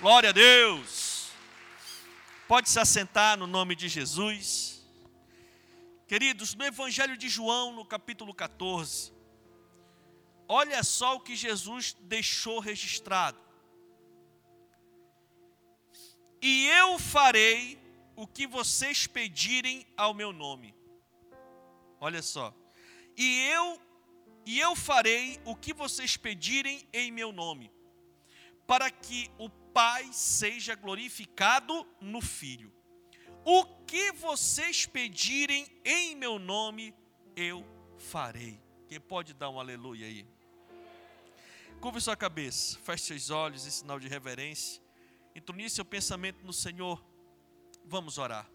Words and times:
Glória 0.00 0.28
a 0.28 0.32
Deus. 0.32 1.30
Pode 2.46 2.68
se 2.68 2.78
assentar 2.78 3.38
no 3.38 3.46
nome 3.46 3.74
de 3.74 3.88
Jesus. 3.88 4.86
Queridos, 6.06 6.54
no 6.54 6.64
Evangelho 6.64 7.16
de 7.16 7.30
João, 7.30 7.72
no 7.72 7.84
capítulo 7.84 8.34
14, 8.34 9.12
olha 10.46 10.84
só 10.84 11.16
o 11.16 11.20
que 11.20 11.34
Jesus 11.34 11.96
deixou 11.98 12.60
registrado. 12.60 13.40
E 16.42 16.66
eu 16.66 16.98
farei 16.98 17.80
o 18.14 18.26
que 18.26 18.46
vocês 18.46 19.06
pedirem 19.06 19.86
ao 19.96 20.12
meu 20.12 20.30
nome. 20.30 20.74
Olha 21.98 22.20
só. 22.20 22.54
E 23.16 23.46
eu 23.46 23.80
e 24.44 24.60
eu 24.60 24.76
farei 24.76 25.40
o 25.44 25.56
que 25.56 25.72
vocês 25.72 26.18
pedirem 26.18 26.86
em 26.92 27.10
meu 27.10 27.32
nome, 27.32 27.72
para 28.64 28.90
que 28.90 29.28
o 29.38 29.48
Pai 29.76 30.08
seja 30.10 30.74
glorificado 30.74 31.86
no 32.00 32.22
Filho. 32.22 32.72
O 33.44 33.62
que 33.84 34.10
vocês 34.12 34.86
pedirem 34.86 35.66
em 35.84 36.16
meu 36.16 36.38
nome, 36.38 36.94
eu 37.36 37.62
farei. 37.98 38.58
Quem 38.88 38.98
pode 38.98 39.34
dar 39.34 39.50
um 39.50 39.60
aleluia 39.60 40.06
aí? 40.06 40.26
Curve 41.78 42.00
sua 42.00 42.16
cabeça, 42.16 42.78
feche 42.78 43.04
seus 43.04 43.28
olhos 43.28 43.66
em 43.66 43.70
sinal 43.70 44.00
de 44.00 44.08
reverência. 44.08 44.82
Entronize 45.34 45.74
seu 45.74 45.84
pensamento 45.84 46.42
no 46.42 46.54
Senhor. 46.54 47.04
Vamos 47.84 48.16
orar. 48.16 48.50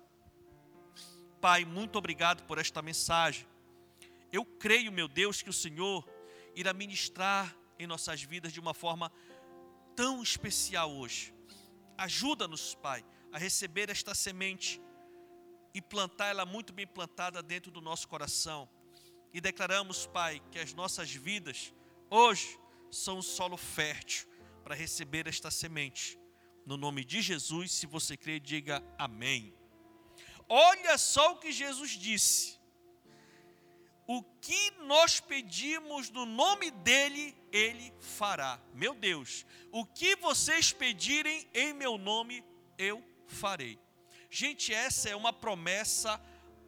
Pai, 1.39 1.65
muito 1.65 1.99
obrigado 1.99 2.47
por 2.47 2.57
esta 2.57 2.81
mensagem. 2.81 3.45
Eu 4.31 4.43
creio, 4.43 4.91
meu 4.91 5.07
Deus, 5.07 5.43
que 5.43 5.51
o 5.51 5.53
Senhor 5.53 6.03
irá 6.55 6.73
ministrar 6.73 7.55
em 7.77 7.85
nossas 7.85 8.23
vidas 8.23 8.51
de 8.51 8.59
uma 8.59 8.73
forma 8.73 9.11
tão 9.95 10.21
especial 10.21 10.91
hoje. 10.91 11.33
Ajuda-nos, 11.97 12.75
Pai, 12.75 13.05
a 13.31 13.37
receber 13.37 13.89
esta 13.89 14.13
semente 14.13 14.81
e 15.73 15.81
plantar 15.81 16.27
ela 16.27 16.45
muito 16.45 16.73
bem 16.73 16.87
plantada 16.87 17.41
dentro 17.41 17.71
do 17.71 17.81
nosso 17.81 18.07
coração. 18.07 18.69
E 19.33 19.39
declaramos, 19.39 20.05
Pai, 20.05 20.41
que 20.51 20.59
as 20.59 20.73
nossas 20.73 21.11
vidas 21.11 21.73
hoje 22.09 22.59
são 22.89 23.19
um 23.19 23.21
solo 23.21 23.55
fértil 23.57 24.27
para 24.63 24.75
receber 24.75 25.27
esta 25.27 25.49
semente. 25.49 26.19
No 26.65 26.77
nome 26.77 27.03
de 27.03 27.21
Jesus, 27.21 27.71
se 27.71 27.87
você 27.87 28.17
crê, 28.17 28.39
diga 28.39 28.83
amém. 28.97 29.53
Olha 30.47 30.97
só 30.97 31.33
o 31.33 31.39
que 31.39 31.51
Jesus 31.51 31.91
disse. 31.91 32.60
O 34.13 34.21
que 34.41 34.71
nós 34.81 35.21
pedimos 35.21 36.09
no 36.09 36.25
nome 36.25 36.69
dele, 36.69 37.33
ele 37.49 37.93
fará. 38.01 38.59
Meu 38.73 38.93
Deus, 38.93 39.45
o 39.71 39.85
que 39.85 40.17
vocês 40.17 40.73
pedirem 40.73 41.47
em 41.53 41.71
meu 41.73 41.97
nome, 41.97 42.43
eu 42.77 43.01
farei. 43.25 43.79
Gente, 44.29 44.73
essa 44.73 45.07
é 45.07 45.15
uma 45.15 45.31
promessa 45.31 46.21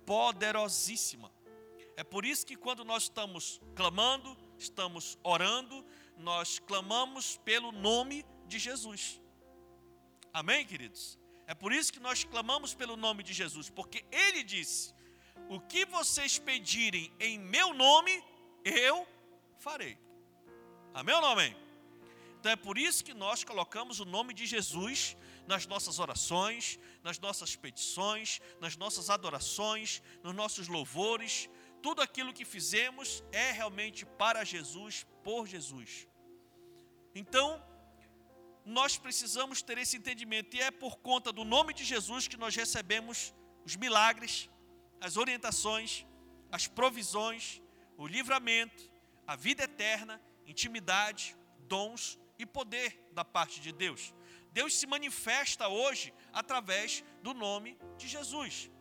poderosíssima. 0.06 1.30
É 1.98 2.04
por 2.14 2.24
isso 2.24 2.46
que 2.46 2.56
quando 2.56 2.86
nós 2.86 3.04
estamos 3.04 3.60
clamando, 3.76 4.38
estamos 4.58 5.20
orando, 5.22 5.86
nós 6.18 6.60
clamamos 6.60 7.36
pelo 7.44 7.74
nome 7.74 8.26
de 8.48 8.58
Jesus. 8.58 9.20
Amém, 10.32 10.66
queridos? 10.66 11.20
É 11.46 11.54
por 11.54 11.74
isso 11.74 11.92
que 11.92 12.00
nós 12.00 12.24
clamamos 12.24 12.74
pelo 12.74 12.96
nome 12.96 13.22
de 13.22 13.34
Jesus, 13.34 13.70
porque 13.70 14.06
ele 14.14 14.44
disse: 14.44 14.94
O 15.50 15.60
que 15.60 15.86
vocês 15.86 16.40
pedirem 16.40 17.12
em 17.20 17.38
meu 17.38 17.74
nome, 17.74 18.24
eu 18.64 19.08
farei. 19.60 19.98
Amém 20.94 21.16
ou 21.16 21.22
não 21.22 21.32
amém? 21.32 21.56
Então 22.40 22.52
é 22.52 22.56
por 22.56 22.78
isso 22.78 23.04
que 23.04 23.14
nós 23.14 23.44
colocamos 23.44 24.00
o 24.00 24.06
nome 24.06 24.34
de 24.34 24.46
Jesus 24.46 25.16
nas 25.48 25.66
nossas 25.66 25.98
orações, 26.00 26.80
nas 27.02 27.18
nossas 27.18 27.56
petições, 27.56 28.42
nas 28.60 28.76
nossas 28.76 29.10
adorações, 29.10 30.02
nos 30.22 30.36
nossos 30.36 30.68
louvores. 30.68 31.50
Tudo 31.82 32.02
aquilo 32.02 32.34
que 32.34 32.46
fizemos 32.46 33.24
é 33.32 33.52
realmente 33.52 34.06
para 34.06 34.44
Jesus, 34.44 35.06
por 35.24 35.48
Jesus. 35.48 36.08
Então, 37.16 37.64
nós 38.66 38.98
precisamos 38.98 39.62
ter 39.62 39.78
esse 39.78 39.98
entendimento, 39.98 40.56
e 40.56 40.62
é 40.62 40.72
por 40.72 40.98
conta 40.98 41.32
do 41.32 41.44
nome 41.44 41.74
de 41.74 41.84
Jesus 41.84 42.28
que 42.28 42.38
nós 42.38 42.56
recebemos 42.56 43.34
os 43.66 43.76
milagres, 43.76 44.50
as 45.06 45.18
orientações, 45.18 46.06
as 46.50 46.66
provisões, 46.66 47.62
o 47.98 48.08
livramento, 48.08 48.84
a 49.28 49.36
vida 49.36 49.64
eterna, 49.66 50.16
intimidade, 50.52 51.36
dons 51.74 52.18
e 52.40 52.46
poder 52.46 52.90
da 53.12 53.26
parte 53.26 53.60
de 53.66 53.74
Deus. 53.74 54.14
Deus 54.60 54.72
se 54.80 54.88
manifesta 54.88 55.68
hoje 55.68 56.14
através 56.32 57.04
do 57.22 57.34
nome 57.34 57.78
de 57.98 58.08
Jesus. 58.08 58.72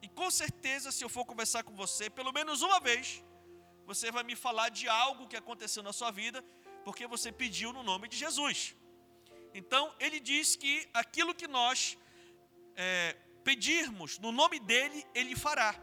E 0.00 0.08
com 0.08 0.30
certeza, 0.30 0.92
se 0.92 1.02
eu 1.04 1.08
for 1.08 1.24
conversar 1.24 1.64
com 1.64 1.74
você, 1.74 2.08
pelo 2.08 2.32
menos 2.38 2.62
uma 2.62 2.78
vez, 2.78 3.24
você 3.84 4.12
vai 4.12 4.22
me 4.22 4.36
falar 4.36 4.68
de 4.68 4.88
algo 4.88 5.26
que 5.26 5.36
aconteceu 5.36 5.82
na 5.82 5.92
sua 5.92 6.12
vida, 6.12 6.44
porque 6.84 7.08
você 7.08 7.32
pediu 7.32 7.72
no 7.72 7.82
nome 7.82 8.06
de 8.06 8.16
Jesus. 8.16 8.76
Então, 9.52 9.92
ele 9.98 10.20
diz 10.20 10.54
que 10.54 10.88
aquilo 10.94 11.34
que 11.34 11.48
nós 11.48 11.98
é, 12.76 13.16
pedirmos 13.44 14.18
no 14.18 14.32
nome 14.32 14.58
dele, 14.60 15.06
ele 15.14 15.36
fará. 15.36 15.74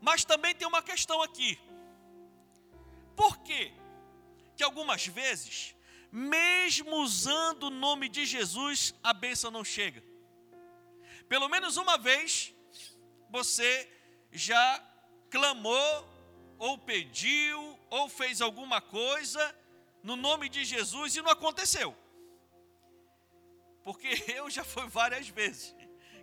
Mas 0.00 0.24
também 0.24 0.54
tem 0.54 0.66
uma 0.66 0.82
questão 0.82 1.22
aqui. 1.22 1.58
Por 3.16 3.38
quê? 3.38 3.72
Que 4.56 4.62
algumas 4.64 5.06
vezes, 5.06 5.76
mesmo 6.10 6.96
usando 6.96 7.64
o 7.64 7.70
nome 7.70 8.08
de 8.08 8.24
Jesus, 8.24 8.94
a 9.02 9.12
bênção 9.12 9.50
não 9.50 9.64
chega. 9.64 10.02
Pelo 11.28 11.48
menos 11.48 11.76
uma 11.76 11.96
vez, 11.96 12.52
você 13.30 13.88
já 14.30 14.82
clamou, 15.30 16.08
ou 16.58 16.78
pediu, 16.78 17.78
ou 17.90 18.08
fez 18.08 18.40
alguma 18.40 18.80
coisa 18.80 19.54
no 20.02 20.16
nome 20.16 20.48
de 20.48 20.64
Jesus 20.64 21.16
e 21.16 21.22
não 21.22 21.30
aconteceu. 21.30 21.96
Porque 23.82 24.08
eu 24.36 24.48
já 24.50 24.64
fui 24.64 24.86
várias 24.88 25.28
vezes. 25.28 25.74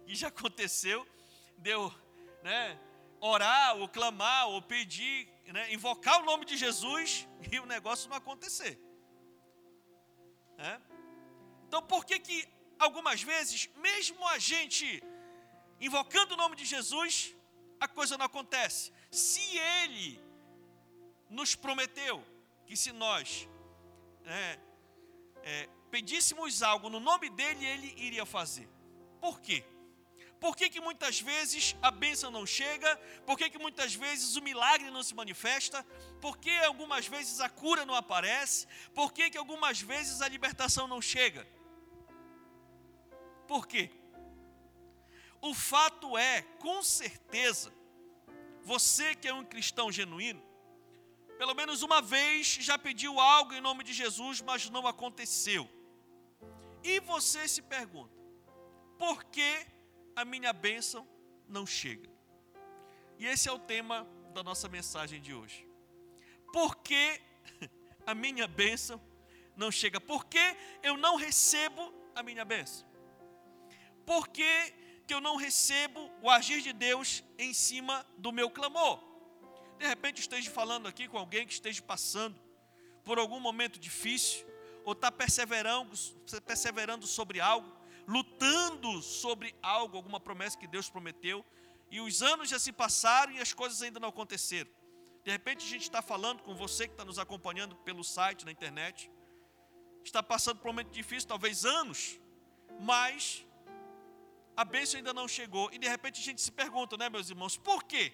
E 0.10 0.16
já 0.16 0.30
aconteceu, 0.30 1.08
deu, 1.56 1.94
né, 2.42 2.80
orar, 3.22 3.78
ou 3.78 3.88
clamar, 3.88 4.48
ou 4.48 4.60
pedir, 4.60 5.32
né, 5.46 5.72
invocar 5.72 6.20
o 6.20 6.26
nome 6.26 6.46
de 6.46 6.58
Jesus 6.58 7.28
e 7.52 7.60
o 7.60 7.68
negócio 7.68 8.10
não 8.10 8.18
acontecer. 8.18 8.80
Né? 10.58 10.82
Então, 11.68 11.80
por 11.84 12.04
que 12.08 12.18
que 12.18 12.48
algumas 12.80 13.22
vezes, 13.22 13.70
mesmo 13.76 14.28
a 14.30 14.40
gente 14.40 15.04
invocando 15.80 16.34
o 16.34 16.38
nome 16.38 16.56
de 16.56 16.66
Jesus, 16.66 17.36
a 17.80 17.88
coisa 17.88 18.18
não 18.18 18.26
acontece? 18.26 18.92
Se 19.12 19.60
Ele 19.60 20.20
nos 21.30 21.54
prometeu 21.54 22.26
que 22.66 22.76
se 22.76 22.92
nós 22.92 23.48
né, 24.22 24.60
é, 25.44 25.70
pedíssemos 25.92 26.64
algo 26.64 26.90
no 26.90 27.00
nome 27.00 27.30
dele, 27.30 27.64
ele 27.64 27.94
iria 27.96 28.26
fazer. 28.26 28.68
Por 29.22 29.40
quê? 29.40 29.64
Por 30.40 30.56
que, 30.56 30.70
que 30.70 30.80
muitas 30.80 31.20
vezes 31.20 31.76
a 31.82 31.92
bênção 31.92 32.32
não 32.32 32.46
chega? 32.46 32.96
Por 33.26 33.38
que, 33.38 33.50
que 33.50 33.60
muitas 33.60 33.94
vezes 33.94 34.38
o 34.38 34.42
milagre 34.42 34.90
não 34.90 35.04
se 35.04 35.14
manifesta? 35.14 35.86
Por 36.22 36.38
que 36.38 36.52
algumas 36.60 37.08
vezes 37.08 37.42
a 37.42 37.50
cura 37.50 37.86
não 37.86 37.94
aparece? 37.94 38.66
Por 38.94 39.12
que, 39.12 39.30
que 39.30 39.38
algumas 39.38 39.82
vezes 39.82 40.22
a 40.22 40.28
libertação 40.30 40.88
não 40.88 41.02
chega? 41.02 41.46
Por 43.48 43.68
quê? 43.68 43.92
O 45.42 45.54
fato 45.54 46.18
é, 46.18 46.42
com 46.60 46.82
certeza, 46.84 47.74
você 48.64 49.16
que 49.16 49.28
é 49.28 49.34
um 49.34 49.44
cristão 49.44 49.92
genuíno, 49.92 50.44
pelo 51.38 51.54
menos 51.54 51.82
uma 51.82 52.02
vez 52.02 52.48
já 52.48 52.78
pediu 52.78 53.20
algo 53.20 53.54
em 53.54 53.62
nome 53.62 53.84
de 53.84 53.94
Jesus, 53.94 54.42
mas 54.42 54.70
não 54.70 54.86
aconteceu. 54.88 55.70
E 56.84 57.00
você 57.02 57.48
se 57.48 57.62
pergunta: 57.62 58.14
por 58.98 59.24
que 59.26 59.66
a 60.20 60.26
minha 60.26 60.52
bênção 60.52 61.08
não 61.48 61.66
chega? 61.66 62.10
E 63.18 63.26
esse 63.26 63.48
é 63.48 63.52
o 63.52 63.58
tema 63.58 64.06
da 64.34 64.44
nossa 64.44 64.68
mensagem 64.68 65.22
de 65.22 65.34
hoje. 65.34 65.66
Por 66.52 66.76
que 66.76 67.22
a 68.06 68.14
minha 68.14 68.46
bênção 68.46 69.02
não 69.56 69.72
chega? 69.72 70.02
Por 70.02 70.26
que 70.26 70.58
eu 70.84 70.98
não 70.98 71.16
recebo 71.16 71.94
a 72.14 72.22
minha 72.22 72.44
bênção? 72.44 72.86
Por 74.06 74.28
que, 74.28 74.74
que 75.08 75.14
eu 75.14 75.22
não 75.22 75.38
recebo 75.38 76.12
o 76.22 76.30
agir 76.30 76.62
de 76.62 76.74
Deus 76.74 77.24
em 77.38 77.54
cima 77.54 78.06
do 78.18 78.34
meu 78.34 78.50
clamor? 78.50 79.02
De 79.78 79.88
repente 79.88 80.20
esteja 80.20 80.52
falando 80.52 80.86
aqui 80.86 81.08
com 81.08 81.18
alguém 81.18 81.48
que 81.48 81.54
esteja 81.54 81.82
passando 81.82 82.38
por 83.06 83.18
algum 83.18 83.40
momento 83.40 83.80
difícil, 83.80 84.46
ou 84.84 84.92
está 84.92 85.10
perseverando, 85.10 85.96
perseverando 86.46 87.08
sobre 87.08 87.40
algo, 87.40 87.72
lutando 88.10 89.04
sobre 89.04 89.56
algo, 89.62 89.96
alguma 89.96 90.20
promessa 90.20 90.58
que 90.58 90.66
Deus 90.66 90.90
prometeu, 90.90 91.46
e 91.92 92.02
os 92.02 92.24
anos 92.24 92.50
já 92.50 92.58
se 92.58 92.72
passaram 92.72 93.34
e 93.34 93.40
as 93.40 93.54
coisas 93.54 93.84
ainda 93.84 94.00
não 94.00 94.10
aconteceram. 94.10 94.70
De 95.24 95.30
repente 95.30 95.64
a 95.64 95.70
gente 95.70 95.84
está 95.84 96.02
falando 96.02 96.42
com 96.42 96.56
você 96.56 96.88
que 96.88 96.94
está 96.94 97.06
nos 97.06 97.20
acompanhando 97.20 97.76
pelo 97.76 98.04
site, 98.04 98.46
na 98.46 98.52
internet, 98.52 99.12
está 100.04 100.24
passando 100.24 100.58
por 100.58 100.70
um 100.70 100.72
momento 100.72 100.90
difícil, 100.90 101.30
talvez 101.30 101.66
anos, 101.66 102.20
mas 102.80 103.46
a 104.58 104.66
bênção 104.66 104.98
ainda 104.98 105.14
não 105.14 105.28
chegou. 105.28 105.70
E 105.72 105.78
de 105.78 105.88
repente 105.88 106.20
a 106.20 106.24
gente 106.24 106.42
se 106.42 106.52
pergunta, 106.52 106.98
né, 106.98 107.10
meus 107.10 107.30
irmãos, 107.30 107.58
por 107.58 107.84
quê? 107.84 108.12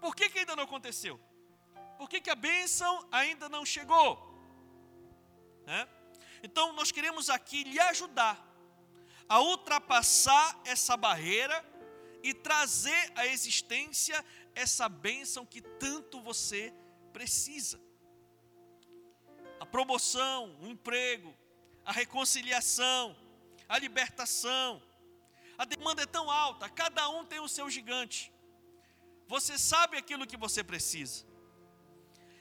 Por 0.00 0.16
que, 0.16 0.28
que 0.28 0.40
ainda 0.40 0.56
não 0.56 0.64
aconteceu? 0.64 1.20
Por 1.96 2.08
que, 2.08 2.20
que 2.20 2.30
a 2.30 2.34
bênção 2.34 3.06
ainda 3.12 3.48
não 3.48 3.64
chegou? 3.64 4.10
Né? 5.64 5.88
Então, 6.42 6.72
nós 6.72 6.90
queremos 6.90 7.30
aqui 7.30 7.62
lhe 7.62 7.78
ajudar 7.78 8.45
a 9.28 9.40
ultrapassar 9.40 10.60
essa 10.64 10.96
barreira 10.96 11.64
e 12.22 12.32
trazer 12.32 13.12
à 13.14 13.26
existência 13.26 14.24
essa 14.54 14.88
bênção 14.88 15.44
que 15.44 15.60
tanto 15.60 16.20
você 16.20 16.72
precisa. 17.12 17.80
A 19.60 19.66
promoção, 19.66 20.56
o 20.60 20.66
emprego, 20.66 21.34
a 21.84 21.92
reconciliação, 21.92 23.16
a 23.68 23.78
libertação. 23.78 24.82
A 25.58 25.64
demanda 25.64 26.02
é 26.02 26.06
tão 26.06 26.30
alta, 26.30 26.68
cada 26.68 27.08
um 27.08 27.24
tem 27.24 27.40
o 27.40 27.48
seu 27.48 27.68
gigante. 27.70 28.32
Você 29.26 29.58
sabe 29.58 29.96
aquilo 29.96 30.26
que 30.26 30.36
você 30.36 30.62
precisa. 30.62 31.24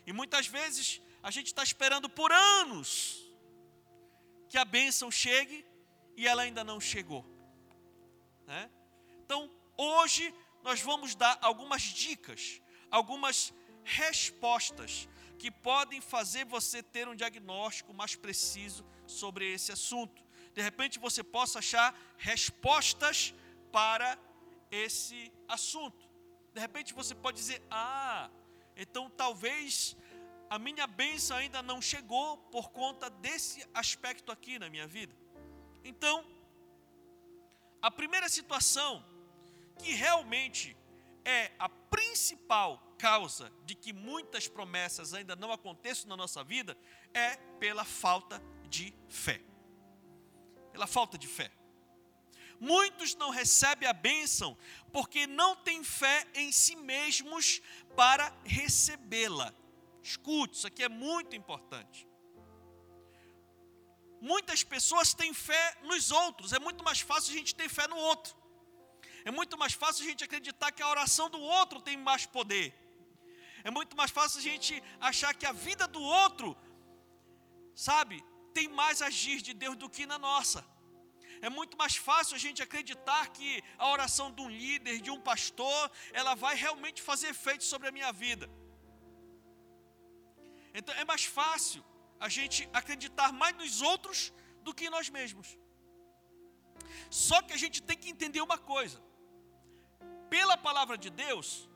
E 0.05 0.13
muitas 0.13 0.47
vezes 0.47 1.01
a 1.23 1.31
gente 1.31 1.47
está 1.47 1.63
esperando 1.63 2.07
por 2.09 2.31
anos 2.31 3.25
que 4.49 4.57
a 4.57 4.65
bênção 4.65 5.09
chegue 5.09 5.65
e 6.15 6.27
ela 6.27 6.44
ainda 6.44 6.63
não 6.63 6.79
chegou. 6.79 7.25
Né? 8.45 8.69
Então, 9.23 9.50
hoje 9.77 10.33
nós 10.63 10.81
vamos 10.81 11.15
dar 11.15 11.38
algumas 11.41 11.81
dicas, 11.81 12.62
algumas 12.89 13.53
respostas 13.83 15.07
que 15.38 15.51
podem 15.51 16.01
fazer 16.01 16.45
você 16.45 16.81
ter 16.81 17.07
um 17.07 17.15
diagnóstico 17.15 17.94
mais 17.94 18.15
preciso 18.15 18.85
sobre 19.06 19.53
esse 19.53 19.71
assunto. 19.71 20.23
De 20.53 20.62
repente 20.62 20.97
você 20.97 21.23
possa 21.23 21.59
achar 21.59 21.95
respostas 22.17 23.33
para 23.71 24.17
esse 24.71 25.31
assunto. 25.47 26.09
De 26.53 26.59
repente 26.59 26.94
você 26.94 27.13
pode 27.13 27.38
dizer: 27.38 27.62
Ah, 27.69 28.29
então 28.75 29.09
talvez 29.09 29.95
a 30.50 30.57
minha 30.57 30.88
bênção 30.88 31.38
ainda 31.38 31.62
não 31.62 31.81
chegou 31.81 32.38
por 32.38 32.71
conta 32.71 33.09
desse 33.09 33.67
aspecto 33.73 34.31
aqui 34.31 34.57
na 34.57 34.69
minha 34.69 34.88
vida. 34.88 35.13
Então, 35.85 36.25
a 37.79 37.91
primeira 37.91 38.27
situação 38.27 39.05
que 39.77 39.93
realmente 39.93 40.75
é 41.23 41.51
a 41.59 41.69
principal 41.69 42.95
causa 42.97 43.53
de 43.65 43.75
que 43.75 43.93
muitas 43.93 44.47
promessas 44.47 45.13
ainda 45.13 45.35
não 45.35 45.51
aconteçam 45.51 46.09
na 46.09 46.17
nossa 46.17 46.43
vida 46.43 46.75
é 47.13 47.35
pela 47.59 47.85
falta 47.85 48.41
de 48.67 48.91
fé. 49.07 49.39
Pela 50.71 50.87
falta 50.87 51.19
de 51.19 51.27
fé. 51.27 51.51
Muitos 52.59 53.13
não 53.13 53.29
recebem 53.29 53.88
a 53.88 53.93
bênção 53.93 54.57
porque 54.91 55.27
não 55.27 55.55
têm 55.55 55.83
fé 55.83 56.25
em 56.33 56.51
si 56.51 56.75
mesmos 56.75 57.61
para 57.95 58.35
recebê-la. 58.43 59.53
Escute, 60.01 60.57
isso 60.57 60.65
aqui 60.65 60.83
é 60.83 60.89
muito 60.89 61.35
importante. 61.35 62.07
Muitas 64.31 64.62
pessoas 64.74 65.13
têm 65.19 65.31
fé 65.48 65.66
nos 65.89 66.06
outros, 66.24 66.51
é 66.57 66.60
muito 66.68 66.83
mais 66.88 67.00
fácil 67.10 67.31
a 67.33 67.38
gente 67.38 67.54
ter 67.60 67.69
fé 67.77 67.86
no 67.94 67.98
outro. 68.12 68.33
É 69.30 69.31
muito 69.39 69.56
mais 69.62 69.74
fácil 69.81 70.04
a 70.04 70.10
gente 70.10 70.24
acreditar 70.27 70.72
que 70.72 70.83
a 70.83 70.89
oração 70.94 71.27
do 71.36 71.42
outro 71.57 71.80
tem 71.88 71.95
mais 72.10 72.25
poder. 72.38 72.68
É 73.68 73.69
muito 73.77 73.94
mais 74.00 74.12
fácil 74.18 74.39
a 74.39 74.45
gente 74.50 74.74
achar 75.10 75.31
que 75.39 75.45
a 75.51 75.51
vida 75.68 75.86
do 75.95 76.01
outro, 76.01 76.57
sabe, 77.88 78.18
tem 78.57 78.68
mais 78.81 79.00
agir 79.10 79.39
de 79.48 79.54
Deus 79.63 79.75
do 79.83 79.89
que 79.95 80.06
na 80.12 80.18
nossa. 80.18 80.62
É 81.48 81.50
muito 81.60 81.77
mais 81.77 81.95
fácil 81.95 82.36
a 82.36 82.44
gente 82.45 82.63
acreditar 82.68 83.24
que 83.27 83.50
a 83.77 83.88
oração 83.95 84.27
de 84.36 84.42
um 84.42 84.50
líder, 84.50 85.01
de 85.01 85.12
um 85.16 85.22
pastor, 85.31 85.81
ela 86.19 86.33
vai 86.33 86.56
realmente 86.66 87.00
fazer 87.10 87.27
efeito 87.27 87.63
sobre 87.63 87.89
a 87.89 87.95
minha 87.98 88.12
vida. 88.12 88.50
Então 90.74 90.95
é 90.95 91.06
mais 91.06 91.25
fácil 91.25 91.83
a 92.19 92.29
gente 92.29 92.69
acreditar 92.73 93.31
mais 93.31 93.56
nos 93.56 93.81
outros 93.81 94.33
do 94.63 94.73
que 94.73 94.85
em 94.85 94.89
nós 94.89 95.09
mesmos. 95.09 95.57
Só 97.09 97.41
que 97.41 97.53
a 97.53 97.57
gente 97.57 97.81
tem 97.81 97.97
que 97.97 98.09
entender 98.09 98.41
uma 98.41 98.57
coisa: 98.57 99.01
pela 100.29 100.57
palavra 100.57 100.97
de 100.97 101.09
Deus, 101.09 101.69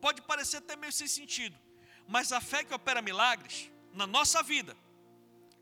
pode 0.00 0.22
parecer 0.22 0.58
até 0.58 0.76
meio 0.76 0.92
sem 0.92 1.06
sentido, 1.06 1.58
mas 2.06 2.32
a 2.32 2.40
fé 2.40 2.64
que 2.64 2.74
opera 2.74 3.02
milagres 3.02 3.70
na 3.92 4.06
nossa 4.06 4.42
vida 4.42 4.76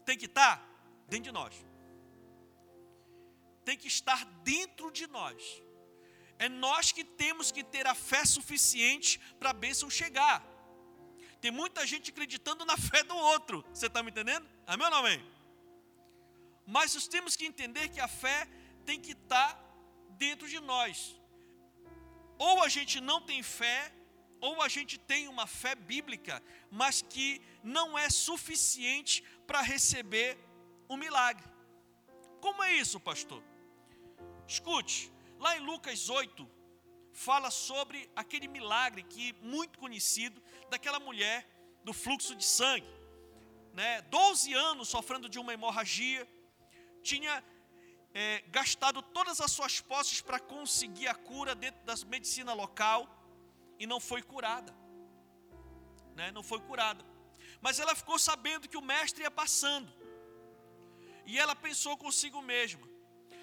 tem 0.04 0.16
que 0.16 0.26
estar 0.26 0.62
dentro 1.08 1.24
de 1.24 1.32
nós 1.32 1.68
tem 3.68 3.76
que 3.76 3.86
estar 3.86 4.24
dentro 4.42 4.90
de 4.90 5.06
nós. 5.06 5.62
É 6.38 6.48
nós 6.48 6.90
que 6.90 7.04
temos 7.04 7.52
que 7.52 7.62
ter 7.62 7.86
a 7.86 7.94
fé 7.94 8.24
suficiente 8.24 9.20
para 9.38 9.50
a 9.50 9.52
bênção 9.52 9.90
chegar. 9.90 10.42
Tem 11.40 11.50
muita 11.50 11.86
gente 11.86 12.10
acreditando 12.10 12.64
na 12.64 12.76
fé 12.76 13.02
do 13.02 13.16
outro. 13.16 13.64
Você 13.72 13.86
está 13.86 14.02
me 14.02 14.10
entendendo? 14.10 14.48
Amém 14.66 14.84
ou 14.86 14.90
não 14.90 14.98
amém? 14.98 15.24
Mas 16.66 16.94
nós 16.94 17.06
temos 17.06 17.36
que 17.36 17.46
entender 17.46 17.88
que 17.88 18.00
a 18.00 18.08
fé 18.08 18.48
tem 18.84 19.00
que 19.00 19.12
estar 19.12 19.58
dentro 20.18 20.48
de 20.48 20.60
nós. 20.60 21.18
Ou 22.38 22.62
a 22.62 22.68
gente 22.68 23.00
não 23.00 23.20
tem 23.20 23.42
fé, 23.42 23.92
ou 24.40 24.62
a 24.62 24.68
gente 24.68 24.98
tem 24.98 25.28
uma 25.28 25.46
fé 25.46 25.74
bíblica, 25.74 26.42
mas 26.70 27.02
que 27.02 27.40
não 27.62 27.98
é 27.98 28.10
suficiente 28.10 29.22
para 29.46 29.60
receber 29.60 30.38
o 30.88 30.96
milagre. 30.96 31.44
Como 32.40 32.62
é 32.62 32.72
isso, 32.72 33.00
pastor? 33.00 33.42
Escute, 34.46 35.12
lá 35.38 35.56
em 35.56 35.60
Lucas 35.60 36.08
8, 36.08 36.48
fala 37.12 37.50
sobre 37.50 38.08
aquele 38.14 38.46
milagre 38.46 39.02
que 39.02 39.32
muito 39.42 39.78
conhecido 39.78 40.40
daquela 40.70 41.00
mulher 41.00 41.46
do 41.84 41.92
fluxo 41.92 42.34
de 42.34 42.44
sangue, 42.44 42.88
né? 43.72 44.02
12 44.02 44.52
anos 44.54 44.88
sofrendo 44.88 45.28
de 45.28 45.38
uma 45.38 45.52
hemorragia, 45.52 46.28
tinha 47.02 47.44
é, 48.14 48.42
gastado 48.48 49.00
todas 49.02 49.40
as 49.40 49.52
suas 49.52 49.80
posses 49.80 50.20
para 50.20 50.40
conseguir 50.40 51.08
a 51.08 51.14
cura 51.14 51.54
dentro 51.54 51.80
da 51.84 51.94
medicina 52.06 52.52
local 52.52 53.08
e 53.78 53.86
não 53.86 54.00
foi 54.00 54.22
curada, 54.22 54.74
né? 56.14 56.30
Não 56.30 56.42
foi 56.42 56.60
curada, 56.60 57.04
mas 57.60 57.78
ela 57.78 57.94
ficou 57.94 58.18
sabendo 58.18 58.68
que 58.68 58.76
o 58.76 58.82
mestre 58.82 59.22
ia 59.22 59.30
passando 59.30 59.92
e 61.24 61.38
ela 61.38 61.54
pensou 61.54 61.96
consigo 61.96 62.40
mesma: 62.42 62.86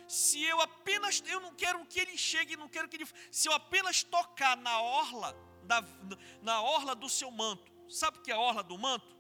se 0.08 0.44
eu 0.44 0.60
apenas, 0.62 1.24
eu 1.26 1.40
não 1.40 1.54
quero 1.54 1.86
que 1.86 2.00
ele 2.00 2.18
chegue, 2.18 2.58
não 2.58 2.70
quero 2.70 2.88
que 2.88 2.98
ele, 2.98 3.08
se 3.32 3.48
eu 3.48 3.54
apenas 3.54 4.04
tocar 4.04 4.56
na 4.58 4.82
orla, 4.82 5.36
da, 5.66 5.84
na 6.42 6.62
orla 6.62 6.96
do 6.96 7.10
seu 7.10 7.30
manto, 7.32 7.72
sabe 7.90 8.20
o 8.20 8.22
que 8.22 8.32
é 8.32 8.36
a 8.36 8.40
orla 8.40 8.64
do 8.64 8.78
manto? 8.78 9.16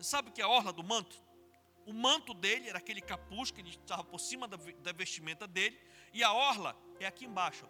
Sabe 0.00 0.28
o 0.28 0.32
que 0.32 0.40
é 0.42 0.44
a 0.44 0.48
orla 0.48 0.72
do 0.72 0.84
manto? 0.84 1.22
O 1.86 1.92
manto 1.92 2.34
dele 2.34 2.68
era 2.68 2.78
aquele 2.78 3.00
capuz 3.00 3.50
que 3.50 3.60
ele 3.60 3.70
estava 3.70 4.04
por 4.04 4.18
cima 4.18 4.46
da, 4.48 4.56
da 4.56 4.92
vestimenta 4.92 5.46
dele, 5.46 5.78
e 6.12 6.22
a 6.22 6.32
orla 6.32 6.76
é 6.98 7.06
aqui 7.06 7.24
embaixo. 7.24 7.66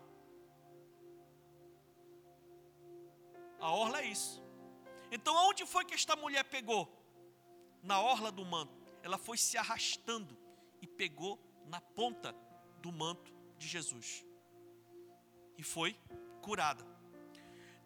A 3.60 3.70
orla 3.70 4.00
é 4.00 4.06
isso. 4.06 4.42
Então, 5.10 5.36
aonde 5.38 5.64
foi 5.64 5.84
que 5.84 5.94
esta 5.94 6.14
mulher 6.16 6.44
pegou? 6.44 6.86
Na 7.82 8.00
orla 8.00 8.30
do 8.30 8.44
manto. 8.44 8.82
Ela 9.02 9.18
foi 9.18 9.38
se 9.38 9.56
arrastando 9.56 10.36
e 10.82 10.86
pegou 10.86 11.38
na 11.66 11.80
ponta 11.80 12.34
do 12.80 12.92
manto 12.92 13.32
de 13.56 13.66
Jesus. 13.66 14.24
E 15.56 15.62
foi 15.62 15.96
curada. 16.42 16.84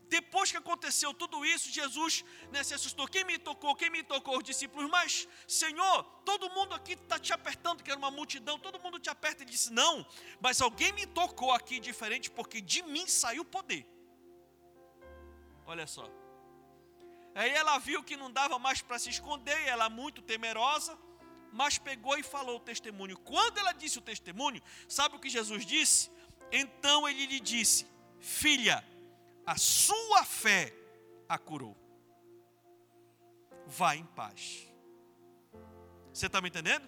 Depois 0.09 0.51
que 0.51 0.57
aconteceu 0.57 1.13
tudo 1.13 1.45
isso, 1.45 1.71
Jesus 1.71 2.25
né, 2.51 2.63
se 2.65 2.75
assustou. 2.75 3.07
Quem 3.07 3.25
me 3.25 3.39
tocou? 3.39 3.75
Quem 3.75 3.91
me 3.91 4.03
tocou? 4.03 4.39
Os 4.39 4.45
discípulos. 4.45 4.89
Mas, 4.91 5.29
Senhor, 5.47 6.03
todo 6.25 6.51
mundo 6.51 6.75
aqui 6.75 6.93
está 6.93 7.19
te 7.19 7.33
apertando, 7.33 7.83
que 7.83 7.91
era 7.91 7.99
uma 7.99 8.11
multidão. 8.11 8.59
Todo 8.59 8.81
mundo 8.81 8.99
te 8.99 9.11
aperta. 9.11 9.43
Ele 9.43 9.51
disse: 9.51 9.73
Não, 9.73 10.07
mas 10.41 10.61
alguém 10.61 10.93
me 10.93 11.07
tocou 11.07 11.53
aqui 11.53 11.79
diferente, 11.79 12.31
porque 12.31 12.61
de 12.61 12.83
mim 12.83 13.07
saiu 13.07 13.45
poder. 13.45 13.87
Olha 15.67 15.87
só. 15.87 16.11
Aí 17.35 17.51
ela 17.51 17.79
viu 17.79 18.03
que 18.03 18.17
não 18.17 18.33
dava 18.33 18.59
mais 18.59 18.81
para 18.81 18.99
se 18.99 19.11
esconder, 19.11 19.61
ela 19.67 19.89
muito 19.89 20.23
temerosa 20.23 20.99
mas 21.53 21.79
pegou 21.79 22.17
e 22.19 22.23
falou 22.23 22.57
o 22.57 22.61
testemunho. 22.61 23.17
Quando 23.19 23.59
ela 23.59 23.73
disse 23.73 23.99
o 23.99 24.03
testemunho, 24.03 24.63
sabe 24.87 25.17
o 25.17 25.19
que 25.19 25.31
Jesus 25.31 25.65
disse? 25.65 26.11
Então 26.53 27.09
ele 27.09 27.27
lhe 27.27 27.41
disse: 27.41 27.87
Filha, 28.21 28.85
a 29.49 29.57
sua 29.57 30.25
fé 30.25 30.75
a 31.27 31.39
curou. 31.39 31.75
Vá 33.67 33.97
em 33.97 34.05
paz. 34.05 34.69
Você 36.13 36.27
está 36.27 36.39
me 36.43 36.51
entendendo? 36.51 36.87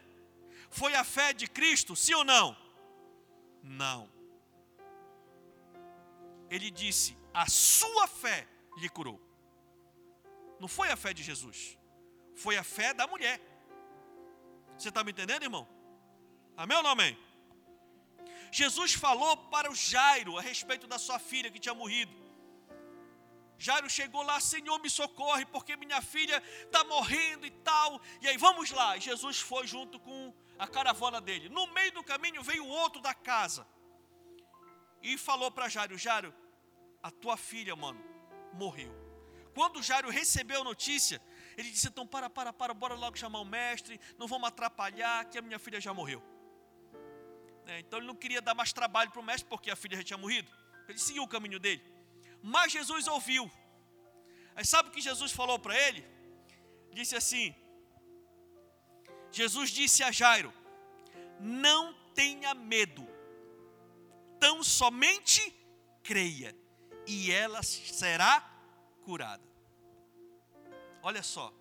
Foi 0.68 0.94
a 0.94 1.02
fé 1.02 1.32
de 1.32 1.46
Cristo, 1.48 1.96
sim 1.96 2.12
ou 2.12 2.22
não? 2.22 2.54
Não. 3.62 4.10
Ele 6.50 6.70
disse: 6.70 7.16
A 7.32 7.46
sua 7.48 8.06
fé 8.06 8.46
lhe 8.76 8.90
curou. 8.90 9.18
Não 10.60 10.68
foi 10.68 10.90
a 10.90 10.96
fé 10.96 11.14
de 11.14 11.22
Jesus. 11.22 11.78
foi 12.34 12.58
a 12.58 12.64
fé 12.64 12.92
da 12.92 13.06
mulher. 13.06 13.40
Você 14.76 14.90
está 14.90 15.02
me 15.02 15.12
entendendo, 15.12 15.42
irmão? 15.42 15.66
Amém 16.56 16.76
ou 16.76 16.82
não 16.82 16.90
amém? 16.90 17.18
Jesus 18.52 18.92
falou 18.92 19.36
para 19.54 19.70
o 19.70 19.74
Jairo 19.74 20.36
a 20.36 20.42
respeito 20.42 20.86
da 20.86 20.98
sua 20.98 21.18
filha 21.18 21.50
que 21.50 21.58
tinha 21.58 21.74
morrido. 21.74 22.19
Jairo 23.60 23.90
chegou 23.90 24.22
lá, 24.22 24.40
Senhor, 24.40 24.78
me 24.80 24.88
socorre, 24.88 25.44
porque 25.44 25.76
minha 25.76 26.00
filha 26.00 26.42
está 26.64 26.82
morrendo 26.82 27.46
e 27.46 27.50
tal. 27.50 28.00
E 28.22 28.26
aí, 28.26 28.38
vamos 28.38 28.70
lá. 28.70 28.96
Jesus 28.96 29.38
foi 29.38 29.66
junto 29.66 30.00
com 30.00 30.34
a 30.58 30.66
caravana 30.66 31.20
dele. 31.20 31.50
No 31.50 31.66
meio 31.66 31.92
do 31.92 32.02
caminho 32.02 32.42
veio 32.42 32.66
outro 32.66 33.02
da 33.02 33.12
casa 33.12 33.66
e 35.02 35.18
falou 35.18 35.50
para 35.50 35.68
Jairo: 35.68 35.98
Jairo, 35.98 36.34
a 37.02 37.10
tua 37.10 37.36
filha, 37.36 37.76
mano, 37.76 38.02
morreu. 38.54 38.90
Quando 39.54 39.82
Jairo 39.82 40.08
recebeu 40.08 40.62
a 40.62 40.64
notícia, 40.64 41.20
ele 41.54 41.70
disse: 41.70 41.88
Então, 41.88 42.06
para, 42.06 42.30
para, 42.30 42.54
para, 42.54 42.72
bora 42.72 42.94
logo 42.94 43.18
chamar 43.18 43.40
o 43.40 43.44
mestre, 43.44 44.00
não 44.16 44.26
vamos 44.26 44.48
atrapalhar, 44.48 45.26
que 45.26 45.36
a 45.36 45.42
minha 45.42 45.58
filha 45.58 45.78
já 45.78 45.92
morreu. 45.92 46.22
É, 47.66 47.78
então, 47.80 47.98
ele 47.98 48.06
não 48.06 48.16
queria 48.16 48.40
dar 48.40 48.54
mais 48.54 48.72
trabalho 48.72 49.10
para 49.10 49.20
o 49.20 49.22
mestre, 49.22 49.46
porque 49.50 49.70
a 49.70 49.76
filha 49.76 49.98
já 49.98 50.02
tinha 50.02 50.16
morrido. 50.16 50.50
Ele 50.88 50.98
seguiu 50.98 51.22
o 51.22 51.28
caminho 51.28 51.60
dele. 51.60 51.99
Mas 52.42 52.72
Jesus 52.72 53.06
ouviu. 53.06 53.50
Aí 54.54 54.64
sabe 54.64 54.88
o 54.88 54.92
que 54.92 55.00
Jesus 55.00 55.32
falou 55.32 55.58
para 55.58 55.78
ele? 55.78 56.04
Disse 56.92 57.16
assim: 57.16 57.54
Jesus 59.30 59.70
disse 59.70 60.02
a 60.02 60.10
Jairo: 60.10 60.52
Não 61.38 61.94
tenha 62.14 62.54
medo, 62.54 63.06
tão 64.38 64.62
somente 64.62 65.54
creia, 66.02 66.56
e 67.06 67.30
ela 67.30 67.62
será 67.62 68.40
curada. 69.04 69.48
Olha 71.02 71.22
só, 71.22 71.52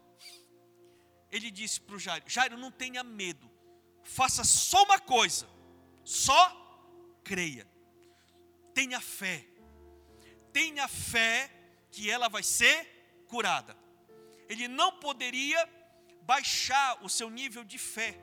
ele 1.32 1.52
disse 1.52 1.80
para 1.82 1.96
o 1.96 2.00
Jairo: 2.00 2.26
Jairo, 2.28 2.58
não 2.58 2.72
tenha 2.72 3.04
medo, 3.04 3.50
faça 4.04 4.44
só 4.44 4.84
uma 4.84 5.00
coisa, 5.00 5.48
só 6.04 7.22
creia, 7.24 7.68
tenha 8.74 9.00
fé 9.00 9.49
tenha 10.52 10.88
fé 10.88 11.50
que 11.92 12.10
ela 12.10 12.28
vai 12.28 12.44
ser 12.44 13.26
curada. 13.28 13.76
Ele 14.48 14.68
não 14.68 14.92
poderia 15.00 15.68
baixar 16.24 17.04
o 17.04 17.10
seu 17.10 17.30
nível 17.30 17.64
de 17.64 17.78
fé. 17.78 18.20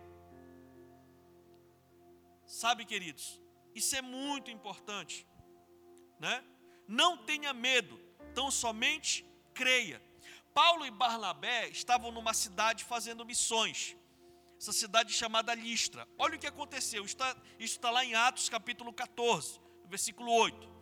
Sabe, 2.46 2.84
queridos, 2.84 3.40
isso 3.74 3.96
é 3.96 4.02
muito 4.02 4.50
importante, 4.50 5.26
né? 6.18 6.44
Não 6.86 7.16
tenha 7.18 7.52
medo, 7.52 7.98
tão 8.34 8.50
somente 8.50 9.24
creia. 9.52 10.00
Paulo 10.54 10.86
e 10.86 10.90
Barnabé 10.90 11.68
estavam 11.68 12.10
numa 12.12 12.32
cidade 12.32 12.84
fazendo 12.84 13.26
missões. 13.26 13.96
Essa 14.58 14.72
cidade 14.72 15.12
chamada 15.12 15.54
Listra. 15.54 16.08
Olha 16.18 16.36
o 16.36 16.38
que 16.38 16.46
aconteceu. 16.46 17.04
Isso 17.04 17.14
está, 17.14 17.36
isso 17.58 17.74
está 17.76 17.90
lá 17.90 18.04
em 18.04 18.14
Atos 18.14 18.48
capítulo 18.48 18.92
14, 18.92 19.60
versículo 19.86 20.32
8. 20.32 20.75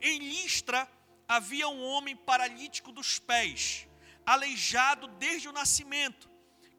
Em 0.00 0.18
Listra 0.18 0.90
havia 1.28 1.68
um 1.68 1.84
homem 1.84 2.16
paralítico 2.16 2.92
dos 2.92 3.18
pés, 3.18 3.86
aleijado 4.24 5.08
desde 5.08 5.48
o 5.48 5.52
nascimento, 5.52 6.30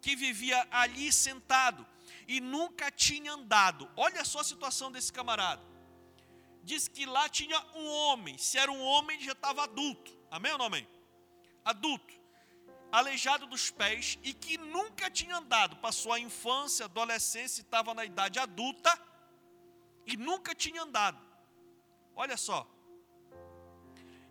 que 0.02 0.16
vivia 0.16 0.68
ali 0.72 1.12
sentado 1.12 1.86
e 2.28 2.40
nunca 2.40 2.92
tinha 2.92 3.34
andado. 3.34 3.90
Olha 3.96 4.24
só 4.24 4.40
a 4.40 4.44
situação 4.44 4.92
desse 4.92 5.12
camarada. 5.12 5.62
Diz 6.64 6.88
que 6.88 7.06
lá 7.06 7.30
tinha 7.30 7.60
um 7.76 7.88
homem, 7.88 8.38
se 8.38 8.58
era 8.58 8.72
um 8.72 8.82
homem, 8.82 9.20
já 9.22 9.32
estava 9.32 9.64
adulto. 9.64 10.12
Amém 10.30 10.52
ou 10.52 10.58
não 10.58 10.66
amém? 10.66 10.88
Adulto, 11.64 12.14
aleijado 12.92 13.48
dos 13.48 13.70
pés 13.70 14.20
e 14.22 14.34
que 14.34 14.58
nunca 14.58 15.10
tinha 15.10 15.38
andado. 15.38 15.78
Passou 15.78 16.12
a 16.12 16.20
infância, 16.20 16.86
adolescência, 16.86 17.62
estava 17.62 17.94
na 17.94 18.04
idade 18.04 18.38
adulta 18.38 18.92
e 20.06 20.18
nunca 20.18 20.54
tinha 20.54 20.82
andado. 20.82 21.20
Olha 22.16 22.36
só, 22.36 22.68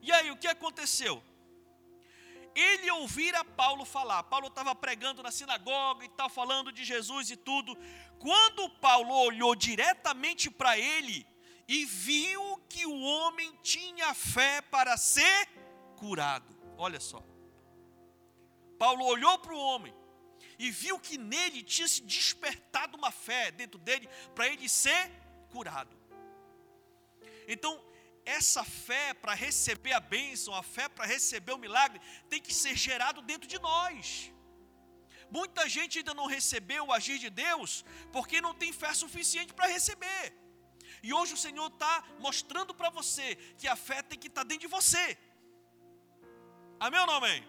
e 0.06 0.12
aí, 0.12 0.30
o 0.30 0.36
que 0.36 0.46
aconteceu? 0.46 1.22
Ele 2.54 2.90
ouvira 2.92 3.44
Paulo 3.44 3.84
falar. 3.84 4.22
Paulo 4.22 4.46
estava 4.46 4.74
pregando 4.74 5.22
na 5.22 5.30
sinagoga 5.30 6.04
e 6.04 6.08
tal, 6.10 6.30
falando 6.30 6.70
de 6.72 6.84
Jesus 6.84 7.30
e 7.30 7.36
tudo. 7.36 7.76
Quando 8.18 8.70
Paulo 8.70 9.12
olhou 9.12 9.54
diretamente 9.54 10.50
para 10.50 10.78
ele 10.78 11.26
e 11.68 11.84
viu 11.84 12.56
que 12.68 12.86
o 12.86 12.98
homem 12.98 13.52
tinha 13.62 14.14
fé 14.14 14.62
para 14.62 14.96
ser 14.96 15.48
curado. 15.96 16.56
Olha 16.78 17.00
só. 17.00 17.22
Paulo 18.78 19.04
olhou 19.04 19.38
para 19.38 19.54
o 19.54 19.58
homem 19.58 19.94
e 20.58 20.70
viu 20.70 20.98
que 20.98 21.18
nele 21.18 21.62
tinha 21.62 21.88
se 21.88 22.00
despertado 22.02 22.96
uma 22.96 23.10
fé 23.10 23.50
dentro 23.50 23.78
dele 23.78 24.08
para 24.34 24.46
ele 24.46 24.68
ser 24.68 25.10
curado. 25.50 25.94
Então, 27.48 27.82
essa 28.26 28.64
fé 28.64 29.14
para 29.14 29.34
receber 29.34 29.92
a 29.92 30.00
bênção, 30.00 30.52
a 30.54 30.62
fé 30.62 30.88
para 30.88 31.06
receber 31.06 31.52
o 31.52 31.58
milagre, 31.58 32.00
tem 32.28 32.40
que 32.40 32.52
ser 32.52 32.76
gerado 32.76 33.22
dentro 33.22 33.48
de 33.48 33.58
nós. 33.58 34.32
Muita 35.30 35.68
gente 35.68 35.98
ainda 35.98 36.12
não 36.12 36.26
recebeu 36.26 36.86
o 36.86 36.92
agir 36.92 37.18
de 37.18 37.30
Deus 37.30 37.84
porque 38.12 38.40
não 38.40 38.54
tem 38.54 38.72
fé 38.72 38.92
suficiente 38.92 39.54
para 39.54 39.68
receber. 39.68 40.34
E 41.02 41.12
hoje 41.12 41.34
o 41.34 41.36
Senhor 41.36 41.68
está 41.68 42.04
mostrando 42.18 42.74
para 42.74 42.90
você 42.90 43.36
que 43.58 43.68
a 43.68 43.76
fé 43.76 44.02
tem 44.02 44.18
que 44.18 44.28
estar 44.28 44.42
tá 44.42 44.48
dentro 44.48 44.68
de 44.68 44.74
você. 44.78 45.16
Amém 46.78 47.00
ou 47.00 47.06
não 47.06 47.14
amém? 47.14 47.46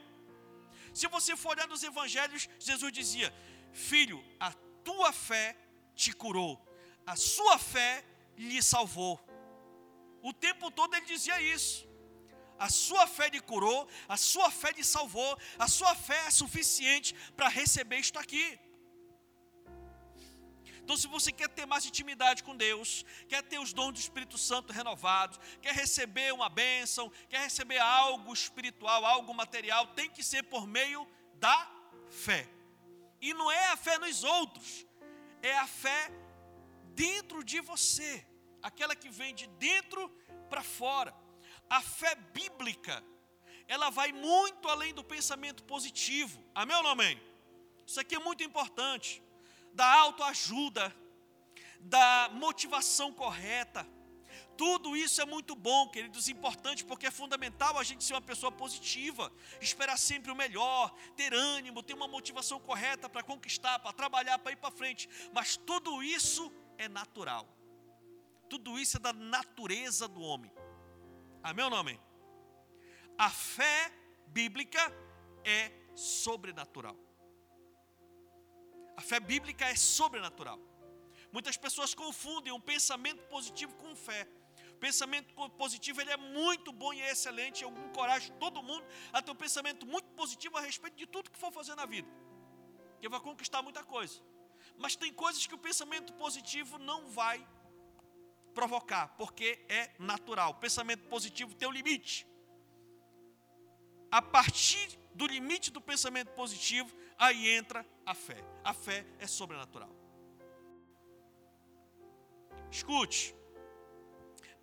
Se 0.93 1.07
você 1.07 1.36
for 1.36 1.50
olhar 1.50 1.67
nos 1.67 1.84
evangelhos, 1.84 2.48
Jesus 2.60 2.91
dizia: 2.91 3.34
Filho, 3.72 4.24
a 4.39 4.51
tua 4.84 5.12
fé 5.12 5.55
te 5.96 6.12
curou, 6.13 6.53
a 7.05 7.15
sua 7.15 7.57
fé 7.57 8.03
lhe 8.38 8.62
salvou. 8.62 9.26
O 10.29 10.34
tempo 10.34 10.69
todo 10.69 10.93
ele 10.96 11.05
dizia 11.05 11.39
isso. 11.55 11.88
A 12.65 12.69
sua 12.69 13.05
fé 13.15 13.25
lhe 13.34 13.39
curou, 13.51 13.88
a 14.15 14.17
sua 14.17 14.50
fé 14.51 14.69
lhe 14.77 14.84
salvou, 14.84 15.31
a 15.65 15.67
sua 15.67 15.93
fé 16.07 16.19
é 16.27 16.31
suficiente 16.31 17.15
para 17.38 17.48
receber 17.48 18.00
isto 18.05 18.19
aqui. 18.24 18.46
Então, 20.81 20.98
se 20.98 21.07
você 21.15 21.31
quer 21.31 21.50
ter 21.50 21.65
mais 21.65 21.86
intimidade 21.86 22.43
com 22.43 22.55
Deus, 22.57 23.05
quer 23.29 23.41
ter 23.43 23.60
os 23.60 23.72
dons 23.72 23.93
do 23.93 24.00
Espírito 24.00 24.38
Santo 24.38 24.74
renovados, 24.74 25.39
quer 25.62 25.74
receber 25.74 26.34
uma 26.34 26.50
bênção, 26.50 27.12
quer 27.29 27.41
receber 27.48 27.77
algo 27.77 28.34
espiritual, 28.34 29.05
algo 29.05 29.34
material, 29.34 29.88
tem 30.00 30.10
que 30.10 30.24
ser 30.31 30.43
por 30.43 30.67
meio 30.67 31.07
da 31.36 31.57
fé. 32.10 32.50
E 33.22 33.34
não 33.34 33.50
é 33.51 33.67
a 33.67 33.77
fé 33.77 33.98
nos 33.98 34.24
outros, 34.24 34.86
é 35.41 35.57
a 35.57 35.67
fé 35.67 36.12
dentro 36.96 37.43
de 37.43 37.62
você 37.62 38.25
aquela 38.62 38.96
que 38.96 39.10
vem 39.10 39.34
de 39.34 39.48
dentro 39.48 40.10
para 40.50 40.64
fora. 40.64 41.14
A 41.70 41.82
fé 41.82 42.16
bíblica, 42.16 43.04
ela 43.68 43.90
vai 43.90 44.12
muito 44.12 44.70
além 44.70 44.94
do 44.94 45.04
pensamento 45.04 45.64
positivo. 45.64 46.44
Amém 46.56 46.76
ou 46.78 46.84
não 46.84 46.92
amém? 46.92 47.22
Isso 47.86 48.00
aqui 48.00 48.16
é 48.16 48.20
muito 48.20 48.44
importante. 48.44 49.22
Da 49.74 49.94
autoajuda, 50.00 50.96
da 51.80 52.30
motivação 52.34 53.14
correta. 53.14 53.88
Tudo 54.58 54.98
isso 54.98 55.22
é 55.22 55.26
muito 55.26 55.56
bom, 55.56 55.88
queridos, 55.88 56.28
importante, 56.28 56.84
porque 56.84 57.06
é 57.06 57.12
fundamental 57.12 57.78
a 57.78 57.84
gente 57.84 58.04
ser 58.04 58.14
uma 58.14 58.22
pessoa 58.22 58.52
positiva, 58.52 59.32
esperar 59.62 59.98
sempre 59.98 60.32
o 60.32 60.36
melhor, 60.36 60.92
ter 61.16 61.32
ânimo, 61.32 61.84
ter 61.84 61.94
uma 61.94 62.08
motivação 62.08 62.60
correta 62.60 63.08
para 63.08 63.22
conquistar, 63.22 63.78
para 63.78 63.94
trabalhar, 63.94 64.40
para 64.40 64.52
ir 64.52 64.56
para 64.56 64.72
frente. 64.72 65.08
Mas 65.32 65.58
tudo 65.58 66.02
isso 66.02 66.52
é 66.78 66.90
natural. 66.90 67.48
Tudo 68.50 68.80
isso 68.80 68.98
é 68.98 69.00
da 69.00 69.13
natureza 69.13 70.08
do 70.08 70.22
homem. 70.22 70.51
Amém 71.44 71.66
ou 71.66 71.72
não 71.72 71.77
amém? 71.77 72.00
A 73.18 73.30
fé 73.30 73.92
bíblica 74.27 74.82
é 75.44 75.72
sobrenatural. 75.96 76.96
A 78.96 79.01
fé 79.01 79.20
bíblica 79.20 79.66
é 79.66 79.75
sobrenatural. 79.75 80.60
Muitas 81.32 81.58
pessoas 81.58 81.94
confundem 81.94 82.54
um 82.54 82.60
pensamento 82.60 83.22
positivo 83.27 83.75
com 83.75 83.96
fé. 83.96 84.27
O 84.72 84.80
pensamento 84.80 85.34
positivo 85.51 86.01
ele 86.01 86.12
é 86.12 86.18
muito 86.18 86.72
bom 86.72 86.94
e 86.94 87.01
é 87.01 87.12
excelente. 87.12 87.63
Eu 87.63 87.70
encorajo 87.70 88.32
todo 88.34 88.62
mundo 88.62 88.86
a 89.12 89.22
ter 89.22 89.32
um 89.32 89.36
pensamento 89.36 89.86
muito 89.86 90.08
positivo 90.10 90.58
a 90.58 90.62
respeito 90.62 90.96
de 90.96 91.08
tudo 91.08 91.32
que 91.32 91.38
for 91.38 91.51
fazer 91.51 91.75
na 91.75 91.86
vida. 91.86 92.08
Que 93.01 93.10
vai 93.10 93.20
conquistar 93.20 93.62
muita 93.62 93.84
coisa. 93.84 94.22
Mas 94.77 94.96
tem 94.96 95.12
coisas 95.13 95.46
que 95.48 95.56
o 95.56 95.58
pensamento 95.58 96.13
positivo 96.13 96.77
não 96.77 97.08
vai 97.10 97.46
provocar, 98.58 99.10
porque 99.20 99.60
é 99.70 99.92
natural. 100.00 100.56
Pensamento 100.56 101.04
positivo 101.08 101.54
tem 101.54 101.68
um 101.68 101.72
limite. 101.72 102.26
A 104.10 104.20
partir 104.20 104.88
do 105.14 105.28
limite 105.28 105.70
do 105.70 105.80
pensamento 105.80 106.32
positivo, 106.32 106.92
aí 107.20 107.50
entra 107.50 107.86
a 108.04 108.16
fé. 108.16 108.44
A 108.64 108.74
fé 108.74 109.06
é 109.20 109.28
sobrenatural. 109.28 109.96
Escute, 112.72 113.36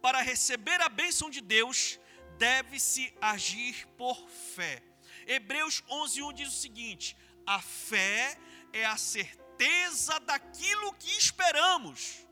para 0.02 0.20
receber 0.22 0.80
a 0.80 0.88
bênção 0.88 1.30
de 1.30 1.40
Deus, 1.40 2.00
deve-se 2.36 3.14
agir 3.20 3.86
por 3.96 4.28
fé. 4.28 4.82
Hebreus 5.24 5.82
11:1 5.88 6.32
diz 6.32 6.48
o 6.48 6.60
seguinte: 6.66 7.16
A 7.46 7.60
fé 7.62 8.36
é 8.72 8.84
a 8.84 8.96
certeza 8.96 10.18
daquilo 10.18 10.92
que 10.94 11.16
esperamos. 11.16 12.23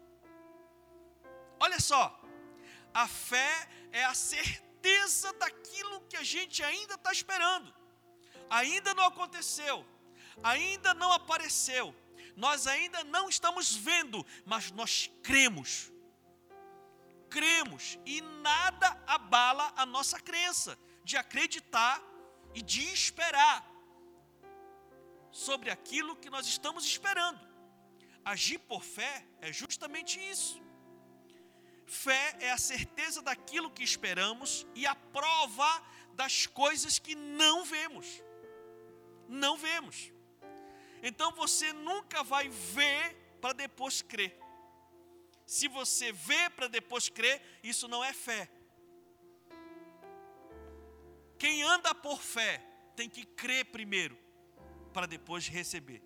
Olha 1.64 1.78
só, 1.78 2.02
a 2.92 3.06
fé 3.06 3.68
é 3.92 4.02
a 4.04 4.14
certeza 4.14 5.32
daquilo 5.34 6.00
que 6.08 6.16
a 6.16 6.24
gente 6.24 6.60
ainda 6.60 6.94
está 6.94 7.12
esperando. 7.12 7.72
Ainda 8.50 8.92
não 8.94 9.04
aconteceu, 9.04 9.86
ainda 10.42 10.92
não 10.92 11.12
apareceu, 11.12 11.94
nós 12.36 12.66
ainda 12.66 13.04
não 13.04 13.28
estamos 13.28 13.76
vendo, 13.76 14.26
mas 14.44 14.72
nós 14.72 15.08
cremos. 15.22 15.92
Cremos 17.30 17.96
e 18.04 18.20
nada 18.20 19.00
abala 19.06 19.72
a 19.76 19.86
nossa 19.86 20.18
crença 20.18 20.76
de 21.04 21.16
acreditar 21.16 22.02
e 22.52 22.60
de 22.60 22.82
esperar 22.92 23.64
sobre 25.30 25.70
aquilo 25.70 26.16
que 26.16 26.28
nós 26.28 26.44
estamos 26.48 26.84
esperando. 26.84 27.40
Agir 28.24 28.58
por 28.58 28.82
fé 28.82 29.24
é 29.40 29.52
justamente 29.52 30.18
isso. 30.18 30.60
Fé 31.86 32.36
é 32.40 32.50
a 32.50 32.58
certeza 32.58 33.20
daquilo 33.22 33.70
que 33.70 33.82
esperamos 33.82 34.66
e 34.74 34.86
a 34.86 34.94
prova 34.94 35.82
das 36.14 36.46
coisas 36.46 36.98
que 36.98 37.14
não 37.14 37.64
vemos. 37.64 38.22
Não 39.28 39.56
vemos. 39.56 40.12
Então 41.02 41.32
você 41.32 41.72
nunca 41.72 42.22
vai 42.22 42.48
ver 42.48 43.16
para 43.40 43.52
depois 43.52 44.02
crer. 44.02 44.38
Se 45.44 45.68
você 45.68 46.12
vê 46.12 46.48
para 46.50 46.68
depois 46.68 47.08
crer, 47.08 47.42
isso 47.62 47.88
não 47.88 48.02
é 48.04 48.12
fé. 48.12 48.48
Quem 51.38 51.62
anda 51.62 51.92
por 51.94 52.22
fé 52.22 52.64
tem 52.94 53.08
que 53.08 53.24
crer 53.24 53.64
primeiro, 53.66 54.16
para 54.94 55.06
depois 55.06 55.48
receber, 55.48 56.00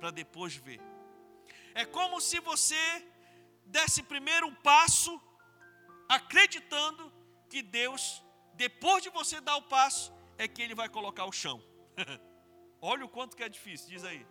para 0.00 0.10
depois 0.10 0.56
ver. 0.56 0.80
É 1.74 1.84
como 1.84 2.20
se 2.20 2.40
você 2.40 2.76
desse 3.68 4.02
primeiro 4.02 4.50
passo, 4.70 5.12
acreditando 6.08 7.12
que 7.48 7.62
Deus, 7.62 8.22
depois 8.54 9.02
de 9.02 9.10
você 9.10 9.40
dar 9.40 9.56
o 9.56 9.62
passo, 9.62 10.12
é 10.36 10.46
que 10.46 10.62
Ele 10.62 10.74
vai 10.74 10.88
colocar 10.88 11.24
o 11.24 11.32
chão. 11.32 11.62
Olha 12.80 13.04
o 13.04 13.08
quanto 13.08 13.36
que 13.36 13.42
é 13.42 13.48
difícil, 13.48 13.88
diz 13.88 14.04
aí. 14.04 14.26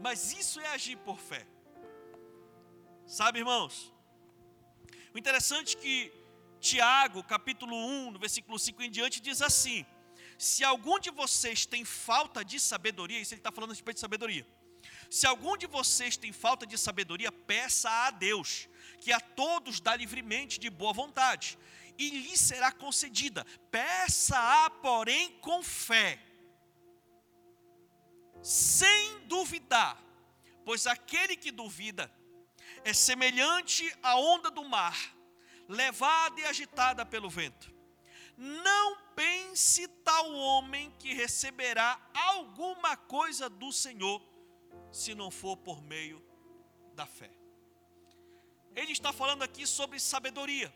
Mas 0.00 0.32
isso 0.32 0.60
é 0.60 0.68
agir 0.68 0.96
por 0.98 1.18
fé. 1.18 1.46
Sabe, 3.06 3.38
irmãos? 3.38 3.92
O 5.14 5.18
interessante 5.18 5.76
é 5.76 5.80
que 5.80 6.12
Tiago, 6.60 7.22
capítulo 7.22 7.74
1, 7.74 8.10
no 8.10 8.18
versículo 8.18 8.58
5 8.58 8.82
em 8.82 8.90
diante, 8.90 9.20
diz 9.20 9.40
assim: 9.40 9.86
Se 10.36 10.64
algum 10.64 10.98
de 10.98 11.10
vocês 11.10 11.64
tem 11.64 11.84
falta 11.84 12.44
de 12.44 12.58
sabedoria, 12.58 13.20
isso 13.20 13.32
ele 13.32 13.40
está 13.40 13.52
falando 13.52 13.70
a 13.70 13.74
respeito 13.74 13.96
de 13.96 14.00
sabedoria. 14.00 14.46
Se 15.10 15.26
algum 15.26 15.56
de 15.56 15.66
vocês 15.66 16.16
tem 16.16 16.32
falta 16.32 16.66
de 16.66 16.76
sabedoria, 16.76 17.30
peça 17.30 17.88
a 17.90 18.10
Deus, 18.10 18.68
que 19.00 19.12
a 19.12 19.20
todos 19.20 19.80
dá 19.80 19.94
livremente 19.94 20.58
de 20.58 20.70
boa 20.70 20.92
vontade, 20.92 21.58
e 21.98 22.10
lhe 22.10 22.36
será 22.36 22.70
concedida. 22.72 23.44
Peça-a, 23.70 24.70
porém, 24.70 25.32
com 25.40 25.62
fé, 25.62 26.20
sem 28.42 29.20
duvidar, 29.26 30.00
pois 30.64 30.86
aquele 30.86 31.36
que 31.36 31.50
duvida 31.50 32.12
é 32.84 32.92
semelhante 32.92 33.92
à 34.02 34.16
onda 34.16 34.50
do 34.50 34.64
mar, 34.64 34.96
levada 35.68 36.40
e 36.40 36.44
agitada 36.44 37.04
pelo 37.04 37.28
vento. 37.28 37.74
Não 38.36 38.98
pense 39.14 39.88
tal 40.04 40.32
homem 40.34 40.94
que 40.98 41.14
receberá 41.14 41.98
alguma 42.14 42.96
coisa 42.96 43.48
do 43.48 43.72
Senhor, 43.72 44.22
se 44.96 45.14
não 45.14 45.30
for 45.30 45.56
por 45.56 45.82
meio 45.82 46.22
da 46.94 47.06
fé. 47.06 47.30
Ele 48.74 48.92
está 48.92 49.12
falando 49.12 49.42
aqui 49.42 49.66
sobre 49.66 50.00
sabedoria, 50.00 50.72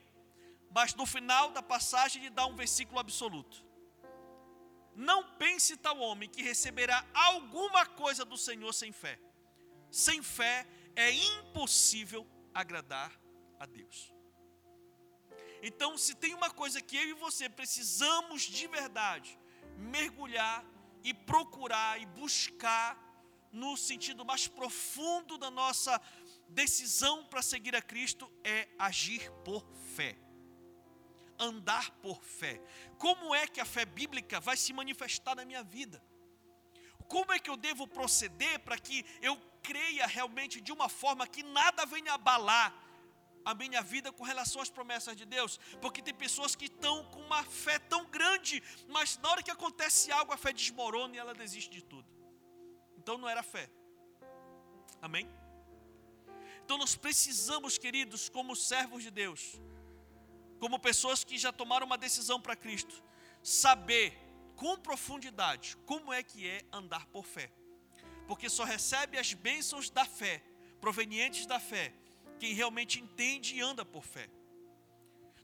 mas 0.70 0.94
no 0.94 1.06
final 1.06 1.50
da 1.50 1.62
passagem 1.62 2.22
ele 2.22 2.30
dá 2.30 2.46
um 2.46 2.54
versículo 2.54 3.00
absoluto. 3.00 3.64
Não 4.94 5.24
pense 5.36 5.76
tal 5.76 5.98
homem 5.98 6.28
que 6.28 6.42
receberá 6.42 7.04
alguma 7.14 7.86
coisa 7.86 8.24
do 8.24 8.36
Senhor 8.36 8.72
sem 8.72 8.92
fé. 8.92 9.18
Sem 9.90 10.22
fé 10.22 10.66
é 10.94 11.10
impossível 11.12 12.26
agradar 12.52 13.18
a 13.58 13.64
Deus. 13.64 14.12
Então, 15.62 15.96
se 15.96 16.14
tem 16.14 16.34
uma 16.34 16.50
coisa 16.50 16.80
que 16.80 16.96
eu 16.96 17.08
e 17.08 17.12
você 17.14 17.48
precisamos 17.48 18.42
de 18.42 18.66
verdade 18.66 19.38
mergulhar 19.76 20.64
e 21.02 21.12
procurar 21.14 22.00
e 22.00 22.06
buscar 22.06 23.09
no 23.52 23.76
sentido 23.76 24.24
mais 24.24 24.46
profundo 24.46 25.36
da 25.38 25.50
nossa 25.50 26.00
decisão 26.48 27.24
para 27.26 27.42
seguir 27.42 27.74
a 27.74 27.82
Cristo 27.82 28.30
é 28.44 28.68
agir 28.78 29.30
por 29.44 29.64
fé 29.94 30.16
andar 31.40 31.90
por 32.02 32.22
fé. 32.22 32.60
Como 32.98 33.34
é 33.34 33.46
que 33.46 33.60
a 33.60 33.64
fé 33.64 33.84
bíblica 33.84 34.38
vai 34.38 34.56
se 34.56 34.72
manifestar 34.72 35.34
na 35.34 35.44
minha 35.44 35.62
vida? 35.62 36.02
Como 37.08 37.32
é 37.32 37.38
que 37.38 37.50
eu 37.50 37.56
devo 37.56 37.88
proceder 37.88 38.60
para 38.60 38.78
que 38.78 39.04
eu 39.20 39.36
creia 39.62 40.06
realmente 40.06 40.60
de 40.60 40.70
uma 40.70 40.88
forma 40.88 41.26
que 41.26 41.42
nada 41.42 41.84
venha 41.86 42.12
abalar 42.12 42.72
a 43.42 43.54
minha 43.54 43.82
vida 43.82 44.12
com 44.12 44.22
relação 44.22 44.60
às 44.60 44.70
promessas 44.70 45.16
de 45.16 45.24
Deus? 45.24 45.58
Porque 45.80 46.02
tem 46.02 46.14
pessoas 46.14 46.54
que 46.54 46.66
estão 46.66 47.04
com 47.06 47.20
uma 47.20 47.42
fé 47.42 47.78
tão 47.78 48.04
grande, 48.04 48.62
mas 48.88 49.16
na 49.18 49.30
hora 49.30 49.42
que 49.42 49.50
acontece 49.50 50.12
algo, 50.12 50.32
a 50.32 50.36
fé 50.36 50.52
desmorona 50.52 51.16
e 51.16 51.18
ela 51.18 51.34
desiste 51.34 51.70
de 51.70 51.82
tudo. 51.82 52.19
Então 53.00 53.16
não 53.16 53.28
era 53.28 53.42
fé. 53.42 53.70
Amém? 55.00 55.26
Então 56.62 56.76
nós 56.76 56.94
precisamos, 56.94 57.78
queridos, 57.78 58.28
como 58.28 58.54
servos 58.54 59.02
de 59.02 59.10
Deus, 59.10 59.60
como 60.58 60.78
pessoas 60.78 61.24
que 61.24 61.38
já 61.38 61.50
tomaram 61.50 61.86
uma 61.86 61.96
decisão 61.96 62.38
para 62.40 62.54
Cristo, 62.54 63.02
saber 63.42 64.16
com 64.54 64.76
profundidade 64.76 65.76
como 65.86 66.12
é 66.12 66.22
que 66.22 66.46
é 66.46 66.62
andar 66.70 67.06
por 67.06 67.24
fé. 67.24 67.50
Porque 68.28 68.50
só 68.50 68.64
recebe 68.64 69.18
as 69.18 69.32
bênçãos 69.32 69.88
da 69.88 70.04
fé, 70.04 70.42
provenientes 70.78 71.46
da 71.46 71.58
fé, 71.58 71.94
quem 72.38 72.52
realmente 72.52 73.00
entende 73.00 73.56
e 73.56 73.62
anda 73.62 73.84
por 73.84 74.04
fé. 74.04 74.28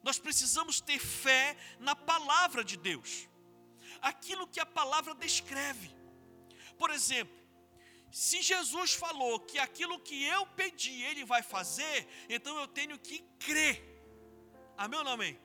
Nós 0.02 0.18
precisamos 0.18 0.80
ter 0.80 0.98
fé 0.98 1.56
na 1.80 1.96
palavra 1.96 2.62
de 2.62 2.76
Deus, 2.76 3.28
aquilo 4.02 4.46
que 4.46 4.60
a 4.60 4.66
palavra 4.66 5.14
descreve. 5.14 5.90
Por 6.78 6.90
exemplo, 6.90 7.45
se 8.24 8.38
Jesus 8.52 8.92
falou 9.04 9.34
que 9.48 9.58
aquilo 9.66 9.96
que 10.08 10.18
eu 10.36 10.42
pedi 10.60 10.96
ele 11.08 11.24
vai 11.32 11.42
fazer, 11.54 11.96
então 12.36 12.54
eu 12.62 12.68
tenho 12.78 12.98
que 12.98 13.18
crer 13.46 13.76
Amém 14.76 14.98
ou 14.98 15.04
não 15.04 15.12
amém? 15.12 15.38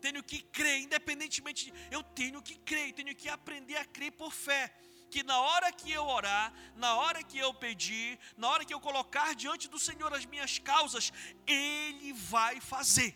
Tenho 0.00 0.22
que 0.22 0.40
crer, 0.42 0.80
independentemente 0.80 1.66
de. 1.66 1.72
Eu 1.90 2.02
tenho 2.02 2.40
que 2.40 2.56
crer, 2.70 2.92
tenho 2.92 3.14
que 3.14 3.28
aprender 3.28 3.76
a 3.76 3.84
crer 3.84 4.12
por 4.12 4.32
fé. 4.32 4.72
Que 5.10 5.22
na 5.24 5.38
hora 5.40 5.72
que 5.72 5.90
eu 5.90 6.04
orar, 6.06 6.54
na 6.76 6.94
hora 6.94 7.22
que 7.22 7.36
eu 7.36 7.52
pedir, 7.52 8.18
na 8.36 8.48
hora 8.48 8.64
que 8.64 8.72
eu 8.72 8.80
colocar 8.80 9.34
diante 9.34 9.68
do 9.68 9.78
Senhor 9.78 10.14
as 10.14 10.24
minhas 10.24 10.58
causas, 10.58 11.12
Ele 11.46 12.12
vai 12.12 12.60
fazer. 12.60 13.12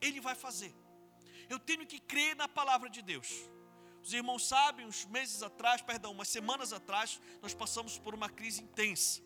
Ele 0.00 0.20
vai 0.20 0.34
fazer. 0.34 0.74
Eu 1.50 1.58
tenho 1.58 1.86
que 1.86 2.00
crer 2.00 2.34
na 2.34 2.48
palavra 2.48 2.88
de 2.88 3.02
Deus. 3.02 3.28
Os 4.02 4.12
irmãos 4.12 4.46
sabem, 4.46 4.86
uns 4.86 5.04
meses 5.06 5.42
atrás, 5.42 5.80
perdão, 5.80 6.12
umas 6.12 6.28
semanas 6.28 6.72
atrás, 6.72 7.20
nós 7.40 7.54
passamos 7.54 7.98
por 7.98 8.14
uma 8.14 8.28
crise 8.28 8.62
intensa. 8.62 9.22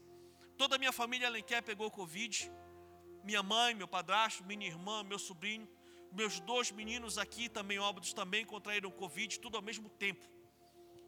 Toda 0.56 0.76
a 0.76 0.78
minha 0.78 0.92
família 0.92 1.26
Alenquer 1.28 1.62
pegou 1.62 1.90
Covid 1.90 2.50
minha 3.26 3.42
mãe, 3.42 3.74
meu 3.74 3.88
padrasto, 3.88 4.44
minha 4.44 4.64
irmã, 4.64 5.02
meu 5.02 5.18
sobrinho, 5.18 5.68
meus 6.12 6.38
dois 6.38 6.70
meninos 6.70 7.18
aqui 7.18 7.48
também 7.48 7.76
óbitos 7.76 8.12
também 8.12 8.44
contraíram 8.44 8.88
Covid, 8.88 9.40
tudo 9.40 9.56
ao 9.56 9.62
mesmo 9.62 9.88
tempo. 9.88 10.24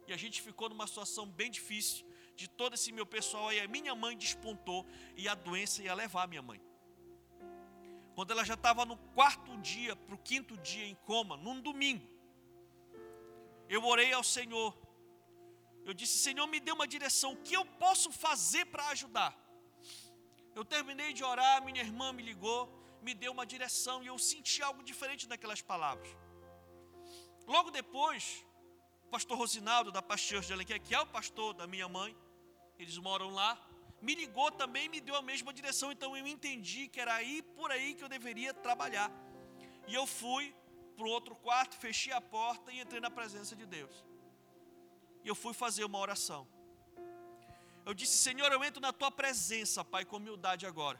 E 0.05 0.11
a 0.11 0.17
gente 0.17 0.41
ficou 0.41 0.67
numa 0.67 0.85
situação 0.85 1.25
bem 1.25 1.49
difícil 1.49 2.05
de 2.35 2.49
todo 2.49 2.73
esse 2.73 2.91
meu 2.91 3.05
pessoal 3.05 3.53
e 3.53 3.59
a 3.61 3.67
minha 3.69 3.95
mãe 3.95 4.17
despontou 4.17 4.85
e 5.15 5.29
a 5.29 5.33
doença 5.33 5.81
ia 5.81 5.93
levar 5.93 6.23
a 6.23 6.27
minha 6.27 6.41
mãe. 6.41 6.61
Quando 8.15 8.31
ela 8.31 8.43
já 8.43 8.55
estava 8.55 8.83
no 8.83 8.97
quarto 8.97 9.57
dia 9.59 9.95
para 9.95 10.13
o 10.13 10.17
quinto 10.17 10.57
dia 10.57 10.85
em 10.85 10.95
coma, 10.95 11.37
num 11.37 11.61
domingo, 11.61 12.05
eu 13.75 13.81
orei 13.93 14.11
ao 14.19 14.23
Senhor. 14.23 14.71
Eu 15.87 15.93
disse: 15.99 16.17
Senhor, 16.25 16.47
me 16.53 16.59
dê 16.59 16.71
uma 16.71 16.87
direção, 16.95 17.29
o 17.33 17.41
que 17.47 17.55
eu 17.59 17.65
posso 17.83 18.11
fazer 18.11 18.65
para 18.65 18.87
ajudar? 18.95 19.31
Eu 20.57 20.65
terminei 20.65 21.11
de 21.17 21.23
orar, 21.23 21.63
minha 21.63 21.81
irmã 21.87 22.07
me 22.11 22.23
ligou, 22.29 22.61
me 23.01 23.13
deu 23.13 23.31
uma 23.31 23.45
direção 23.45 24.03
e 24.03 24.07
eu 24.07 24.17
senti 24.31 24.61
algo 24.61 24.81
diferente 24.91 25.27
naquelas 25.31 25.61
palavras. 25.61 26.09
Logo 27.47 27.71
depois, 27.71 28.45
o 29.05 29.09
pastor 29.09 29.37
Rosinaldo 29.37 29.91
da 29.91 30.01
Pasteur 30.01 30.41
de 30.41 30.51
Alenquer, 30.53 30.81
que 30.81 30.93
é 30.93 30.99
o 30.99 31.07
pastor 31.17 31.53
da 31.53 31.65
minha 31.65 31.87
mãe, 31.87 32.15
eles 32.77 32.97
moram 32.97 33.29
lá, 33.39 33.51
me 34.01 34.15
ligou 34.15 34.51
também 34.51 34.85
e 34.85 34.89
me 34.89 35.01
deu 35.01 35.15
a 35.15 35.21
mesma 35.21 35.53
direção, 35.53 35.91
então 35.91 36.15
eu 36.15 36.27
entendi 36.27 36.87
que 36.87 36.99
era 36.99 37.13
aí 37.13 37.41
por 37.57 37.71
aí 37.71 37.93
que 37.93 38.03
eu 38.03 38.09
deveria 38.09 38.53
trabalhar. 38.53 39.11
E 39.87 39.93
eu 39.93 40.05
fui 40.05 40.55
para 40.99 41.07
o 41.07 41.11
outro 41.17 41.33
quarto, 41.47 41.73
fechei 41.87 42.11
a 42.11 42.19
porta 42.19 42.67
e 42.73 42.81
entrei 42.83 42.99
na 42.99 43.11
presença 43.19 43.55
de 43.55 43.65
Deus. 43.65 43.95
eu 45.31 45.35
fui 45.43 45.53
fazer 45.53 45.83
uma 45.89 45.99
oração. 46.05 46.41
Eu 47.87 47.93
disse: 47.99 48.15
Senhor, 48.27 48.49
eu 48.51 48.61
entro 48.67 48.81
na 48.87 48.91
tua 48.91 49.11
presença, 49.21 49.85
Pai, 49.93 50.03
com 50.09 50.17
humildade 50.17 50.65
agora. 50.71 50.99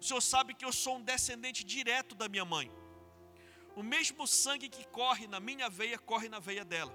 O 0.00 0.02
Senhor 0.06 0.22
sabe 0.22 0.54
que 0.58 0.64
eu 0.68 0.72
sou 0.72 0.94
um 0.96 1.02
descendente 1.10 1.62
direto 1.74 2.14
da 2.14 2.28
minha 2.34 2.46
mãe. 2.54 2.68
O 3.80 3.82
mesmo 3.82 4.26
sangue 4.26 4.68
que 4.76 4.86
corre 5.00 5.26
na 5.34 5.40
minha 5.48 5.68
veia, 5.68 5.98
corre 5.98 6.28
na 6.34 6.40
veia 6.48 6.64
dela. 6.64 6.94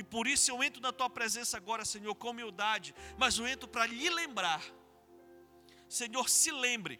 E 0.00 0.02
por 0.14 0.26
isso 0.34 0.50
eu 0.50 0.62
entro 0.68 0.80
na 0.80 0.92
tua 0.92 1.10
presença 1.18 1.58
agora, 1.58 1.84
Senhor, 1.84 2.14
com 2.14 2.30
humildade, 2.30 2.94
mas 3.18 3.38
eu 3.38 3.46
entro 3.46 3.68
para 3.68 3.84
lhe 3.84 4.08
lembrar. 4.08 4.62
Senhor, 6.00 6.26
se 6.30 6.50
lembre 6.50 6.98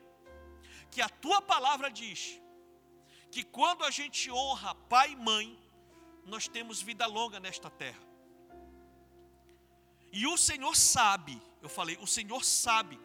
que 0.90 1.00
a 1.00 1.08
tua 1.08 1.40
palavra 1.40 1.90
diz 2.02 2.40
que 3.30 3.42
quando 3.42 3.84
a 3.84 3.90
gente 3.90 4.30
honra 4.30 4.74
pai 4.74 5.12
e 5.12 5.16
mãe, 5.16 5.58
nós 6.26 6.48
temos 6.48 6.82
vida 6.82 7.06
longa 7.06 7.38
nesta 7.40 7.70
terra. 7.70 8.02
E 10.12 10.26
o 10.26 10.36
Senhor 10.36 10.74
sabe, 10.76 11.40
eu 11.62 11.68
falei, 11.68 11.96
o 12.00 12.06
Senhor 12.06 12.44
sabe, 12.44 13.00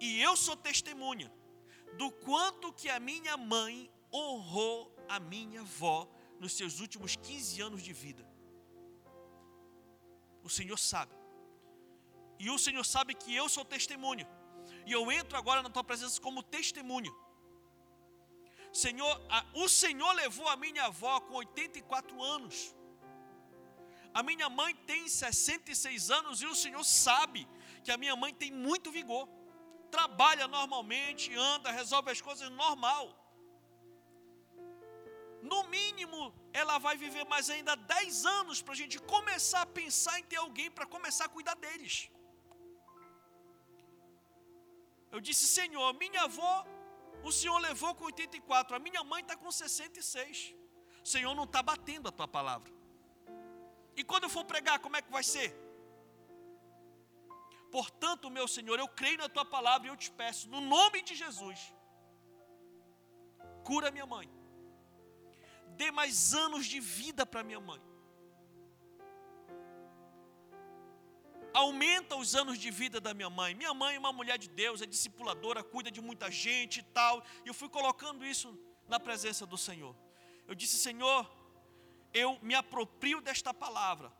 e 0.00 0.20
eu 0.20 0.36
sou 0.36 0.56
testemunha 0.56 1.32
do 1.98 2.10
quanto 2.10 2.72
que 2.72 2.88
a 2.88 2.98
minha 2.98 3.36
mãe 3.36 3.90
honrou 4.12 4.94
a 5.08 5.20
minha 5.20 5.60
avó 5.60 6.08
nos 6.40 6.54
seus 6.54 6.80
últimos 6.80 7.16
15 7.16 7.60
anos 7.60 7.82
de 7.82 7.92
vida. 7.92 8.26
O 10.42 10.48
Senhor 10.48 10.78
sabe. 10.78 11.14
E 12.38 12.50
o 12.50 12.58
Senhor 12.58 12.84
sabe 12.84 13.14
que 13.14 13.34
eu 13.34 13.48
sou 13.48 13.64
testemunha. 13.64 14.28
E 14.86 14.92
eu 14.92 15.12
entro 15.12 15.38
agora 15.38 15.62
na 15.62 15.70
tua 15.70 15.84
presença 15.84 16.20
como 16.20 16.42
testemunho. 16.42 17.14
Senhor, 18.72 19.14
a, 19.28 19.44
o 19.54 19.68
Senhor 19.68 20.12
levou 20.12 20.48
a 20.48 20.56
minha 20.56 20.84
avó 20.84 21.20
com 21.20 21.34
84 21.34 22.22
anos. 22.22 22.74
A 24.14 24.22
minha 24.22 24.48
mãe 24.48 24.74
tem 24.90 25.08
66 25.08 26.10
anos 26.10 26.42
e 26.42 26.46
o 26.46 26.54
Senhor 26.54 26.84
sabe 26.84 27.48
que 27.84 27.90
a 27.90 27.96
minha 27.96 28.16
mãe 28.22 28.32
tem 28.42 28.50
muito 28.50 28.90
vigor. 28.90 29.28
Trabalha 29.90 30.46
normalmente, 30.48 31.34
anda, 31.34 31.70
resolve 31.70 32.10
as 32.10 32.20
coisas 32.20 32.48
normal. 32.50 33.04
No 35.50 35.60
mínimo, 35.64 36.20
ela 36.52 36.78
vai 36.78 36.96
viver 36.96 37.24
mais 37.32 37.50
ainda 37.50 37.74
10 37.74 38.24
anos 38.38 38.62
para 38.62 38.74
a 38.74 38.80
gente 38.82 38.98
começar 39.14 39.62
a 39.62 39.72
pensar 39.80 40.18
em 40.18 40.24
ter 40.32 40.36
alguém 40.36 40.70
para 40.70 40.86
começar 40.86 41.24
a 41.26 41.34
cuidar 41.36 41.56
deles. 41.56 41.96
Eu 45.10 45.20
disse, 45.20 45.46
Senhor, 45.46 45.88
minha 45.94 46.22
avó, 46.22 46.54
o 47.22 47.32
Senhor 47.32 47.58
levou 47.58 47.94
com 47.94 48.04
84, 48.04 48.76
a 48.76 48.78
minha 48.78 49.02
mãe 49.04 49.22
está 49.22 49.36
com 49.36 49.50
66. 49.50 50.54
O 51.04 51.08
Senhor 51.08 51.34
não 51.34 51.44
está 51.44 51.62
batendo 51.62 52.08
a 52.08 52.12
tua 52.12 52.28
palavra. 52.28 52.72
E 53.96 54.02
quando 54.02 54.24
eu 54.24 54.30
for 54.30 54.44
pregar, 54.44 54.78
como 54.78 54.96
é 54.96 55.02
que 55.02 55.10
vai 55.10 55.22
ser? 55.22 55.50
Portanto, 57.70 58.30
meu 58.30 58.46
Senhor, 58.46 58.78
eu 58.78 58.88
creio 58.88 59.18
na 59.18 59.28
tua 59.28 59.44
palavra 59.44 59.88
e 59.88 59.90
eu 59.90 59.96
te 59.96 60.10
peço, 60.10 60.48
no 60.48 60.60
nome 60.60 61.02
de 61.02 61.14
Jesus, 61.14 61.58
cura 63.64 63.90
minha 63.90 64.06
mãe. 64.06 64.28
Dê 65.76 65.90
mais 65.90 66.34
anos 66.34 66.66
de 66.66 66.80
vida 66.80 67.24
para 67.24 67.42
minha 67.42 67.60
mãe. 67.60 67.80
Aumenta 71.52 72.16
os 72.16 72.34
anos 72.34 72.58
de 72.58 72.70
vida 72.70 73.00
da 73.00 73.12
minha 73.12 73.28
mãe. 73.28 73.54
Minha 73.54 73.74
mãe 73.74 73.96
é 73.96 73.98
uma 73.98 74.12
mulher 74.12 74.38
de 74.38 74.48
Deus, 74.48 74.80
é 74.80 74.86
discipuladora, 74.86 75.62
cuida 75.62 75.90
de 75.90 76.00
muita 76.00 76.30
gente 76.30 76.80
e 76.80 76.82
tal. 76.82 77.22
E 77.44 77.48
eu 77.48 77.54
fui 77.54 77.68
colocando 77.68 78.24
isso 78.24 78.58
na 78.88 78.98
presença 78.98 79.44
do 79.46 79.58
Senhor. 79.58 79.94
Eu 80.46 80.54
disse, 80.54 80.78
Senhor, 80.78 81.30
eu 82.12 82.38
me 82.42 82.54
aproprio 82.54 83.20
desta 83.20 83.52
palavra. 83.52 84.12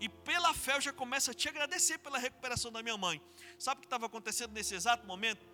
E 0.00 0.08
pela 0.08 0.52
fé 0.52 0.76
eu 0.76 0.80
já 0.80 0.92
começo 0.92 1.30
a 1.30 1.34
te 1.34 1.48
agradecer 1.48 1.98
pela 1.98 2.18
recuperação 2.18 2.70
da 2.70 2.82
minha 2.82 2.96
mãe. 2.96 3.22
Sabe 3.58 3.78
o 3.78 3.80
que 3.80 3.86
estava 3.86 4.06
acontecendo 4.06 4.52
nesse 4.52 4.74
exato 4.74 5.06
momento? 5.06 5.46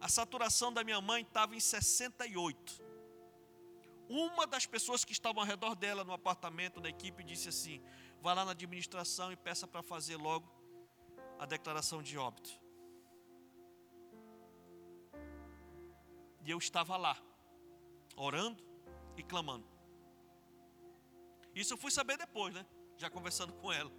A 0.00 0.08
saturação 0.08 0.72
da 0.72 0.82
minha 0.82 1.00
mãe 1.00 1.22
estava 1.22 1.54
em 1.54 1.60
68. 1.60 2.82
Uma 4.08 4.46
das 4.46 4.66
pessoas 4.66 5.04
que 5.04 5.12
estavam 5.12 5.42
ao 5.42 5.48
redor 5.48 5.74
dela 5.74 6.04
no 6.04 6.12
apartamento 6.12 6.80
da 6.80 6.88
equipe 6.88 7.24
disse 7.24 7.48
assim: 7.48 7.82
vá 8.24 8.32
lá 8.32 8.42
na 8.42 8.52
administração 8.52 9.30
e 9.30 9.36
peça 9.36 9.68
para 9.68 9.82
fazer 9.82 10.16
logo 10.16 10.50
a 11.38 11.44
declaração 11.44 12.02
de 12.02 12.16
óbito. 12.16 12.58
E 16.42 16.50
eu 16.50 16.56
estava 16.56 16.96
lá, 16.96 17.18
orando 18.16 18.64
e 19.18 19.22
clamando. 19.22 19.66
Isso 21.54 21.74
eu 21.74 21.76
fui 21.76 21.90
saber 21.90 22.16
depois, 22.16 22.54
né? 22.54 22.64
Já 22.96 23.10
conversando 23.10 23.52
com 23.52 23.70
ela. 23.70 23.92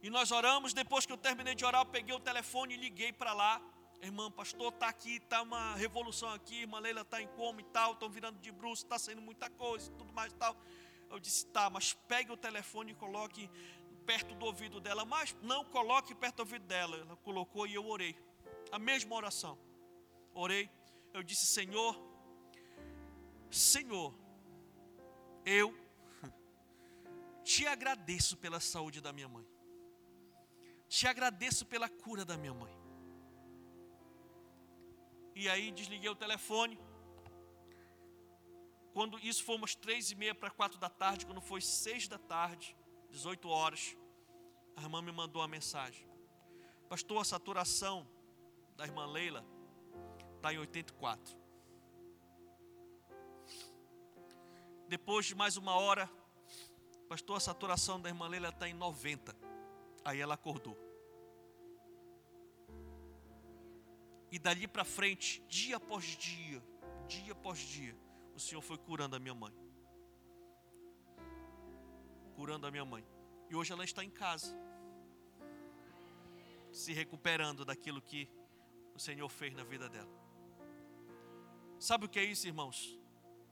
E 0.00 0.08
nós 0.08 0.30
oramos, 0.30 0.72
depois 0.72 1.04
que 1.04 1.12
eu 1.12 1.18
terminei 1.18 1.56
de 1.56 1.64
orar, 1.64 1.80
eu 1.80 1.86
peguei 1.86 2.14
o 2.14 2.20
telefone 2.20 2.74
e 2.74 2.76
liguei 2.76 3.12
para 3.12 3.32
lá. 3.32 3.60
Irmã, 4.00 4.30
pastor, 4.30 4.72
está 4.72 4.88
aqui, 4.88 5.16
está 5.16 5.42
uma 5.42 5.74
revolução 5.74 6.28
aqui, 6.28 6.60
irmã 6.60 6.78
Leila 6.78 7.00
está 7.00 7.20
em 7.20 7.26
coma 7.28 7.60
e 7.60 7.64
tal, 7.64 7.94
estão 7.94 8.08
virando 8.08 8.38
de 8.38 8.52
bruxo, 8.52 8.84
está 8.84 8.96
saindo 8.96 9.22
muita 9.22 9.50
coisa, 9.50 9.90
tudo 9.92 10.12
mais 10.12 10.32
e 10.32 10.36
tal. 10.36 10.56
Eu 11.12 11.20
disse, 11.20 11.46
tá, 11.46 11.68
mas 11.68 11.92
pegue 11.92 12.32
o 12.32 12.36
telefone 12.36 12.92
e 12.92 12.94
coloque 12.94 13.48
perto 14.06 14.34
do 14.34 14.46
ouvido 14.46 14.80
dela. 14.80 15.04
Mas 15.04 15.36
não 15.42 15.62
coloque 15.64 16.14
perto 16.14 16.36
do 16.36 16.40
ouvido 16.40 16.64
dela. 16.66 16.96
Ela 16.96 17.16
colocou 17.16 17.66
e 17.66 17.74
eu 17.74 17.86
orei. 17.86 18.16
A 18.70 18.78
mesma 18.78 19.14
oração. 19.14 19.58
Orei. 20.34 20.70
Eu 21.12 21.22
disse, 21.22 21.44
Senhor, 21.44 21.94
Senhor, 23.50 24.14
eu 25.44 25.76
te 27.44 27.66
agradeço 27.66 28.38
pela 28.38 28.60
saúde 28.60 29.02
da 29.02 29.12
minha 29.12 29.28
mãe. 29.28 29.46
Te 30.88 31.06
agradeço 31.06 31.66
pela 31.66 31.88
cura 31.88 32.24
da 32.24 32.38
minha 32.38 32.54
mãe. 32.54 32.74
E 35.34 35.48
aí 35.50 35.70
desliguei 35.70 36.08
o 36.08 36.16
telefone. 36.16 36.78
Quando 38.92 39.18
isso 39.18 39.42
foi 39.44 39.56
umas 39.56 39.74
três 39.74 40.10
e 40.10 40.14
meia 40.14 40.34
para 40.34 40.50
quatro 40.50 40.78
da 40.78 40.90
tarde, 40.90 41.24
quando 41.24 41.40
foi 41.40 41.60
seis 41.60 42.06
da 42.06 42.18
tarde, 42.18 42.76
18 43.10 43.48
horas, 43.48 43.96
a 44.76 44.82
irmã 44.82 45.00
me 45.00 45.12
mandou 45.12 45.40
uma 45.40 45.48
mensagem. 45.48 46.06
Pastor, 46.88 47.22
a 47.22 47.24
saturação 47.24 48.06
da 48.76 48.84
irmã 48.84 49.06
Leila 49.06 49.44
está 50.36 50.52
em 50.52 50.58
84. 50.58 51.40
Depois 54.88 55.24
de 55.24 55.34
mais 55.34 55.56
uma 55.56 55.74
hora, 55.74 56.10
pastor, 57.08 57.38
a 57.38 57.40
saturação 57.40 57.98
da 57.98 58.10
irmã 58.10 58.28
Leila 58.28 58.50
está 58.50 58.68
em 58.68 58.74
90. 58.74 59.34
Aí 60.04 60.20
ela 60.20 60.34
acordou. 60.34 60.76
E 64.30 64.38
dali 64.38 64.68
para 64.68 64.84
frente, 64.84 65.42
dia 65.48 65.76
após 65.76 66.04
dia, 66.04 66.62
dia 67.06 67.32
após 67.32 67.58
dia, 67.58 67.96
o 68.34 68.40
Senhor 68.40 68.60
foi 68.60 68.78
curando 68.78 69.16
a 69.16 69.18
minha 69.18 69.34
mãe. 69.34 69.54
Curando 72.34 72.66
a 72.66 72.70
minha 72.70 72.84
mãe. 72.84 73.04
E 73.50 73.54
hoje 73.54 73.72
ela 73.72 73.84
está 73.84 74.02
em 74.02 74.10
casa, 74.10 74.56
se 76.70 76.92
recuperando 76.92 77.64
daquilo 77.64 78.00
que 78.00 78.28
o 78.94 78.98
Senhor 78.98 79.28
fez 79.28 79.54
na 79.54 79.62
vida 79.62 79.88
dela. 79.88 80.10
Sabe 81.78 82.06
o 82.06 82.08
que 82.08 82.18
é 82.18 82.24
isso, 82.24 82.46
irmãos? 82.46 82.98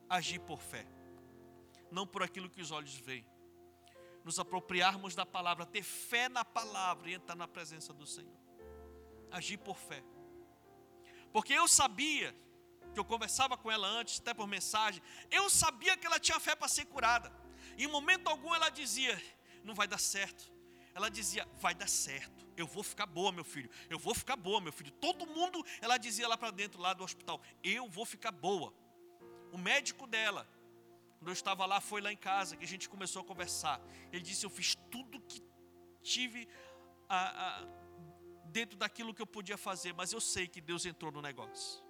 Agir 0.09 0.41
por 0.41 0.61
fé 0.61 0.87
não 1.91 2.07
por 2.07 2.23
aquilo 2.23 2.49
que 2.49 2.61
os 2.61 2.71
olhos 2.71 2.95
veem. 2.95 3.27
Nos 4.25 4.39
apropriarmos 4.39 5.15
da 5.15 5.27
palavra, 5.27 5.67
ter 5.67 5.83
fé 5.83 6.29
na 6.29 6.45
palavra 6.45 7.11
e 7.11 7.15
entrar 7.15 7.35
na 7.35 7.49
presença 7.49 7.93
do 7.93 8.07
Senhor. 8.07 8.39
Agir 9.31 9.59
por 9.59 9.77
fé. 9.77 10.03
Porque 11.33 11.53
eu 11.53 11.67
sabia, 11.67 12.35
que 12.93 13.01
eu 13.01 13.05
conversava 13.05 13.57
com 13.57 13.71
ela 13.71 13.87
antes, 13.87 14.21
até 14.21 14.33
por 14.35 14.47
mensagem, 14.47 15.03
eu 15.31 15.49
sabia 15.49 15.97
que 15.97 16.07
ela 16.07 16.19
tinha 16.19 16.39
fé 16.41 16.55
para 16.55 16.69
ser 16.69 16.87
curada. 16.87 17.33
Em 17.79 17.87
momento 17.87 18.29
algum 18.29 18.55
ela 18.55 18.69
dizia: 18.69 19.21
não 19.65 19.75
vai 19.75 19.87
dar 19.87 19.99
certo. 19.99 20.53
Ela 20.95 21.09
dizia: 21.09 21.47
vai 21.61 21.75
dar 21.75 21.89
certo. 21.89 22.47
Eu 22.57 22.67
vou 22.67 22.83
ficar 22.83 23.07
boa, 23.07 23.33
meu 23.33 23.45
filho. 23.45 23.71
Eu 23.89 23.99
vou 23.99 24.15
ficar 24.15 24.37
boa, 24.37 24.61
meu 24.61 24.73
filho. 24.73 24.91
Todo 24.93 25.27
mundo, 25.27 25.65
ela 25.81 25.97
dizia 25.97 26.29
lá 26.29 26.37
para 26.37 26.51
dentro, 26.51 26.81
lá 26.81 26.93
do 26.93 27.05
hospital: 27.05 27.41
eu 27.63 27.89
vou 27.89 28.05
ficar 28.05 28.33
boa. 28.33 28.75
O 29.53 29.59
médico 29.59 30.07
dela 30.07 30.47
quando 31.21 31.29
eu 31.29 31.35
estava 31.35 31.67
lá, 31.67 31.83
foi 31.83 32.01
lá 32.01 32.11
em 32.11 32.17
casa 32.17 32.57
que 32.57 32.65
a 32.65 32.67
gente 32.67 32.89
começou 32.89 33.21
a 33.21 33.25
conversar. 33.25 33.79
Ele 34.11 34.23
disse: 34.23 34.47
Eu 34.47 34.49
fiz 34.49 34.75
tudo 34.91 35.21
que 35.21 35.43
tive 36.01 36.49
a, 37.07 37.19
a, 37.19 37.67
dentro 38.47 38.79
daquilo 38.79 39.13
que 39.13 39.21
eu 39.21 39.27
podia 39.27 39.59
fazer, 39.59 39.93
mas 39.93 40.15
eu 40.15 40.21
sei 40.21 40.49
que 40.49 40.63
Deus 40.63 40.87
entrou 40.87 41.13
no 41.13 41.21
negócio. 41.21 41.85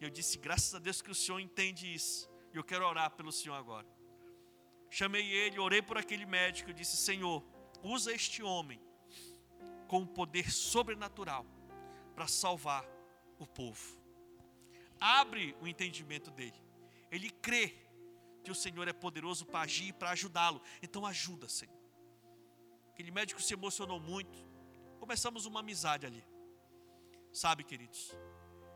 E 0.00 0.04
eu 0.04 0.10
disse: 0.10 0.38
Graças 0.38 0.74
a 0.74 0.78
Deus 0.78 1.00
que 1.02 1.10
o 1.10 1.14
Senhor 1.14 1.40
entende 1.40 1.92
isso. 1.92 2.28
E 2.52 2.56
eu 2.56 2.64
quero 2.64 2.86
orar 2.86 3.10
pelo 3.10 3.32
Senhor 3.32 3.54
agora. 3.54 3.86
Chamei 4.90 5.28
ele, 5.30 5.58
orei 5.58 5.82
por 5.82 5.98
aquele 5.98 6.26
médico. 6.26 6.70
Eu 6.70 6.74
disse: 6.74 6.96
Senhor, 6.96 7.44
usa 7.82 8.12
este 8.12 8.42
homem 8.42 8.80
com 9.88 10.00
um 10.00 10.06
poder 10.06 10.50
sobrenatural 10.50 11.46
para 12.14 12.26
salvar 12.26 12.84
o 13.38 13.46
povo. 13.46 14.00
Abre 14.98 15.54
o 15.60 15.66
entendimento 15.66 16.30
dele 16.30 16.66
ele 17.10 17.30
crê 17.30 17.74
que 18.42 18.50
o 18.50 18.54
Senhor 18.54 18.86
é 18.86 18.92
poderoso 18.92 19.44
para 19.44 19.60
agir 19.60 19.88
e 19.88 19.92
para 19.92 20.10
ajudá-lo. 20.10 20.60
Então 20.82 21.04
ajuda, 21.04 21.48
Senhor. 21.48 21.74
Aquele 22.90 23.10
médico 23.10 23.40
se 23.40 23.54
emocionou 23.54 24.00
muito. 24.00 24.38
Começamos 24.98 25.46
uma 25.46 25.60
amizade 25.60 26.06
ali. 26.06 26.24
Sabe, 27.32 27.64
queridos? 27.64 28.12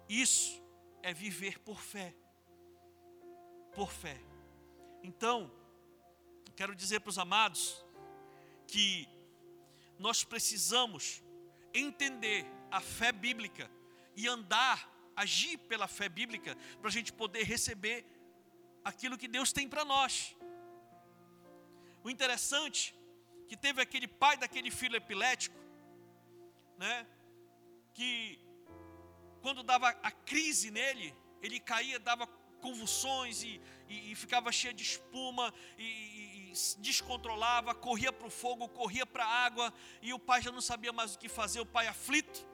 Isso 0.09 0.63
é 1.03 1.13
viver 1.13 1.59
por 1.61 1.81
fé. 1.81 2.15
Por 3.75 3.91
fé. 3.91 4.21
Então, 5.03 5.51
quero 6.57 6.75
dizer 6.75 7.01
para 7.01 7.11
os 7.11 7.19
amados 7.19 7.85
que 8.67 9.09
nós 9.99 10.25
precisamos 10.25 11.23
entender 11.73 12.47
a 12.71 12.81
fé 12.81 13.13
bíblica 13.13 13.71
e 14.17 14.27
andar, 14.29 14.91
agir 15.17 15.57
pela 15.59 15.89
fé 15.89 16.09
bíblica, 16.09 16.57
para 16.81 16.89
a 16.89 16.93
gente 16.93 17.13
poder 17.13 17.45
receber 17.45 18.05
aquilo 18.85 19.19
que 19.19 19.29
Deus 19.29 19.53
tem 19.53 19.69
para 19.69 19.85
nós. 19.85 20.37
O 22.03 22.11
interessante 22.11 22.95
que 23.49 23.57
teve 23.57 23.81
aquele 23.83 24.09
pai 24.09 24.37
daquele 24.37 24.71
filho 24.71 24.97
epilético, 24.97 25.59
né? 26.79 27.07
Que 27.95 28.39
quando 29.41 29.63
dava 29.63 29.89
a 29.89 30.11
crise 30.11 30.71
nele, 30.71 31.15
ele 31.43 31.59
caía, 31.59 31.99
dava 31.99 32.27
convulsões 32.61 33.43
e, 33.43 33.61
e, 33.89 34.13
e 34.13 34.15
ficava 34.15 34.53
cheio 34.53 34.75
de 34.75 34.83
espuma 34.83 35.53
e, 35.79 36.51
e 36.51 36.53
descontrolava, 36.79 37.75
corria 37.75 38.13
para 38.13 38.27
o 38.27 38.31
fogo, 38.31 38.69
corria 38.69 39.07
para 39.07 39.25
a 39.25 39.45
água 39.45 39.73
e 40.03 40.13
o 40.13 40.19
pai 40.19 40.43
já 40.43 40.53
não 40.53 40.61
sabia 40.61 40.93
mais 40.93 41.15
o 41.15 41.19
que 41.19 41.29
fazer, 41.29 41.61
o 41.61 41.67
pai 41.67 41.87
aflito. 41.87 42.47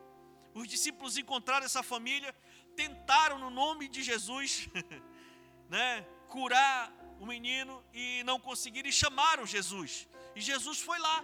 Os 0.55 0.67
discípulos 0.69 1.19
encontraram 1.19 1.67
essa 1.67 1.83
família, 1.83 2.35
tentaram 2.75 3.39
no 3.39 3.51
nome 3.51 3.89
de 3.89 4.03
Jesus, 4.03 4.69
né, 5.69 6.07
curar 6.29 6.93
o 7.21 7.27
menino 7.27 7.85
e 7.93 8.23
não 8.25 8.39
conseguiram 8.41 8.89
e 8.89 8.93
chamaram 8.93 9.45
Jesus. 9.45 10.09
E 10.35 10.41
Jesus 10.41 10.81
foi 10.81 10.99
lá. 10.99 11.23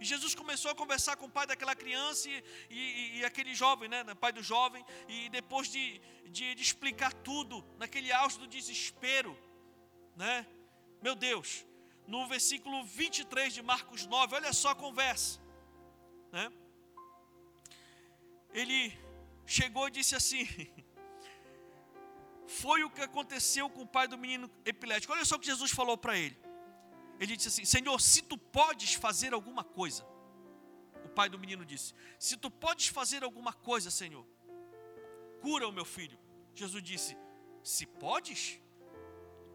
E 0.00 0.04
Jesus 0.04 0.34
começou 0.34 0.70
a 0.70 0.74
conversar 0.74 1.14
com 1.16 1.26
o 1.26 1.30
pai 1.30 1.46
daquela 1.46 1.76
criança 1.76 2.28
e, 2.30 2.42
e, 2.70 3.18
e 3.18 3.24
aquele 3.24 3.54
jovem, 3.54 3.86
né, 3.86 4.02
pai 4.14 4.32
do 4.32 4.42
jovem, 4.42 4.82
e 5.06 5.28
depois 5.28 5.68
de, 5.68 6.00
de, 6.24 6.54
de, 6.54 6.62
explicar 6.62 7.12
tudo, 7.12 7.62
naquele 7.78 8.10
auge 8.10 8.38
do 8.38 8.46
desespero, 8.46 9.36
né, 10.16 10.46
meu 11.02 11.14
Deus, 11.14 11.66
no 12.06 12.26
versículo 12.26 12.82
23 12.82 13.52
de 13.52 13.62
Marcos 13.62 14.06
9, 14.06 14.36
olha 14.36 14.54
só 14.54 14.70
a 14.70 14.74
conversa, 14.74 15.38
né, 16.32 16.50
ele 18.54 18.98
chegou 19.44 19.86
e 19.86 19.90
disse 19.90 20.16
assim: 20.16 20.48
Foi 22.48 22.82
o 22.84 22.90
que 22.90 23.02
aconteceu 23.02 23.68
com 23.68 23.82
o 23.82 23.86
pai 23.86 24.08
do 24.08 24.18
menino 24.18 24.50
epilético. 24.64 25.12
Olha 25.12 25.24
só 25.24 25.36
o 25.36 25.38
que 25.38 25.46
Jesus 25.46 25.70
falou 25.70 25.96
para 25.96 26.16
ele 26.16 26.49
ele 27.20 27.36
disse 27.36 27.48
assim: 27.48 27.64
Senhor, 27.66 28.00
se 28.00 28.22
tu 28.22 28.36
podes 28.38 28.94
fazer 28.94 29.34
alguma 29.34 29.62
coisa. 29.62 30.04
O 31.04 31.08
pai 31.08 31.28
do 31.28 31.38
menino 31.38 31.64
disse: 31.66 31.94
Se 32.18 32.36
tu 32.36 32.50
podes 32.50 32.88
fazer 32.88 33.22
alguma 33.22 33.52
coisa, 33.52 33.90
Senhor, 33.90 34.26
cura 35.42 35.68
o 35.68 35.72
meu 35.72 35.84
filho. 35.84 36.18
Jesus 36.54 36.82
disse: 36.82 37.16
Se 37.62 37.84
podes, 37.84 38.58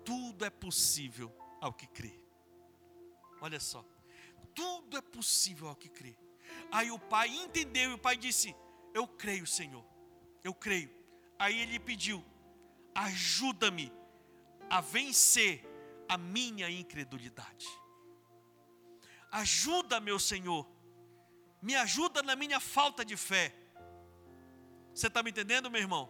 tudo 0.04 0.46
é 0.46 0.50
possível 0.50 1.36
ao 1.60 1.74
que 1.74 1.88
crê. 1.88 2.14
Olha 3.42 3.60
só, 3.60 3.84
tudo 4.54 4.96
é 4.96 5.02
possível 5.02 5.68
ao 5.68 5.76
que 5.76 5.90
crê. 5.90 6.16
Aí 6.72 6.92
o 6.92 7.00
pai 7.00 7.30
entendeu 7.30 7.92
e 7.92 7.94
o 7.96 7.98
pai 7.98 8.16
disse: 8.16 8.56
Eu 8.94 9.08
creio, 9.08 9.48
Senhor, 9.48 9.84
eu 10.44 10.54
creio. 10.54 10.92
Aí 11.40 11.60
ele 11.60 11.80
pediu: 11.80 12.24
Ajuda-me 12.94 13.92
a 14.70 14.82
vencer 14.82 15.75
a 16.08 16.18
minha 16.18 16.70
incredulidade. 16.70 17.68
Ajuda, 19.32 20.00
meu 20.00 20.20
Senhor, 20.20 20.68
me 21.62 21.76
ajuda 21.76 22.22
na 22.22 22.36
minha 22.36 22.60
falta 22.60 23.04
de 23.04 23.18
fé. 23.18 23.54
Você 24.94 25.08
está 25.08 25.22
me 25.22 25.32
entendendo, 25.32 25.70
meu 25.70 25.82
irmão? 25.82 26.10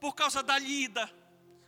Por 0.00 0.14
causa 0.14 0.42
da 0.42 0.58
lida, 0.58 1.10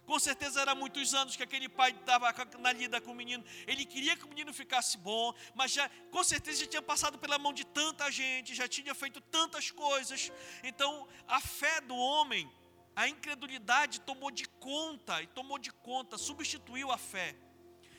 com 0.05 0.19
certeza 0.19 0.61
era 0.61 0.75
muitos 0.75 1.15
anos 1.15 1.37
que 1.37 1.43
aquele 1.43 1.69
pai 1.69 1.91
estava 1.91 2.33
na 2.59 2.73
lida 2.73 3.01
com 3.01 3.13
o 3.13 3.15
menino. 3.15 3.45
Ele 3.67 3.85
queria 3.85 4.17
que 4.17 4.25
o 4.25 4.29
menino 4.29 4.53
ficasse 4.53 4.99
bom, 4.99 5.35
mas 5.55 5.73
já 5.73 5.89
com 6.11 6.23
certeza 6.23 6.61
já 6.61 6.67
tinha 6.67 6.83
passado 6.83 7.19
pela 7.19 7.39
mão 7.39 7.53
de 7.53 7.65
tanta 7.65 8.11
gente, 8.11 8.55
já 8.55 8.69
tinha 8.69 8.95
feito 8.95 9.21
tantas 9.21 9.71
coisas. 9.71 10.31
Então, 10.63 11.09
a 11.27 11.41
fé 11.41 11.81
do 11.81 11.97
homem 11.97 12.51
a 12.95 13.09
incredulidade 13.09 14.01
tomou 14.01 14.31
de 14.31 14.47
conta, 14.49 15.23
e 15.23 15.27
tomou 15.27 15.59
de 15.59 15.73
conta, 15.73 16.19
substituiu 16.19 16.91
a 16.91 16.99
fé. 16.99 17.37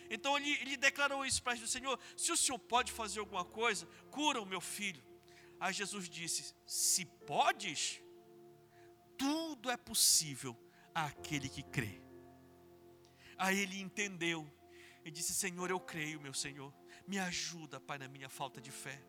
Então 0.09 0.37
ele, 0.37 0.51
ele 0.61 0.77
declarou 0.77 1.25
isso 1.25 1.41
para 1.41 1.55
Jesus: 1.55 1.71
Senhor, 1.71 1.99
se 2.15 2.31
o 2.31 2.37
Senhor 2.37 2.59
pode 2.59 2.91
fazer 2.91 3.19
alguma 3.19 3.43
coisa, 3.43 3.87
cura 4.11 4.41
o 4.41 4.45
meu 4.45 4.61
filho. 4.61 5.03
Aí 5.59 5.73
Jesus 5.73 6.09
disse: 6.09 6.53
Se 6.65 7.05
podes, 7.05 8.01
tudo 9.17 9.71
é 9.71 9.77
possível 9.77 10.55
àquele 10.93 11.49
que 11.49 11.63
crê. 11.63 12.01
Aí 13.37 13.59
ele 13.59 13.79
entendeu 13.79 14.47
e 15.03 15.09
disse: 15.09 15.33
Senhor, 15.33 15.69
eu 15.69 15.79
creio, 15.79 16.21
meu 16.21 16.33
Senhor, 16.33 16.73
me 17.07 17.17
ajuda, 17.17 17.79
Pai, 17.79 17.97
na 17.97 18.07
minha 18.07 18.29
falta 18.29 18.61
de 18.61 18.71
fé. 18.71 19.01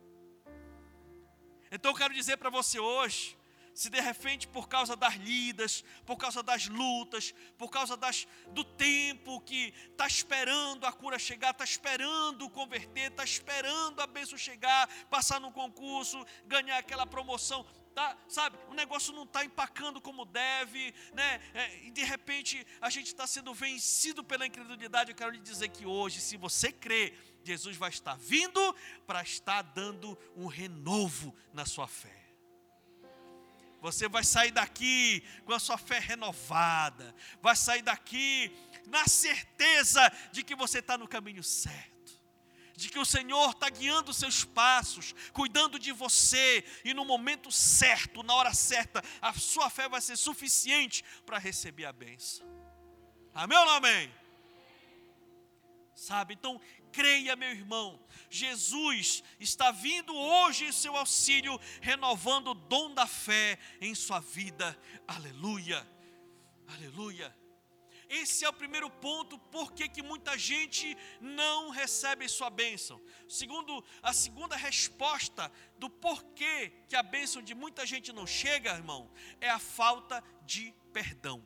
Então 1.70 1.90
eu 1.90 1.96
quero 1.96 2.14
dizer 2.14 2.36
para 2.36 2.50
você 2.50 2.78
hoje, 2.78 3.36
se 3.74 3.90
de 3.90 4.00
repente 4.00 4.46
por 4.46 4.68
causa 4.68 4.94
das 4.94 5.16
lidas, 5.16 5.84
por 6.06 6.16
causa 6.16 6.42
das 6.42 6.68
lutas, 6.68 7.34
por 7.58 7.68
causa 7.70 7.96
das, 7.96 8.26
do 8.52 8.64
tempo 8.64 9.40
que 9.40 9.74
está 9.90 10.06
esperando 10.06 10.86
a 10.86 10.92
cura 10.92 11.18
chegar, 11.18 11.50
está 11.50 11.64
esperando 11.64 12.48
converter, 12.48 13.10
está 13.10 13.24
esperando 13.24 14.00
a 14.00 14.06
bênção 14.06 14.38
chegar, 14.38 14.88
passar 15.10 15.40
no 15.40 15.50
concurso, 15.50 16.24
ganhar 16.46 16.78
aquela 16.78 17.04
promoção, 17.04 17.66
tá, 17.94 18.16
sabe, 18.28 18.56
o 18.68 18.74
negócio 18.74 19.12
não 19.12 19.24
está 19.24 19.44
empacando 19.44 20.00
como 20.00 20.24
deve, 20.24 20.94
né? 21.12 21.40
É, 21.52 21.84
e 21.84 21.90
de 21.90 22.04
repente 22.04 22.64
a 22.80 22.88
gente 22.88 23.08
está 23.08 23.26
sendo 23.26 23.52
vencido 23.52 24.22
pela 24.22 24.46
incredulidade. 24.46 25.10
Eu 25.10 25.16
quero 25.16 25.30
lhe 25.30 25.40
dizer 25.40 25.68
que 25.68 25.84
hoje, 25.84 26.20
se 26.20 26.36
você 26.36 26.70
crê, 26.70 27.12
Jesus 27.42 27.76
vai 27.76 27.90
estar 27.90 28.16
vindo 28.16 28.74
para 29.06 29.20
estar 29.22 29.62
dando 29.62 30.16
um 30.36 30.46
renovo 30.46 31.34
na 31.52 31.66
sua 31.66 31.88
fé. 31.88 32.23
Você 33.84 34.08
vai 34.08 34.24
sair 34.24 34.50
daqui 34.50 35.22
com 35.44 35.52
a 35.52 35.58
sua 35.58 35.76
fé 35.76 35.98
renovada, 35.98 37.14
vai 37.42 37.54
sair 37.54 37.82
daqui 37.82 38.50
na 38.86 39.06
certeza 39.06 40.00
de 40.32 40.42
que 40.42 40.54
você 40.54 40.78
está 40.78 40.96
no 40.96 41.06
caminho 41.06 41.42
certo, 41.42 42.18
de 42.74 42.88
que 42.88 42.98
o 42.98 43.04
Senhor 43.04 43.50
está 43.50 43.68
guiando 43.68 44.10
os 44.10 44.16
seus 44.16 44.42
passos, 44.42 45.14
cuidando 45.34 45.78
de 45.78 45.92
você, 45.92 46.64
e 46.82 46.94
no 46.94 47.04
momento 47.04 47.52
certo, 47.52 48.22
na 48.22 48.34
hora 48.34 48.54
certa, 48.54 49.02
a 49.20 49.34
sua 49.34 49.68
fé 49.68 49.86
vai 49.86 50.00
ser 50.00 50.16
suficiente 50.16 51.04
para 51.26 51.36
receber 51.36 51.84
a 51.84 51.92
bênção. 51.92 52.46
Amém 53.34 53.58
ou 53.58 53.66
não 53.66 53.74
amém? 53.74 54.10
Sabe, 55.94 56.32
então 56.32 56.58
creia, 56.94 57.34
meu 57.34 57.50
irmão, 57.50 58.00
Jesus 58.30 59.22
está 59.40 59.72
vindo 59.72 60.14
hoje 60.14 60.66
em 60.66 60.72
seu 60.72 60.96
auxílio, 60.96 61.58
renovando 61.80 62.48
o 62.48 62.54
dom 62.54 62.94
da 62.94 63.06
fé 63.06 63.58
em 63.80 63.94
sua 63.94 64.20
vida. 64.20 64.78
Aleluia, 65.06 65.86
aleluia. 66.68 67.36
Esse 68.08 68.44
é 68.44 68.48
o 68.48 68.52
primeiro 68.52 68.88
ponto, 68.88 69.38
porque 69.50 69.88
que 69.88 70.02
muita 70.02 70.38
gente 70.38 70.96
não 71.20 71.70
recebe 71.70 72.28
sua 72.28 72.48
bênção. 72.48 73.02
Segundo, 73.28 73.84
a 74.00 74.12
segunda 74.12 74.54
resposta 74.54 75.50
do 75.78 75.90
porquê 75.90 76.72
que 76.88 76.94
a 76.94 77.02
bênção 77.02 77.42
de 77.42 77.54
muita 77.54 77.84
gente 77.84 78.12
não 78.12 78.26
chega, 78.26 78.70
irmão, 78.70 79.10
é 79.40 79.50
a 79.50 79.58
falta 79.58 80.22
de 80.42 80.72
perdão. 80.92 81.44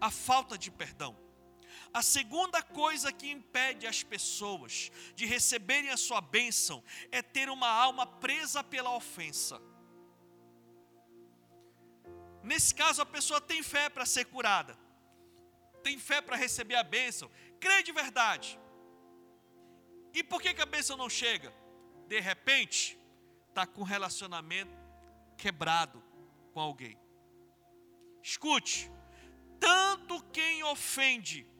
A 0.00 0.10
falta 0.10 0.58
de 0.58 0.72
perdão. 0.72 1.25
A 1.96 2.02
segunda 2.02 2.62
coisa 2.62 3.10
que 3.10 3.30
impede 3.30 3.86
as 3.86 4.02
pessoas 4.02 4.92
de 5.14 5.24
receberem 5.24 5.88
a 5.88 5.96
sua 5.96 6.20
bênção 6.20 6.84
é 7.10 7.22
ter 7.22 7.48
uma 7.48 7.70
alma 7.70 8.06
presa 8.06 8.62
pela 8.62 8.94
ofensa. 8.94 9.58
Nesse 12.42 12.74
caso, 12.74 13.00
a 13.00 13.06
pessoa 13.06 13.40
tem 13.40 13.62
fé 13.62 13.88
para 13.88 14.04
ser 14.04 14.26
curada, 14.26 14.78
tem 15.82 15.98
fé 15.98 16.20
para 16.20 16.36
receber 16.36 16.74
a 16.74 16.82
bênção, 16.82 17.30
crê 17.58 17.82
de 17.82 17.92
verdade. 17.92 18.60
E 20.12 20.22
por 20.22 20.42
que, 20.42 20.52
que 20.52 20.60
a 20.60 20.66
bênção 20.66 20.98
não 20.98 21.08
chega? 21.08 21.50
De 22.06 22.20
repente, 22.20 22.98
está 23.48 23.66
com 23.66 23.80
um 23.80 23.84
relacionamento 23.84 24.76
quebrado 25.38 26.04
com 26.52 26.60
alguém. 26.60 27.00
Escute, 28.22 28.92
tanto 29.58 30.22
quem 30.24 30.62
ofende 30.62 31.55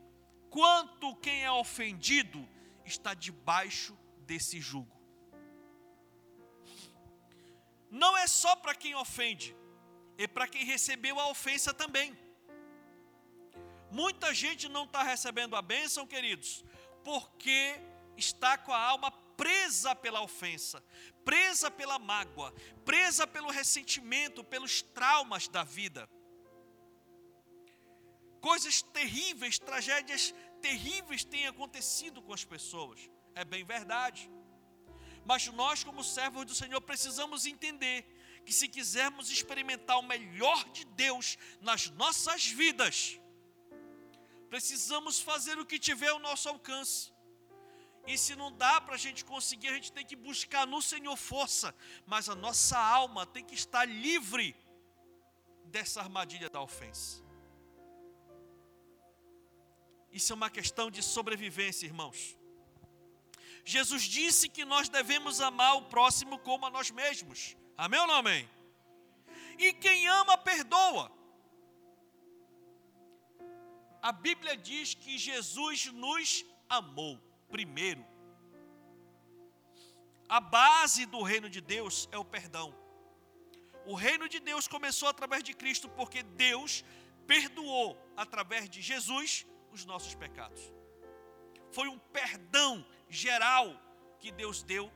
quanto 0.57 1.15
quem 1.17 1.45
é 1.45 1.51
ofendido 1.51 2.49
está 2.83 3.13
debaixo 3.13 3.95
desse 4.21 4.59
jugo. 4.59 4.97
Não 7.91 8.17
é 8.17 8.27
só 8.27 8.57
para 8.57 8.75
quem 8.75 8.95
ofende, 8.95 9.55
é 10.17 10.27
para 10.27 10.49
quem 10.49 10.65
recebeu 10.65 11.21
a 11.21 11.29
ofensa 11.29 11.75
também. 11.75 12.19
Muita 13.91 14.33
gente 14.33 14.67
não 14.67 14.85
está 14.85 15.03
recebendo 15.03 15.55
a 15.55 15.61
bênção, 15.61 16.07
queridos, 16.07 16.65
porque 17.05 17.79
está 18.17 18.57
com 18.57 18.73
a 18.73 18.81
alma 18.81 19.11
presa 19.11 19.95
pela 19.95 20.23
ofensa, 20.23 20.83
presa 21.23 21.71
pela 21.71 21.99
mágoa, 21.99 22.51
presa 22.83 23.27
pelo 23.27 23.51
ressentimento, 23.51 24.43
pelos 24.43 24.81
traumas 24.81 25.49
da 25.49 25.63
vida. 25.63 26.09
Coisas 28.41 28.81
terríveis, 28.81 29.59
tragédias 29.59 30.33
terríveis 30.57 31.25
têm 31.25 31.47
acontecido 31.47 32.21
com 32.23 32.33
as 32.33 32.45
pessoas. 32.45 33.11
É 33.35 33.45
bem 33.45 33.65
verdade. 33.65 34.31
Mas 35.25 35.47
nós, 35.49 35.83
como 35.83 36.05
servos 36.05 36.45
do 36.45 36.55
Senhor, 36.55 36.81
precisamos 36.81 37.47
entender 37.47 38.07
que 38.45 38.53
se 38.53 38.69
quisermos 38.69 39.31
experimentar 39.31 39.99
o 39.99 40.03
melhor 40.03 40.65
de 40.71 40.85
Deus 40.85 41.37
nas 41.61 41.91
nossas 41.91 42.47
vidas, 42.47 43.21
precisamos 44.49 45.19
fazer 45.19 45.59
o 45.59 45.67
que 45.67 45.79
tiver 45.79 46.09
ao 46.09 46.21
nosso 46.21 46.49
alcance. 46.49 47.13
E 48.07 48.17
se 48.17 48.37
não 48.37 48.53
dá 48.53 48.81
para 48.81 48.95
a 48.95 48.99
gente 48.99 49.25
conseguir, 49.25 49.69
a 49.69 49.75
gente 49.75 49.91
tem 49.91 50.07
que 50.07 50.15
buscar 50.15 50.65
no 50.65 50.81
Senhor 50.81 51.17
força, 51.17 51.75
mas 52.07 52.29
a 52.29 52.37
nossa 52.37 52.79
alma 52.79 53.27
tem 53.27 53.45
que 53.45 53.57
estar 53.57 53.85
livre 53.85 54.55
dessa 55.65 56.01
armadilha 56.01 56.49
da 56.49 56.61
ofensa. 56.61 57.26
Isso 60.19 60.33
é 60.33 60.37
uma 60.37 60.49
questão 60.49 60.91
de 60.91 61.03
sobrevivência, 61.03 61.85
irmãos. 61.85 62.19
Jesus 63.73 64.05
disse 64.05 64.49
que 64.49 64.65
nós 64.65 64.89
devemos 64.89 65.43
amar 65.43 65.73
o 65.77 65.83
próximo 65.95 66.39
como 66.39 66.65
a 66.65 66.71
nós 66.71 66.91
mesmos. 66.91 67.55
Amém 67.77 68.01
ou 68.01 68.07
não 68.07 68.15
amém? 68.15 68.49
E 69.59 69.75
quem 69.75 70.07
ama, 70.07 70.39
perdoa. 70.39 71.13
A 74.01 74.11
Bíblia 74.11 74.57
diz 74.57 74.95
que 74.95 75.19
Jesus 75.19 75.85
nos 76.05 76.47
amou 76.67 77.19
primeiro. 77.51 78.03
A 80.27 80.41
base 80.41 81.05
do 81.05 81.21
reino 81.23 81.51
de 81.51 81.61
Deus 81.61 82.09
é 82.11 82.17
o 82.17 82.25
perdão. 82.25 82.75
O 83.85 83.95
reino 83.95 84.31
de 84.31 84.41
Deus 84.41 84.67
começou 84.67 85.11
através 85.11 85.43
de 85.43 85.53
Cristo, 85.53 85.91
porque 85.91 86.23
Deus 86.23 86.83
perdoou 87.27 87.91
através 88.17 88.71
de 88.71 88.81
Jesus 88.81 89.45
os 89.77 89.85
nossos 89.85 90.15
pecados. 90.15 90.73
Foi 91.71 91.89
um 91.89 91.99
perdão 91.99 92.85
geral 93.09 93.67
que 94.19 94.31
Deus 94.31 94.63
deu 94.63 94.91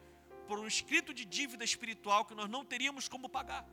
por 0.47 0.59
um 0.59 0.67
escrito 0.67 1.15
de 1.15 1.25
dívida 1.25 1.65
espiritual 1.65 2.25
que 2.25 2.35
nós 2.35 2.49
não 2.49 2.65
teríamos 2.65 3.09
como 3.09 3.29
pagar. 3.29 3.65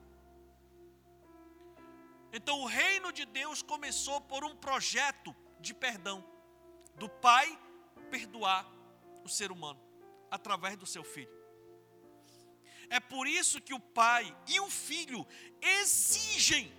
Então, 2.32 2.60
o 2.60 2.66
reino 2.66 3.12
de 3.12 3.26
Deus 3.26 3.62
começou 3.62 4.20
por 4.22 4.44
um 4.44 4.56
projeto 4.56 5.36
de 5.60 5.74
perdão 5.74 6.24
do 6.96 7.10
Pai 7.10 7.48
perdoar 8.12 8.70
o 9.24 9.30
ser 9.30 9.52
humano 9.52 9.82
através 10.30 10.76
do 10.78 10.86
seu 10.86 11.04
filho. 11.04 11.36
É 12.90 13.00
por 13.00 13.28
isso 13.28 13.62
que 13.62 13.74
o 13.74 13.80
pai 13.80 14.24
e 14.48 14.60
o 14.62 14.70
filho 14.70 15.28
exigem 15.62 16.72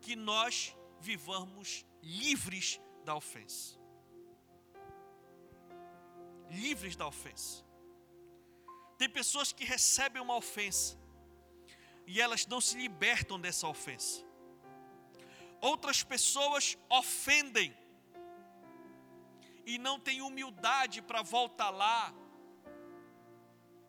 que 0.00 0.16
nós 0.16 0.76
vivamos 1.00 1.84
livres 2.02 2.80
da 3.04 3.14
ofensa. 3.14 3.78
Livres 6.50 6.96
da 6.96 7.06
ofensa. 7.06 7.64
Tem 8.96 9.08
pessoas 9.08 9.52
que 9.52 9.64
recebem 9.64 10.20
uma 10.20 10.36
ofensa 10.36 10.98
e 12.06 12.20
elas 12.20 12.46
não 12.46 12.60
se 12.60 12.76
libertam 12.76 13.40
dessa 13.40 13.68
ofensa. 13.68 14.24
Outras 15.60 16.02
pessoas 16.02 16.78
ofendem 16.88 17.76
e 19.66 19.76
não 19.78 20.00
têm 20.00 20.22
humildade 20.22 21.02
para 21.02 21.20
voltar 21.20 21.70
lá 21.70 22.14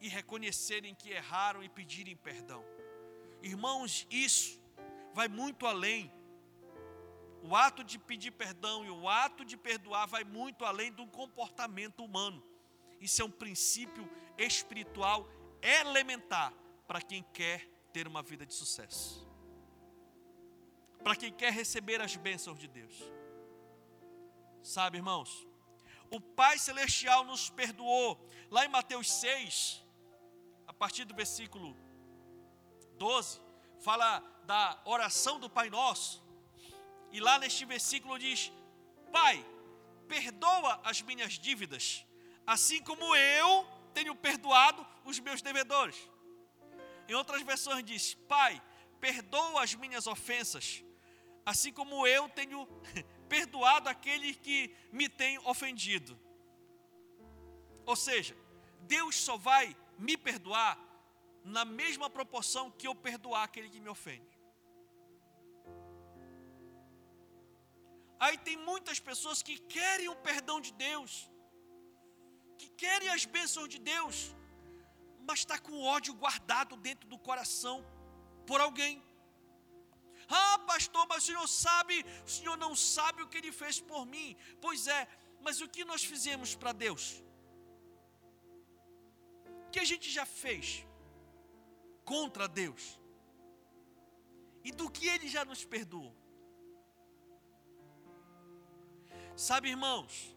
e 0.02 0.08
reconhecerem 0.08 0.94
que 0.94 1.10
erraram 1.10 1.64
e 1.64 1.70
pedirem 1.70 2.16
perdão. 2.16 2.64
Irmãos, 3.42 4.06
isso 4.10 4.60
vai 5.14 5.28
muito 5.28 5.66
além. 5.66 6.12
O 7.42 7.56
ato 7.56 7.84
de 7.84 7.98
pedir 7.98 8.32
perdão 8.32 8.86
e 8.86 8.90
o 8.90 9.08
ato 9.08 9.46
de 9.46 9.56
perdoar 9.56 10.08
vai 10.08 10.24
muito 10.24 10.66
além 10.66 10.92
do 10.92 11.08
comportamento 11.08 12.04
humano. 12.04 12.44
Isso 13.00 13.22
é 13.22 13.26
um 13.26 13.32
princípio 13.32 14.10
espiritual 14.38 15.28
elementar 15.62 16.54
para 16.88 17.02
quem 17.02 17.24
quer 17.34 17.68
ter 17.94 18.08
uma 18.08 18.22
vida 18.22 18.46
de 18.46 18.54
sucesso. 18.54 19.28
Para 21.04 21.16
quem 21.16 21.32
quer 21.32 21.54
receber 21.54 22.02
as 22.02 22.16
bênçãos 22.16 22.60
de 22.60 22.68
Deus. 22.68 22.94
Sabe, 24.62 24.98
irmãos? 24.98 25.48
O 26.12 26.20
Pai 26.20 26.58
Celestial 26.58 27.24
nos 27.24 27.50
perdoou. 27.50 28.20
Lá 28.52 28.66
em 28.66 28.70
Mateus 28.70 29.10
6, 29.12 29.86
a 30.68 30.74
partir 30.74 31.06
do 31.06 31.16
versículo 31.16 31.76
12, 32.98 33.42
fala 33.80 34.20
da 34.46 34.82
oração 34.86 35.40
do 35.40 35.50
Pai 35.50 35.70
Nosso. 35.70 36.29
E 37.12 37.20
lá 37.20 37.40
neste 37.40 37.66
versículo 37.66 38.18
diz: 38.20 38.52
Pai, 39.12 39.46
perdoa 40.08 40.80
as 40.84 41.02
minhas 41.02 41.34
dívidas, 41.34 42.06
assim 42.46 42.82
como 42.82 43.16
eu 43.16 43.68
tenho 43.94 44.16
perdoado 44.16 44.86
os 45.04 45.20
meus 45.20 45.42
devedores. 45.42 45.98
Em 47.08 47.14
outras 47.14 47.42
versões 47.42 47.84
diz: 47.84 48.14
Pai, 48.28 48.62
perdoa 49.00 49.64
as 49.64 49.74
minhas 49.76 50.08
ofensas, 50.08 50.84
assim 51.46 51.72
como 51.72 52.06
eu 52.06 52.30
tenho 52.30 52.68
perdoado 53.28 53.90
aquele 53.90 54.34
que 54.34 54.76
me 54.92 55.10
tem 55.10 55.38
ofendido. 55.40 56.20
Ou 57.86 57.96
seja, 57.96 58.38
Deus 58.82 59.16
só 59.16 59.38
vai 59.38 59.76
me 59.98 60.16
perdoar 60.16 60.78
na 61.44 61.66
mesma 61.66 62.10
proporção 62.10 62.72
que 62.72 62.88
eu 62.88 62.94
perdoar 62.94 63.44
aquele 63.44 63.70
que 63.70 63.80
me 63.80 63.90
ofende. 63.90 64.39
Aí 68.20 68.38
tem 68.38 68.58
muitas 68.70 69.00
pessoas 69.00 69.42
que 69.42 69.58
querem 69.76 70.10
o 70.10 70.16
perdão 70.28 70.60
de 70.60 70.72
Deus, 70.74 71.12
que 72.58 72.70
querem 72.84 73.10
as 73.10 73.24
bênçãos 73.26 73.70
de 73.70 73.80
Deus, 73.80 74.36
mas 75.28 75.40
está 75.40 75.58
com 75.58 75.82
ódio 75.82 76.14
guardado 76.14 76.76
dentro 76.76 77.08
do 77.08 77.18
coração 77.18 77.78
por 78.46 78.60
alguém. 78.60 79.02
Ah, 80.28 80.60
pastor, 80.60 81.06
mas 81.08 81.24
o 81.24 81.26
senhor 81.28 81.48
sabe, 81.48 82.06
o 82.26 82.30
senhor 82.30 82.58
não 82.58 82.76
sabe 82.76 83.24
o 83.24 83.28
que 83.28 83.38
ele 83.38 83.52
fez 83.52 83.80
por 83.80 84.06
mim. 84.06 84.36
Pois 84.60 84.86
é, 84.88 85.08
mas 85.42 85.62
o 85.62 85.70
que 85.70 85.86
nós 85.86 86.04
fizemos 86.04 86.56
para 86.56 86.72
Deus? 86.72 87.24
O 89.68 89.70
que 89.72 89.80
a 89.80 89.86
gente 89.86 90.10
já 90.10 90.26
fez 90.26 90.86
contra 92.04 92.48
Deus? 92.48 93.00
E 94.64 94.72
do 94.72 94.90
que 94.92 95.08
ele 95.08 95.28
já 95.28 95.46
nos 95.46 95.64
perdoou? 95.64 96.19
Sabe, 99.40 99.70
irmãos, 99.70 100.36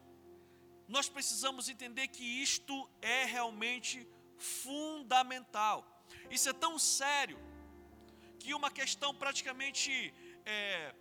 nós 0.87 1.09
precisamos 1.09 1.67
entender 1.67 2.07
que 2.07 2.23
isto 2.23 2.89
é 3.01 3.25
realmente 3.25 4.07
fundamental. 4.37 5.85
Isso 6.31 6.47
é 6.47 6.53
tão 6.53 6.79
sério 6.79 7.37
que 8.39 8.53
uma 8.53 8.71
questão 8.71 9.13
praticamente, 9.13 10.13
é, 10.45 10.95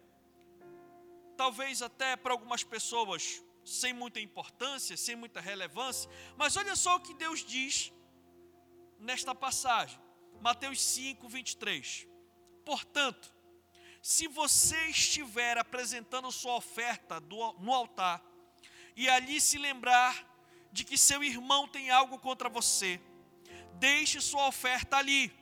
talvez 1.36 1.80
até 1.80 2.16
para 2.16 2.32
algumas 2.32 2.64
pessoas 2.64 3.40
sem 3.64 3.92
muita 3.92 4.18
importância, 4.18 4.96
sem 4.96 5.14
muita 5.14 5.40
relevância, 5.40 6.10
mas 6.36 6.56
olha 6.56 6.74
só 6.74 6.96
o 6.96 7.00
que 7.00 7.14
Deus 7.14 7.44
diz 7.44 7.92
nesta 8.98 9.32
passagem, 9.32 10.00
Mateus 10.40 10.82
5, 10.82 11.28
23. 11.28 12.08
Portanto, 12.64 13.32
se 14.02 14.26
você 14.26 14.86
estiver 14.86 15.56
apresentando 15.56 16.30
sua 16.32 16.56
oferta 16.56 17.20
do, 17.20 17.52
no 17.60 17.72
altar 17.72 18.20
e 18.96 19.08
ali 19.08 19.40
se 19.40 19.56
lembrar 19.56 20.28
de 20.72 20.84
que 20.84 20.98
seu 20.98 21.22
irmão 21.22 21.68
tem 21.68 21.88
algo 21.88 22.18
contra 22.18 22.48
você, 22.48 23.00
deixe 23.74 24.20
sua 24.20 24.48
oferta 24.48 24.96
ali, 24.96 25.32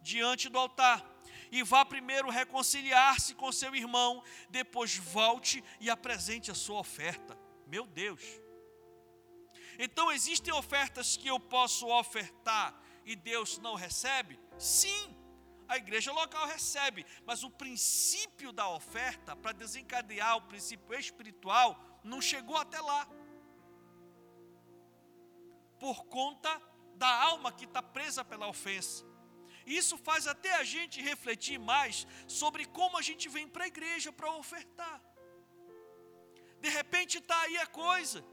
diante 0.00 0.48
do 0.48 0.58
altar, 0.58 1.04
e 1.52 1.62
vá 1.62 1.84
primeiro 1.84 2.30
reconciliar-se 2.30 3.34
com 3.34 3.52
seu 3.52 3.74
irmão, 3.74 4.22
depois 4.48 4.96
volte 4.96 5.62
e 5.78 5.90
apresente 5.90 6.50
a 6.50 6.54
sua 6.54 6.80
oferta. 6.80 7.38
Meu 7.66 7.86
Deus! 7.86 8.22
Então 9.78 10.10
existem 10.10 10.54
ofertas 10.54 11.16
que 11.16 11.28
eu 11.28 11.38
posso 11.38 11.86
ofertar 11.88 12.74
e 13.04 13.14
Deus 13.14 13.58
não 13.58 13.74
recebe? 13.74 14.38
Sim 14.58 15.15
a 15.68 15.76
igreja 15.76 16.12
local 16.12 16.46
recebe, 16.46 17.04
mas 17.24 17.42
o 17.42 17.50
princípio 17.50 18.52
da 18.52 18.68
oferta, 18.68 19.34
para 19.34 19.52
desencadear 19.52 20.36
o 20.36 20.42
princípio 20.42 20.98
espiritual, 20.98 22.00
não 22.04 22.20
chegou 22.20 22.56
até 22.56 22.80
lá. 22.80 23.08
Por 25.78 26.06
conta 26.06 26.60
da 26.94 27.08
alma 27.08 27.52
que 27.52 27.64
está 27.64 27.82
presa 27.82 28.24
pela 28.24 28.48
ofensa. 28.48 29.04
Isso 29.66 29.98
faz 29.98 30.26
até 30.26 30.54
a 30.54 30.64
gente 30.64 31.02
refletir 31.02 31.58
mais 31.58 32.06
sobre 32.28 32.64
como 32.64 32.96
a 32.96 33.02
gente 33.02 33.28
vem 33.28 33.48
para 33.48 33.64
a 33.64 33.72
igreja 33.74 34.12
para 34.12 34.30
ofertar. 34.36 35.02
De 36.60 36.68
repente 36.68 37.18
está 37.18 37.38
aí 37.42 37.58
a 37.58 37.66
coisa, 37.66 38.24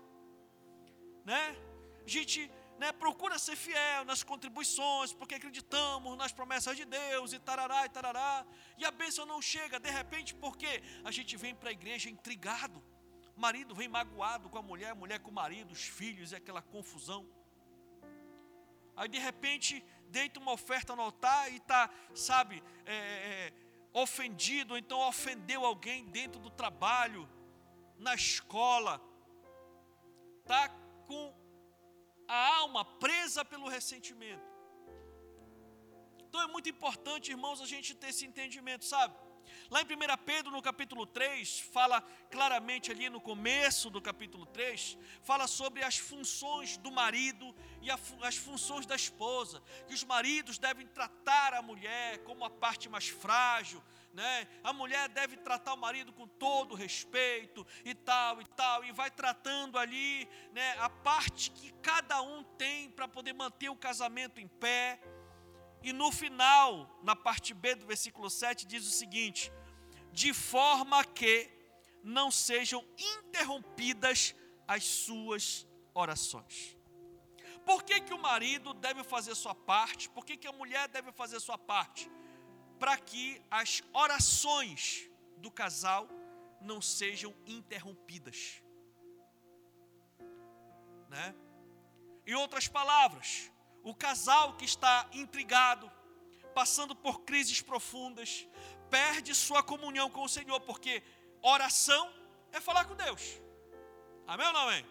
né? 1.26 1.58
A 2.06 2.08
gente 2.08 2.50
né, 2.78 2.92
procura 2.92 3.38
ser 3.38 3.56
fiel 3.56 4.06
nas 4.06 4.24
contribuições, 4.24 5.14
porque 5.14 5.36
acreditamos 5.36 6.18
nas 6.18 6.32
promessas 6.32 6.76
de 6.76 6.86
Deus 6.86 7.34
e 7.34 7.40
tarará 7.40 7.86
e 7.86 7.90
tarará, 7.90 8.46
e 8.78 8.86
a 8.86 8.92
bênção 8.92 9.26
não 9.26 9.42
chega, 9.42 9.80
de 9.80 9.90
repente, 9.90 10.34
porque 10.36 10.82
a 11.04 11.12
gente 11.12 11.38
vem 11.38 11.54
para 11.56 11.70
a 11.70 11.72
igreja 11.72 12.10
intrigado, 12.10 12.84
o 13.36 13.40
marido 13.40 13.74
vem 13.74 13.88
magoado 13.88 14.50
com 14.50 14.58
a 14.58 14.62
mulher, 14.62 14.92
a 14.92 14.96
mulher 14.96 15.20
com 15.20 15.32
o 15.32 15.34
marido, 15.34 15.72
os 15.72 15.84
filhos 15.84 16.32
e 16.32 16.36
aquela 16.36 16.62
confusão. 16.62 17.28
Aí 18.96 19.08
de 19.08 19.18
repente 19.18 19.84
deita 20.10 20.40
uma 20.40 20.52
oferta 20.52 20.96
no 20.96 21.02
altar 21.02 21.52
e 21.52 21.58
está, 21.58 21.90
sabe, 22.14 22.64
é, 22.86 22.94
é, 22.94 23.54
ofendido, 23.92 24.74
ou 24.74 24.78
então 24.78 25.00
ofendeu 25.00 25.66
alguém 25.66 26.06
dentro 26.06 26.40
do 26.40 26.52
trabalho, 26.52 27.28
na 27.98 28.14
escola, 28.14 29.02
está 30.42 30.70
com 31.08 31.43
a 32.34 32.58
alma 32.62 32.84
presa 33.04 33.46
pelo 33.46 33.68
ressentimento. 33.76 34.48
Então 36.26 36.42
é 36.42 36.48
muito 36.48 36.68
importante, 36.68 37.30
irmãos, 37.30 37.62
a 37.62 37.68
gente 37.74 37.94
ter 37.94 38.10
esse 38.10 38.26
entendimento, 38.26 38.86
sabe? 38.86 39.16
Lá 39.70 39.82
em 39.82 39.86
1 39.86 40.18
Pedro, 40.26 40.52
no 40.52 40.62
capítulo 40.62 41.06
3, 41.06 41.60
fala 41.60 42.02
claramente 42.32 42.90
ali 42.92 43.08
no 43.08 43.22
começo 43.22 43.90
do 43.96 44.02
capítulo 44.02 44.46
3, 44.48 44.98
fala 45.22 45.46
sobre 45.48 45.84
as 45.84 45.98
funções 45.98 46.76
do 46.78 46.92
marido 46.92 47.54
e 47.82 47.92
as 47.92 48.36
funções 48.36 48.86
da 48.86 48.96
esposa, 48.96 49.62
que 49.88 49.94
os 49.94 50.04
maridos 50.04 50.58
devem 50.58 50.88
tratar 50.88 51.54
a 51.54 51.62
mulher 51.62 52.24
como 52.24 52.44
a 52.46 52.50
parte 52.50 52.90
mais 52.90 53.10
frágil, 53.10 53.84
né? 54.14 54.48
A 54.64 54.72
mulher 54.72 55.10
deve 55.10 55.36
tratar 55.38 55.74
o 55.74 55.78
marido 55.78 56.14
com 56.14 56.28
todo 56.28 56.76
respeito 56.76 57.66
e 57.84 57.96
tal 57.96 58.40
e 58.40 58.46
tal, 58.46 58.86
e 58.86 58.92
vai 58.92 59.10
tratando 59.10 59.78
ali, 59.78 60.30
né, 60.52 60.78
a 60.80 60.90
parte 60.90 61.50
que 61.50 61.72
cada 61.82 62.22
um 62.22 62.44
tem 62.44 62.92
para 62.92 63.08
poder 63.08 63.34
manter 63.34 63.70
o 63.70 63.76
casamento 63.76 64.40
em 64.40 64.48
pé. 64.48 65.02
E 65.82 65.92
no 65.92 66.12
final, 66.12 67.00
na 67.04 67.16
parte 67.16 67.54
B 67.54 67.76
do 67.76 67.86
versículo 67.86 68.30
7, 68.30 68.66
diz 68.68 68.88
o 68.88 68.92
seguinte: 68.92 69.52
de 70.12 70.32
forma 70.34 71.04
que 71.04 71.50
não 72.04 72.30
sejam 72.30 72.86
interrompidas 72.98 74.36
as 74.68 74.84
suas 74.84 75.68
orações. 75.94 76.78
Por 77.66 77.84
que, 77.84 78.02
que 78.02 78.14
o 78.14 78.20
marido 78.20 78.74
deve 78.74 79.04
fazer 79.04 79.34
sua 79.36 79.56
parte? 79.56 80.10
Por 80.10 80.26
que, 80.26 80.36
que 80.36 80.48
a 80.48 80.52
mulher 80.52 80.88
deve 80.90 81.12
fazer 81.14 81.40
sua 81.40 81.58
parte? 81.58 82.12
Para 82.80 82.98
que 82.98 83.42
as 83.50 83.82
orações 83.94 85.10
do 85.38 85.52
casal 85.52 86.08
não 86.62 86.82
sejam 86.82 87.34
interrompidas. 87.46 88.62
Né? 91.10 91.36
Em 92.26 92.34
outras 92.36 92.68
palavras, 92.68 93.52
o 93.84 93.94
casal 93.94 94.56
que 94.56 94.66
está 94.66 95.10
intrigado, 95.12 95.92
passando 96.54 96.96
por 96.96 97.22
crises 97.22 97.62
profundas, 97.62 98.48
perde 98.90 99.36
sua 99.36 99.62
comunhão 99.62 100.10
com 100.10 100.24
o 100.24 100.30
Senhor, 100.30 100.60
porque 100.62 101.04
oração 101.42 102.12
é 102.52 102.62
falar 102.62 102.86
com 102.86 102.96
Deus. 102.96 103.42
Amém 104.26 104.48
ou 104.48 104.54
não 104.54 104.62
amém? 104.62 104.86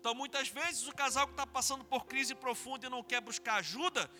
Então, 0.00 0.14
muitas 0.14 0.48
vezes, 0.48 0.86
o 0.86 0.94
casal 0.94 1.26
que 1.26 1.32
está 1.32 1.46
passando 1.46 1.84
por 1.84 2.04
crise 2.04 2.34
profunda 2.34 2.86
e 2.86 2.90
não 2.90 3.02
quer 3.02 3.20
buscar 3.20 3.54
ajuda, 3.54 4.10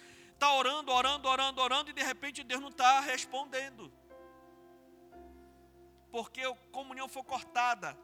está 0.45 0.55
orando, 0.55 0.93
orando, 0.93 1.29
orando, 1.29 1.61
orando, 1.63 1.91
e 1.91 1.95
de 1.95 2.03
repente 2.03 2.45
Deus 2.45 2.61
não 2.61 2.69
está 2.69 3.01
respondendo. 3.01 3.91
Porque 6.11 6.43
a 6.43 6.55
comunhão 6.71 7.09
foi 7.09 7.23
cortada. 7.23 7.99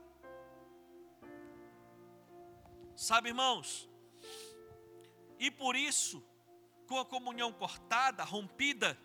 Sabe, 2.97 3.29
irmãos? 3.29 3.89
E 5.39 5.51
por 5.51 5.77
isso, 5.77 6.25
com 6.87 6.99
a 6.99 7.05
comunhão 7.05 7.53
cortada, 7.53 8.25
rompida, 8.25 8.99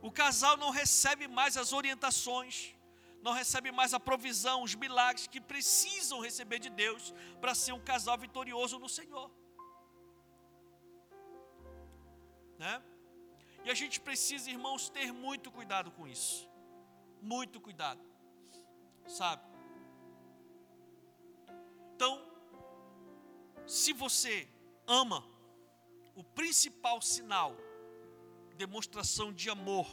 o 0.00 0.10
casal 0.10 0.56
não 0.56 0.70
recebe 0.70 1.28
mais 1.28 1.56
as 1.58 1.72
orientações, 1.74 2.74
não 3.22 3.32
recebe 3.32 3.70
mais 3.70 3.92
a 3.92 4.00
provisão, 4.00 4.62
os 4.62 4.74
milagres 4.74 5.26
que 5.26 5.40
precisam 5.40 6.20
receber 6.20 6.58
de 6.58 6.70
Deus 6.70 7.14
para 7.40 7.54
ser 7.54 7.72
um 7.72 7.80
casal 7.80 8.16
vitorioso 8.16 8.78
no 8.78 8.88
Senhor. 8.88 9.30
Né? 12.58 12.82
E 13.64 13.70
a 13.70 13.74
gente 13.74 14.00
precisa, 14.00 14.50
irmãos, 14.50 14.88
ter 14.88 15.12
muito 15.12 15.50
cuidado 15.50 15.90
com 15.90 16.06
isso. 16.06 16.48
Muito 17.20 17.60
cuidado. 17.60 18.00
Sabe? 19.08 19.42
Então, 21.94 22.22
se 23.66 23.92
você 23.92 24.48
ama, 24.86 25.24
o 26.14 26.22
principal 26.22 27.02
sinal, 27.02 27.56
demonstração 28.56 29.32
de 29.32 29.50
amor 29.50 29.86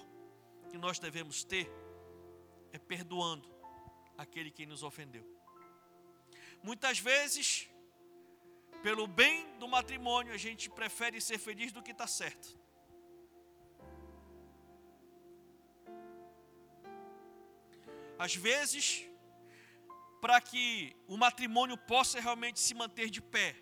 que 0.70 0.78
nós 0.78 1.00
devemos 1.00 1.44
ter 1.44 1.70
é 2.72 2.78
perdoando 2.78 3.48
aquele 4.18 4.52
que 4.52 4.66
nos 4.66 4.84
ofendeu. 4.84 5.26
Muitas 6.62 7.00
vezes 7.00 7.70
pelo 8.84 9.08
bem 9.08 9.58
do 9.58 9.68
matrimônio, 9.68 10.34
a 10.34 10.38
gente 10.38 10.70
prefere 10.70 11.22
ser 11.22 11.38
feliz 11.38 11.72
do 11.72 11.82
que 11.82 11.92
está 11.92 12.06
certo. 12.06 12.60
Às 18.20 18.36
vezes, 18.36 19.10
para 20.20 20.40
que 20.42 20.94
o 21.08 21.16
matrimônio 21.16 21.78
possa 21.78 22.20
realmente 22.20 22.60
se 22.60 22.74
manter 22.74 23.10
de 23.10 23.22
pé, 23.22 23.56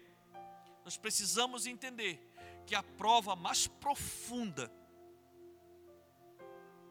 nós 0.83 0.97
precisamos 0.97 1.67
entender 1.67 2.19
que 2.65 2.73
a 2.73 2.81
prova 2.81 3.35
mais 3.35 3.67
profunda 3.67 4.71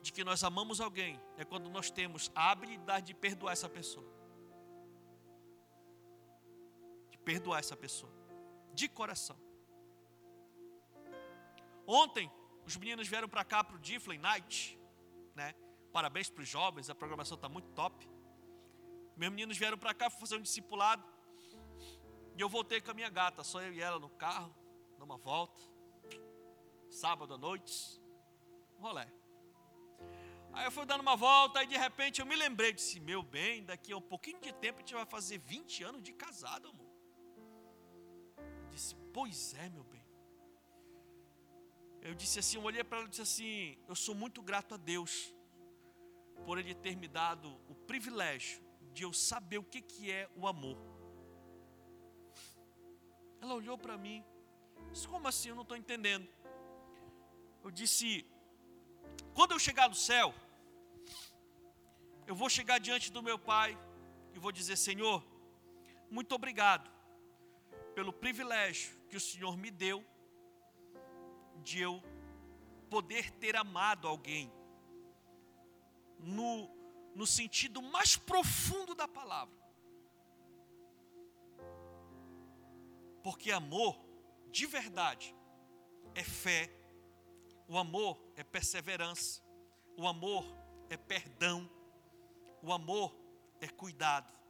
de 0.03 0.13
que 0.13 0.23
nós 0.23 0.45
amamos 0.45 0.81
alguém 0.81 1.21
é 1.37 1.45
quando 1.45 1.69
nós 1.69 1.91
temos 1.91 2.31
a 2.33 2.53
habilidade 2.53 3.07
de 3.09 3.15
perdoar 3.15 3.53
essa 3.55 3.69
pessoa. 3.69 4.09
De 7.11 7.19
perdoar 7.19 7.59
essa 7.59 7.77
pessoa 7.77 8.20
de 8.75 8.89
coração. 8.89 9.39
Ontem, 11.87 12.31
os 12.65 12.77
meninos 12.77 13.09
vieram 13.09 13.29
para 13.29 13.45
cá 13.45 13.65
para 13.65 13.77
o 13.77 13.79
Difflin 13.79 14.19
Night, 14.19 14.79
né? 15.35 15.55
Parabéns 15.93 16.31
para 16.31 16.43
os 16.43 16.49
jovens, 16.49 16.89
a 16.89 16.95
programação 16.95 17.35
está 17.35 17.49
muito 17.49 17.69
top. 17.71 18.09
Meus 19.17 19.33
meninos 19.33 19.59
vieram 19.59 19.77
para 19.77 19.93
cá 19.93 20.09
fazer 20.09 20.37
um 20.37 20.43
discipulado. 20.43 21.05
E 22.37 22.41
eu 22.41 22.49
voltei 22.49 22.81
com 22.81 22.91
a 22.91 22.95
minha 22.95 23.11
gata, 23.11 23.43
só 23.43 23.61
eu 23.61 23.73
e 23.73 23.81
ela 23.81 23.99
no 23.99 24.09
carro, 24.09 24.55
numa 24.99 25.19
volta. 25.19 25.61
Sábado 26.89 27.35
à 27.35 27.39
noite, 27.39 28.01
um 28.79 28.83
rolé. 28.83 29.13
Aí 30.53 30.65
eu 30.65 30.71
fui 30.71 30.85
dando 30.85 31.01
uma 31.01 31.17
volta, 31.17 31.63
e 31.63 31.67
de 31.67 31.77
repente 31.77 32.21
eu 32.21 32.27
me 32.27 32.35
lembrei, 32.35 32.73
disse, 32.73 32.99
meu 32.99 33.23
bem, 33.23 33.65
daqui 33.65 33.93
a 33.93 33.97
um 33.97 34.03
pouquinho 34.03 34.41
de 34.41 34.53
tempo 34.55 34.79
a 34.79 34.81
gente 34.81 34.95
vai 34.95 35.07
fazer 35.07 35.39
20 35.39 35.85
anos 35.85 36.03
de 36.03 36.13
casado, 36.13 36.69
amor. 36.69 36.80
Pois 39.13 39.55
é, 39.55 39.69
meu 39.69 39.85
bem. 39.85 40.01
Eu 42.03 42.15
disse 42.15 42.39
assim, 42.39 42.57
eu 42.57 42.63
olhei 42.63 42.83
para 42.83 42.99
ela 42.99 43.07
e 43.07 43.11
disse 43.11 43.23
assim, 43.23 43.79
eu 43.87 43.95
sou 43.95 44.15
muito 44.15 44.41
grato 44.43 44.75
a 44.75 44.77
Deus 44.77 45.35
por 46.47 46.59
Ele 46.59 46.75
ter 46.75 46.97
me 46.97 47.07
dado 47.07 47.49
o 47.69 47.75
privilégio 47.75 48.63
de 48.93 49.03
eu 49.03 49.13
saber 49.13 49.59
o 49.59 49.65
que, 49.65 49.81
que 49.83 50.11
é 50.11 50.29
o 50.35 50.47
amor. 50.47 50.79
Ela 53.41 53.55
olhou 53.55 53.77
para 53.77 53.97
mim, 53.99 54.25
disse, 54.93 55.07
como 55.07 55.29
assim? 55.29 55.51
Eu 55.51 55.55
não 55.55 55.63
estou 55.63 55.77
entendendo. 55.77 56.29
Eu 57.63 57.71
disse, 57.71 58.27
quando 59.35 59.53
eu 59.53 59.59
chegar 59.59 59.89
no 59.89 59.95
céu, 59.95 60.35
eu 62.27 62.35
vou 62.35 62.49
chegar 62.49 62.79
diante 62.79 63.13
do 63.13 63.23
meu 63.23 63.39
Pai 63.39 63.79
e 64.35 64.39
vou 64.39 64.53
dizer, 64.53 64.77
Senhor, 64.77 65.25
muito 66.11 66.35
obrigado 66.35 66.91
pelo 67.95 68.13
privilégio 68.13 69.00
que 69.11 69.17
o 69.17 69.21
Senhor 69.21 69.57
me 69.57 69.71
deu 69.71 70.05
de 71.63 71.81
eu 71.81 72.01
poder 72.89 73.31
ter 73.33 73.57
amado 73.57 74.07
alguém 74.07 74.51
no, 76.19 76.71
no 77.15 77.27
sentido 77.27 77.83
mais 77.83 78.17
profundo 78.17 78.95
da 78.95 79.09
palavra. 79.09 79.59
Porque 83.23 83.51
amor, 83.51 84.01
de 84.51 84.65
verdade, 84.65 85.35
é 86.15 86.23
fé, 86.23 86.73
o 87.69 87.77
amor 87.77 88.19
é 88.37 88.45
perseverança, 88.45 89.43
o 89.97 90.07
amor 90.07 90.45
é 90.89 90.97
perdão, 90.97 91.69
o 92.63 92.73
amor 92.73 93.15
é 93.61 93.69
cuidado. 93.69 94.41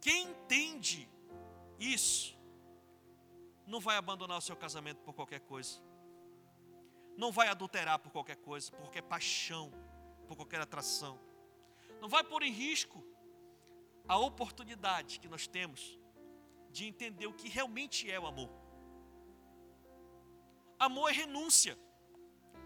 Quem 0.00 0.30
entende 0.30 1.09
isso, 1.80 2.38
não 3.66 3.80
vai 3.80 3.96
abandonar 3.96 4.38
o 4.38 4.42
seu 4.42 4.54
casamento 4.54 5.00
por 5.02 5.14
qualquer 5.14 5.40
coisa, 5.40 5.82
não 7.16 7.32
vai 7.32 7.48
adulterar 7.48 7.98
por 7.98 8.12
qualquer 8.12 8.36
coisa, 8.36 8.70
por 8.70 8.80
qualquer 8.80 9.02
paixão, 9.02 9.72
por 10.28 10.36
qualquer 10.36 10.60
atração, 10.60 11.18
não 12.00 12.08
vai 12.08 12.22
pôr 12.22 12.42
em 12.42 12.52
risco 12.52 13.04
a 14.06 14.16
oportunidade 14.18 15.20
que 15.20 15.28
nós 15.28 15.46
temos 15.46 15.98
de 16.70 16.86
entender 16.86 17.26
o 17.26 17.32
que 17.32 17.48
realmente 17.48 18.10
é 18.10 18.18
o 18.18 18.26
amor. 18.26 18.50
Amor 20.78 21.10
é 21.10 21.12
renúncia. 21.12 21.78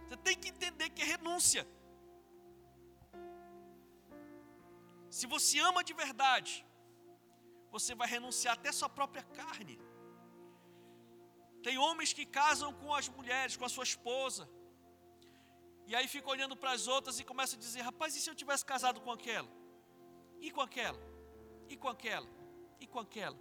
Você 0.07 0.17
tem 0.19 0.37
que 0.37 0.49
entender 0.49 0.91
que 0.91 1.03
é 1.03 1.05
renúncia. 1.05 1.67
Se 5.11 5.27
você 5.27 5.59
ama 5.59 5.83
de 5.83 5.95
verdade, 5.95 6.65
você 7.75 7.93
vai 8.01 8.09
renunciar 8.17 8.55
até 8.55 8.71
sua 8.81 8.89
própria 8.99 9.25
carne. 9.39 9.77
Tem 11.67 11.77
homens 11.85 12.11
que 12.17 12.25
casam 12.39 12.71
com 12.81 12.91
as 12.99 13.09
mulheres, 13.17 13.57
com 13.61 13.67
a 13.69 13.73
sua 13.75 13.87
esposa. 13.91 14.45
E 15.89 15.95
aí 15.97 16.07
fica 16.15 16.29
olhando 16.35 16.57
para 16.61 16.73
as 16.77 16.85
outras 16.97 17.19
e 17.19 17.25
começa 17.31 17.57
a 17.57 17.63
dizer: 17.65 17.83
rapaz, 17.91 18.15
e 18.15 18.21
se 18.21 18.31
eu 18.31 18.37
tivesse 18.43 18.65
casado 18.73 19.01
com 19.05 19.13
aquela? 19.19 19.51
E 20.47 20.51
com 20.57 20.63
aquela? 20.69 21.01
E 21.73 21.77
com 21.83 21.89
aquela? 21.95 22.29
E 22.83 22.87
com 22.93 23.01
aquela? 23.07 23.39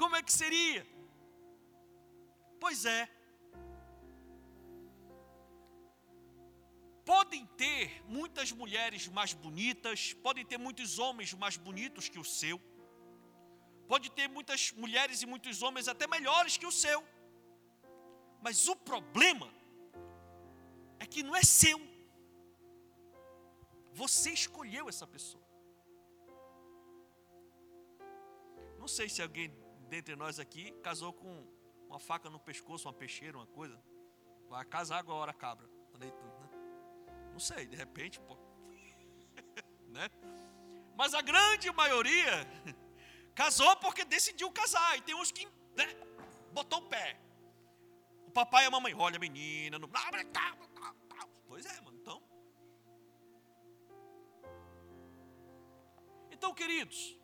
Como 0.00 0.16
é 0.16 0.22
que 0.26 0.32
seria? 0.42 0.82
Pois 2.64 2.84
é. 2.98 3.02
Podem 7.10 7.44
ter 7.62 8.04
muitas 8.16 8.52
mulheres 8.52 9.08
mais 9.08 9.32
bonitas, 9.44 10.12
podem 10.26 10.44
ter 10.50 10.58
muitos 10.58 10.90
homens 11.04 11.34
mais 11.34 11.56
bonitos 11.56 12.08
que 12.08 12.20
o 12.20 12.24
seu, 12.24 12.56
pode 13.88 14.12
ter 14.18 14.28
muitas 14.28 14.70
mulheres 14.82 15.20
e 15.20 15.26
muitos 15.26 15.60
homens 15.60 15.88
até 15.88 16.06
melhores 16.06 16.56
que 16.56 16.66
o 16.66 16.70
seu, 16.70 17.00
mas 18.40 18.68
o 18.68 18.76
problema 18.76 19.48
é 21.00 21.06
que 21.12 21.24
não 21.24 21.34
é 21.34 21.42
seu, 21.42 21.80
você 23.92 24.30
escolheu 24.30 24.88
essa 24.88 25.06
pessoa. 25.14 25.44
Não 28.78 28.86
sei 28.86 29.08
se 29.08 29.20
alguém 29.20 29.48
dentre 29.88 30.14
nós 30.14 30.38
aqui 30.38 30.70
casou 30.88 31.12
com 31.12 31.44
uma 31.88 31.98
faca 31.98 32.30
no 32.30 32.38
pescoço, 32.38 32.86
uma 32.86 32.94
peixeira, 32.94 33.36
uma 33.36 33.48
coisa. 33.48 33.82
Vai 34.48 34.64
casar 34.64 34.98
agora, 34.98 35.32
cabra. 35.32 35.66
Né? 35.98 36.12
Não 37.40 37.46
sei, 37.46 37.64
de 37.64 37.74
repente, 37.74 38.20
pô. 38.20 38.36
né? 39.88 40.10
Mas 40.94 41.14
a 41.14 41.22
grande 41.22 41.72
maioria 41.72 42.46
casou 43.34 43.74
porque 43.76 44.04
decidiu 44.04 44.52
casar. 44.52 44.98
E 44.98 45.00
tem 45.00 45.14
uns 45.14 45.32
que 45.32 45.46
né, 45.74 45.86
botou 46.52 46.80
o 46.80 46.88
pé. 46.90 47.18
O 48.26 48.30
papai 48.30 48.64
e 48.64 48.66
a 48.66 48.70
mamãe, 48.70 48.92
olha 48.92 49.16
a 49.16 49.18
menina, 49.18 49.78
no... 49.78 49.88
pois 51.48 51.64
é, 51.64 51.80
mano. 51.80 51.96
Então, 51.98 52.22
então, 56.30 56.52
queridos, 56.52 57.18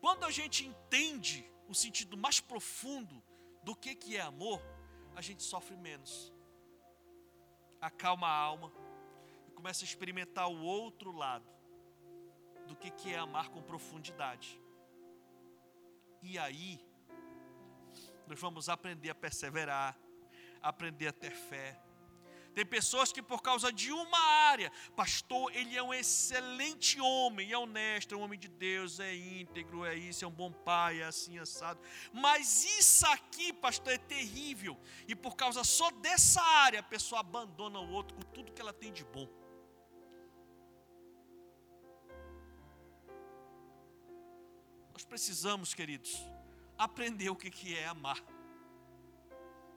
quando 0.00 0.24
a 0.24 0.30
gente 0.32 0.66
entende 0.66 1.48
o 1.68 1.74
sentido 1.74 2.16
mais 2.16 2.40
profundo 2.40 3.22
do 3.62 3.76
que, 3.76 3.94
que 3.94 4.16
é 4.16 4.22
amor, 4.22 4.60
a 5.14 5.22
gente 5.22 5.44
sofre 5.44 5.76
menos. 5.76 6.31
Acalma 7.82 8.28
a 8.28 8.34
alma 8.34 8.72
e 9.48 9.50
começa 9.50 9.84
a 9.84 9.86
experimentar 9.86 10.48
o 10.48 10.62
outro 10.62 11.10
lado 11.10 11.44
do 12.68 12.76
que, 12.76 12.90
que 12.90 13.12
é 13.12 13.18
amar 13.18 13.48
com 13.48 13.60
profundidade. 13.60 14.58
E 16.22 16.38
aí, 16.38 16.80
nós 18.28 18.40
vamos 18.40 18.68
aprender 18.68 19.10
a 19.10 19.14
perseverar, 19.14 19.98
aprender 20.62 21.08
a 21.08 21.12
ter 21.12 21.32
fé, 21.32 21.82
tem 22.54 22.66
pessoas 22.66 23.10
que 23.12 23.22
por 23.22 23.40
causa 23.42 23.72
de 23.72 23.90
uma 23.92 24.18
área, 24.18 24.70
pastor, 24.94 25.54
ele 25.54 25.76
é 25.76 25.82
um 25.82 25.92
excelente 25.92 27.00
homem, 27.00 27.50
é 27.50 27.58
honesto, 27.58 28.14
é 28.14 28.16
um 28.16 28.20
homem 28.20 28.38
de 28.38 28.48
Deus, 28.48 29.00
é 29.00 29.14
íntegro, 29.14 29.84
é 29.84 29.94
isso, 29.94 30.24
é 30.24 30.28
um 30.28 30.32
bom 30.32 30.52
pai, 30.52 31.00
é 31.00 31.04
assim 31.04 31.38
assado. 31.38 31.80
Mas 32.12 32.64
isso 32.64 33.06
aqui, 33.06 33.52
pastor, 33.52 33.94
é 33.94 33.98
terrível. 33.98 34.78
E 35.08 35.14
por 35.14 35.34
causa 35.34 35.64
só 35.64 35.90
dessa 35.90 36.42
área, 36.42 36.80
a 36.80 36.82
pessoa 36.82 37.20
abandona 37.20 37.78
o 37.80 37.90
outro 37.90 38.14
com 38.14 38.22
tudo 38.22 38.52
que 38.52 38.60
ela 38.60 38.72
tem 38.72 38.92
de 38.92 39.04
bom. 39.04 39.28
Nós 44.92 45.04
precisamos, 45.04 45.72
queridos, 45.72 46.22
aprender 46.76 47.30
o 47.30 47.36
que 47.36 47.74
é 47.74 47.86
amar. 47.86 48.22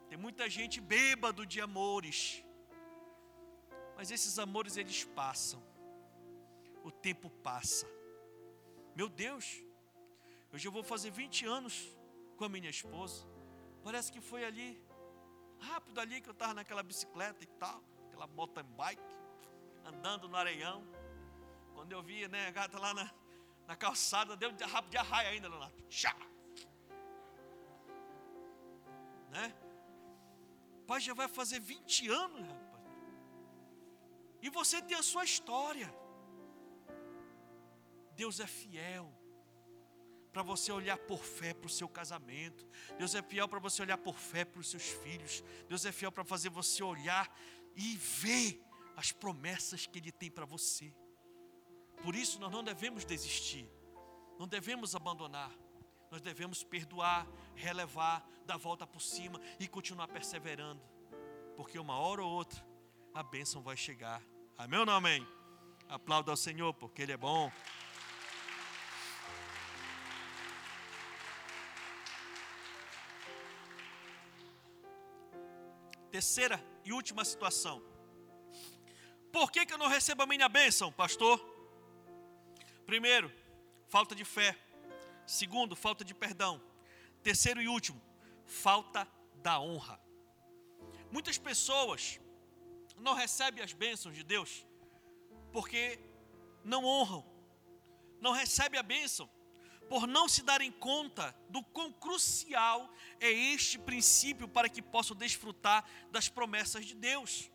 Tem 0.09 0.17
muita 0.17 0.49
gente 0.49 0.79
bêbado 0.79 1.45
de 1.45 1.59
amores 1.59 2.44
mas 3.95 4.11
esses 4.11 4.37
amores 4.37 4.77
eles 4.77 5.03
passam. 5.03 5.61
O 6.83 6.91
tempo 6.91 7.29
passa. 7.29 7.87
Meu 8.95 9.09
Deus, 9.09 9.63
eu 10.51 10.59
já 10.59 10.69
vou 10.69 10.83
fazer 10.83 11.11
20 11.11 11.45
anos 11.45 11.95
com 12.37 12.45
a 12.45 12.49
minha 12.49 12.69
esposa. 12.69 13.25
Parece 13.83 14.11
que 14.11 14.21
foi 14.21 14.45
ali, 14.45 14.81
rápido 15.59 15.99
ali 15.99 16.21
que 16.21 16.29
eu 16.29 16.33
estava 16.33 16.53
naquela 16.53 16.83
bicicleta 16.83 17.43
e 17.43 17.47
tal, 17.47 17.83
aquela 18.07 18.27
mountain 18.27 18.63
bike, 18.63 19.01
andando 19.83 20.27
no 20.27 20.37
areião. 20.37 20.85
Quando 21.73 21.91
eu 21.91 22.01
vi 22.01 22.27
né, 22.27 22.47
a 22.47 22.51
gata 22.51 22.79
lá 22.79 22.93
na, 22.93 23.11
na 23.67 23.75
calçada, 23.75 24.35
deu 24.35 24.51
de 24.51 24.63
rabo 24.63 24.89
de 24.89 24.97
arraia 24.97 25.29
ainda, 25.29 25.47
Leonardo. 25.47 25.75
Chá! 25.89 26.15
Né? 29.29 29.53
Pai, 30.87 31.01
já 31.01 31.13
vai 31.13 31.27
fazer 31.27 31.59
20 31.59 32.09
anos. 32.09 32.47
E 34.45 34.49
você 34.49 34.79
tem 34.79 34.95
a 34.95 35.01
sua 35.01 35.23
história. 35.23 35.91
Deus 38.15 38.39
é 38.39 38.45
fiel 38.45 39.11
para 40.31 40.43
você 40.43 40.71
olhar 40.71 40.99
por 40.99 41.23
fé 41.23 41.51
para 41.51 41.65
o 41.65 41.69
seu 41.77 41.89
casamento. 41.89 42.63
Deus 42.95 43.15
é 43.15 43.23
fiel 43.23 43.47
para 43.47 43.57
você 43.57 43.81
olhar 43.81 43.97
por 43.97 44.19
fé 44.19 44.45
para 44.45 44.59
os 44.59 44.69
seus 44.69 44.83
filhos. 44.83 45.43
Deus 45.67 45.83
é 45.83 45.91
fiel 45.91 46.11
para 46.11 46.23
fazer 46.23 46.49
você 46.49 46.83
olhar 46.83 47.35
e 47.75 47.97
ver 47.97 48.63
as 48.95 49.11
promessas 49.11 49.87
que 49.87 49.97
Ele 49.97 50.11
tem 50.11 50.29
para 50.29 50.45
você. 50.45 50.93
Por 52.03 52.13
isso 52.13 52.39
nós 52.39 52.51
não 52.51 52.63
devemos 52.63 53.03
desistir, 53.03 53.67
não 54.37 54.47
devemos 54.47 54.95
abandonar, 54.95 55.51
nós 56.11 56.21
devemos 56.21 56.63
perdoar, 56.63 57.27
relevar, 57.55 58.23
dar 58.45 58.57
volta 58.57 58.85
por 58.85 59.01
cima 59.01 59.41
e 59.59 59.67
continuar 59.67 60.07
perseverando, 60.07 60.83
porque 61.55 61.79
uma 61.79 61.97
hora 61.97 62.23
ou 62.23 62.31
outra 62.31 62.63
a 63.11 63.23
bênção 63.23 63.63
vai 63.63 63.75
chegar 63.75 64.21
Amém 64.57 64.79
ou 64.79 64.85
não 64.85 64.93
amém? 64.93 65.27
Aplauda 65.89 66.31
ao 66.31 66.37
Senhor, 66.37 66.73
porque 66.73 67.01
Ele 67.01 67.11
é 67.11 67.17
bom. 67.17 67.51
Terceira 76.09 76.63
e 76.85 76.93
última 76.93 77.25
situação. 77.25 77.83
Por 79.29 79.51
que, 79.51 79.65
que 79.65 79.73
eu 79.73 79.77
não 79.77 79.89
recebo 79.89 80.23
a 80.23 80.25
minha 80.25 80.47
bênção, 80.47 80.89
pastor? 80.89 81.37
Primeiro, 82.85 83.29
falta 83.89 84.15
de 84.15 84.23
fé. 84.23 84.57
Segundo, 85.27 85.75
falta 85.75 86.05
de 86.05 86.15
perdão. 86.15 86.61
Terceiro 87.21 87.61
e 87.61 87.67
último, 87.67 88.01
falta 88.45 89.05
da 89.35 89.59
honra. 89.59 89.99
Muitas 91.11 91.37
pessoas 91.37 92.21
não 92.97 93.13
recebem 93.13 93.63
as 93.63 93.73
bênçãos 93.73 94.15
de 94.15 94.23
Deus 94.23 94.65
porque 95.51 95.99
não 96.63 96.83
honram, 96.83 97.25
não 98.19 98.31
recebem 98.31 98.79
a 98.79 98.83
bênção 98.83 99.29
por 99.87 100.07
não 100.07 100.27
se 100.27 100.41
darem 100.41 100.71
conta 100.71 101.35
do 101.49 101.63
quão 101.63 101.91
crucial 101.91 102.91
é 103.19 103.29
este 103.31 103.77
princípio 103.77 104.47
para 104.47 104.67
que 104.67 104.81
possam 104.81 105.15
desfrutar 105.15 105.87
das 106.11 106.27
promessas 106.27 106.85
de 106.85 106.95
Deus. 106.95 107.49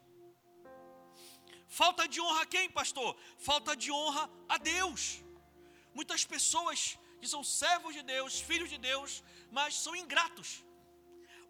Falta 1.67 2.09
de 2.09 2.21
honra 2.21 2.43
a 2.43 2.47
quem, 2.47 2.71
pastor? 2.71 3.17
Falta 3.39 3.77
de 3.77 3.93
honra 3.93 4.31
a 4.49 4.57
Deus. 4.59 5.23
Muitas 5.95 6.25
pessoas 6.25 6.99
que 7.21 7.29
são 7.29 7.43
servos 7.45 7.95
de 7.95 8.03
Deus, 8.03 8.41
filhos 8.41 8.71
de 8.71 8.79
Deus, 8.79 9.23
mas 9.51 9.75
são 9.75 9.95
ingratos. 9.95 10.65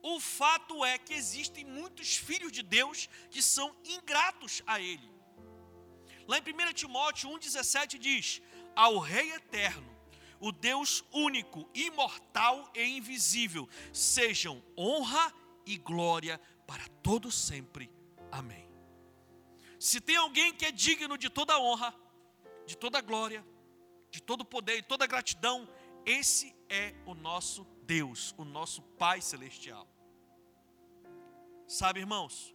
O 0.03 0.19
fato 0.19 0.85
é 0.85 0.99
que 0.99 1.13
existem 1.13 1.65
muitos 1.65 2.17
filhos 2.17 2.53
de 2.53 2.63
Deus 2.63 3.09
que 3.31 3.43
são 3.43 3.75
ingratos 3.85 4.63
a 4.67 4.81
Ele. 4.81 5.11
Lá 6.27 6.39
em 6.39 6.43
1 6.43 6.73
Timóteo 6.73 7.31
1,17 7.31 7.99
diz: 7.99 8.41
Ao 8.75 8.99
Rei 8.99 9.33
eterno, 9.33 9.91
o 10.39 10.51
Deus 10.51 11.05
único, 11.13 11.69
imortal 11.75 12.71
e 12.75 12.83
invisível, 12.83 13.69
sejam 13.93 14.63
honra 14.77 15.35
e 15.67 15.77
glória 15.77 16.41
para 16.67 16.87
todo 17.03 17.31
sempre. 17.31 17.91
Amém. 18.33 18.69
Se 19.79 20.01
tem 20.01 20.17
alguém 20.17 20.53
que 20.53 20.67
é 20.67 20.71
digno 20.71 21.19
de 21.19 21.29
toda 21.29 21.59
honra, 21.59 21.95
de 22.67 22.77
toda 22.77 23.01
glória, 23.01 23.45
de 24.11 24.23
todo 24.23 24.45
poder 24.45 24.77
e 24.77 24.83
toda 24.83 25.07
gratidão, 25.07 25.69
esse 26.05 26.55
é 26.69 26.95
o 27.07 27.15
nosso 27.15 27.65
Deus, 27.65 27.80
o 28.37 28.45
nosso 28.45 28.81
Pai 29.03 29.21
Celestial. 29.21 29.85
Sabe, 31.67 31.99
irmãos? 31.99 32.55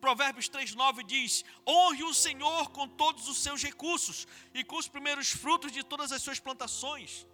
Provérbios 0.00 0.48
3,9 0.48 1.02
diz: 1.04 1.44
Honre 1.66 2.04
o 2.04 2.14
Senhor 2.14 2.70
com 2.70 2.86
todos 2.86 3.26
os 3.26 3.38
seus 3.38 3.60
recursos 3.68 4.28
e 4.52 4.62
com 4.62 4.76
os 4.76 4.86
primeiros 4.86 5.30
frutos 5.30 5.72
de 5.72 5.82
todas 5.82 6.12
as 6.12 6.22
suas 6.22 6.38
plantações. 6.38 7.26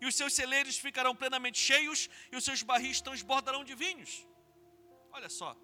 E 0.00 0.06
os 0.06 0.14
seus 0.14 0.32
celeiros 0.32 0.78
ficarão 0.78 1.14
plenamente 1.14 1.58
cheios, 1.58 2.08
e 2.32 2.36
os 2.36 2.44
seus 2.44 2.62
barris 2.62 3.02
transbordarão 3.02 3.62
de 3.62 3.74
vinhos. 3.74 4.26
Olha 5.12 5.28
só, 5.28 5.54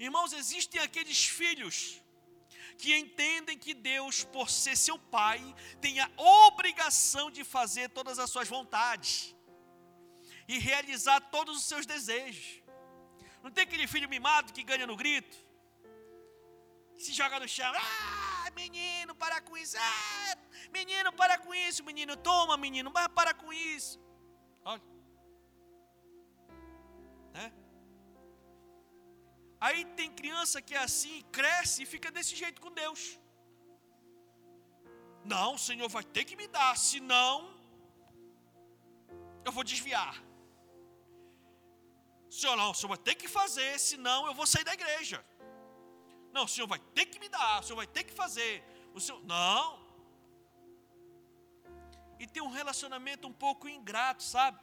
irmãos, 0.00 0.32
existem 0.32 0.80
aqueles 0.80 1.24
filhos 1.26 2.02
que 2.78 2.96
entendem 2.96 3.58
que 3.58 3.74
Deus, 3.74 4.24
por 4.24 4.50
ser 4.50 4.76
seu 4.76 4.98
pai, 4.98 5.40
tem 5.80 6.00
a 6.00 6.10
obrigação 6.16 7.30
de 7.30 7.44
fazer 7.44 7.88
todas 7.90 8.18
as 8.18 8.30
suas 8.30 8.48
vontades 8.48 9.34
e 10.48 10.58
realizar 10.58 11.20
todos 11.20 11.56
os 11.56 11.64
seus 11.64 11.86
desejos. 11.86 12.62
Não 13.42 13.50
tem 13.50 13.64
aquele 13.64 13.86
filho 13.86 14.08
mimado 14.08 14.52
que 14.52 14.62
ganha 14.62 14.86
no 14.86 14.96
grito, 14.96 15.36
se 16.96 17.12
joga 17.12 17.40
no 17.40 17.48
chão, 17.48 17.72
ah, 17.74 18.50
menino, 18.54 19.14
para 19.14 19.40
com 19.40 19.56
isso, 19.56 19.76
ah, 19.78 20.36
menino, 20.72 21.12
para 21.12 21.38
com 21.38 21.52
isso, 21.54 21.82
menino, 21.82 22.16
toma, 22.16 22.56
menino, 22.56 22.90
mas 22.94 23.08
para 23.08 23.34
com 23.34 23.52
isso. 23.52 24.00
Olha. 24.64 24.82
Né? 27.32 27.52
Aí 29.66 29.80
tem 29.98 30.10
criança 30.20 30.60
que 30.66 30.74
é 30.78 30.82
assim, 30.88 31.16
cresce 31.38 31.76
e 31.82 31.90
fica 31.92 32.10
desse 32.14 32.34
jeito 32.42 32.60
com 32.64 32.70
Deus. 32.82 33.02
Não, 35.32 35.48
o 35.54 35.62
Senhor 35.66 35.88
vai 35.96 36.02
ter 36.16 36.24
que 36.28 36.36
me 36.40 36.48
dar, 36.56 36.72
senão 36.76 37.30
eu 39.46 39.52
vou 39.56 39.64
desviar. 39.72 40.14
Senhor, 42.38 42.56
não, 42.56 42.70
o 42.72 42.74
Senhor 42.74 42.88
vai 42.88 43.02
ter 43.08 43.14
que 43.14 43.28
fazer, 43.28 43.70
senão 43.78 44.18
eu 44.26 44.34
vou 44.34 44.48
sair 44.52 44.64
da 44.64 44.74
igreja. 44.78 45.24
Não, 46.34 46.44
o 46.44 46.48
Senhor 46.48 46.66
vai 46.66 46.80
ter 46.96 47.06
que 47.06 47.20
me 47.20 47.28
dar, 47.28 47.60
o 47.60 47.62
Senhor 47.62 47.76
vai 47.76 47.86
ter 47.86 48.04
que 48.08 48.14
fazer. 48.22 48.52
O 48.96 49.00
Senhor, 49.00 49.22
não. 49.24 49.64
E 52.18 52.26
tem 52.26 52.42
um 52.42 52.54
relacionamento 52.60 53.28
um 53.28 53.36
pouco 53.46 53.68
ingrato, 53.68 54.24
sabe? 54.24 54.58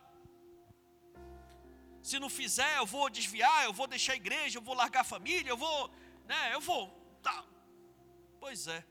Se 2.09 2.17
não 2.17 2.27
fizer, 2.27 2.75
eu 2.77 2.87
vou 2.87 3.07
desviar, 3.07 3.65
eu 3.65 3.71
vou 3.79 3.85
deixar 3.85 4.13
a 4.13 4.15
igreja, 4.15 4.57
eu 4.57 4.63
vou 4.63 4.73
largar 4.73 5.01
a 5.01 5.11
família, 5.15 5.51
eu 5.51 5.57
vou, 5.65 5.91
né, 6.25 6.55
eu 6.55 6.59
vou. 6.59 6.89
Tá. 7.21 7.45
Pois 8.39 8.65
é. 8.67 8.83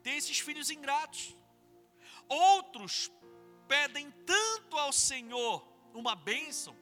Tem 0.00 0.16
esses 0.16 0.38
filhos 0.38 0.70
ingratos. 0.70 1.36
Outros 2.28 3.10
pedem 3.66 4.08
tanto 4.24 4.78
ao 4.78 4.92
Senhor 4.92 5.66
uma 5.92 6.14
bênção, 6.14 6.76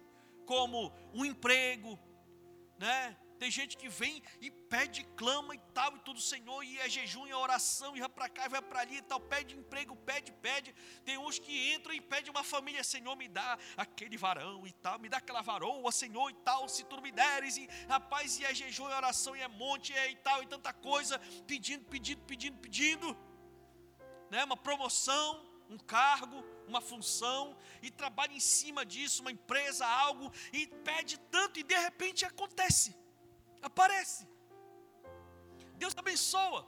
como 0.45 0.93
um 1.15 1.25
emprego, 1.25 1.99
né? 2.79 3.17
Tem 3.39 3.51
gente 3.51 3.77
que 3.77 3.89
vem 3.89 4.23
e 4.41 4.51
pede, 4.51 5.05
clama 5.17 5.55
e 5.55 5.59
tal, 5.73 5.97
e 5.97 6.01
tudo, 6.01 6.21
Senhor, 6.21 6.63
e 6.65 6.79
é 6.81 6.89
jejum, 6.89 7.27
e 7.27 7.31
é 7.31 7.37
oração, 7.37 7.97
e 7.97 8.01
vai 8.01 8.09
para 8.09 8.29
cá, 8.29 8.47
e 8.47 8.49
vai 8.49 8.63
para 8.63 8.81
ali 8.81 8.97
e 8.97 9.03
tal, 9.03 9.21
pede 9.21 9.57
emprego, 9.57 9.95
pede, 9.95 10.33
pede. 10.33 10.75
Tem 11.05 11.17
uns 11.19 11.39
que 11.39 11.73
entram 11.75 11.95
e 11.95 12.01
pedem 12.01 12.31
uma 12.31 12.43
família, 12.43 12.83
Senhor, 12.83 13.15
me 13.17 13.29
dá 13.29 13.57
aquele 13.77 14.17
varão 14.17 14.67
e 14.67 14.73
tal, 14.73 14.99
me 14.99 15.09
dá 15.09 15.19
aquela 15.19 15.41
varoa, 15.41 15.93
Senhor, 15.93 16.29
e 16.31 16.35
tal, 16.35 16.69
se 16.69 16.85
tu 16.85 17.01
me 17.01 17.13
deres, 17.13 17.57
e 17.57 17.69
rapaz, 17.89 18.39
e 18.41 18.45
é 18.45 18.53
jejum, 18.53 18.89
e 18.89 18.93
é 18.93 18.97
oração, 18.97 19.37
e 19.37 19.41
é 19.41 19.49
monte, 19.49 19.93
e, 19.93 19.97
é, 19.97 20.11
e 20.11 20.17
tal, 20.17 20.43
e 20.43 20.47
tanta 20.47 20.73
coisa, 20.73 21.21
pedindo, 21.47 21.85
pedindo, 21.85 22.21
pedindo, 22.23 22.59
pedindo, 22.59 23.17
né? 24.31 24.43
Uma 24.43 24.57
promoção, 24.57 25.47
um 25.71 25.79
cargo, 25.79 26.45
uma 26.67 26.81
função, 26.81 27.57
e 27.81 27.91
trabalha 27.91 28.33
em 28.33 28.41
cima 28.41 28.85
disso, 28.85 29.23
uma 29.23 29.31
empresa, 29.31 29.87
algo, 29.87 30.33
e 30.53 30.67
pede 30.67 31.19
tanto, 31.31 31.61
e 31.61 31.63
de 31.63 31.79
repente 31.79 32.25
acontece 32.25 32.97
aparece. 33.63 34.27
Deus 35.77 35.95
abençoa. 35.97 36.67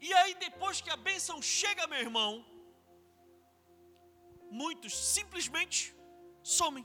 E 0.00 0.12
aí, 0.14 0.34
depois 0.34 0.80
que 0.80 0.90
a 0.90 0.96
bênção 0.96 1.40
chega, 1.42 1.86
meu 1.86 1.98
irmão, 1.98 2.44
muitos 4.50 4.96
simplesmente 4.96 5.94
somem. 6.42 6.84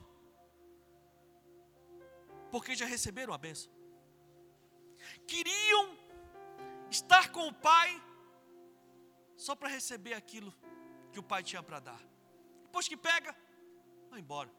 Porque 2.52 2.76
já 2.76 2.86
receberam 2.86 3.34
a 3.34 3.38
bênção. 3.38 3.72
Queriam 5.28 5.98
estar 6.90 7.32
com 7.32 7.48
o 7.48 7.54
Pai 7.54 7.90
só 9.36 9.56
para 9.56 9.70
receber 9.70 10.14
aquilo 10.14 10.54
que 11.12 11.20
o 11.20 11.24
Pai 11.24 11.44
tinha 11.44 11.62
para 11.62 11.80
dar. 11.80 12.02
Depois 12.64 12.88
que 12.88 12.98
pega, 12.98 13.36
vai 14.10 14.20
embora. 14.20 14.52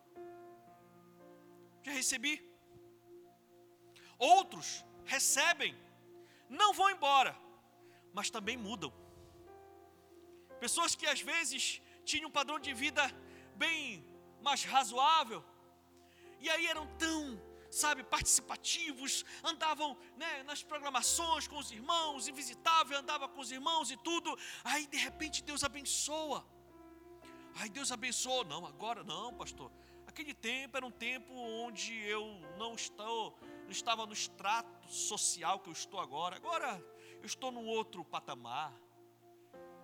Já 1.83 1.93
recebi, 1.93 2.33
Outros 4.19 4.85
recebem, 5.05 5.77
não 6.49 6.73
vão 6.73 6.91
embora, 6.91 7.37
mas 8.13 8.31
também 8.31 8.57
mudam. 8.57 8.93
Pessoas 10.61 10.95
que 10.95 11.07
às 11.07 11.21
vezes 11.21 11.83
tinham 12.05 12.29
um 12.29 12.33
padrão 12.33 12.59
de 12.59 12.73
vida 12.73 13.03
bem 13.57 14.05
mais 14.41 14.65
razoável, 14.65 15.45
e 16.41 16.49
aí 16.51 16.67
eram 16.67 16.87
tão, 16.99 17.41
sabe, 17.71 18.03
participativos, 18.05 19.25
andavam 19.43 19.97
né, 20.17 20.43
nas 20.43 20.63
programações 20.63 21.49
com 21.49 21.59
os 21.59 21.71
irmãos, 21.71 22.29
e 22.29 22.33
visitavam, 22.33 22.99
andava 22.99 23.29
com 23.29 23.41
os 23.41 23.51
irmãos 23.51 23.91
e 23.91 23.97
tudo. 23.97 24.37
Aí 24.63 24.87
de 24.87 24.99
repente 24.99 25.43
Deus 25.43 25.65
abençoa. 25.65 26.47
Aí 27.57 27.69
Deus 27.69 27.91
abençoou. 27.91 28.45
Não, 28.45 28.67
agora 28.67 29.03
não, 29.03 29.33
pastor. 29.33 29.73
Aquele 30.07 30.35
tempo 30.35 30.77
era 30.77 30.87
um 30.87 30.91
tempo 30.91 31.33
onde 31.35 31.97
eu 32.07 32.25
não 32.59 32.75
estou 32.75 33.39
não 33.65 33.71
estava 33.71 34.07
no 34.07 34.13
extrato 34.13 34.89
social 34.89 35.59
que 35.61 35.69
eu 35.69 35.73
estou 35.73 36.01
agora. 36.01 36.37
Agora 36.37 36.83
eu 37.21 37.27
estou 37.27 37.51
num 37.51 37.67
outro 37.67 38.05
patamar. 38.05 38.73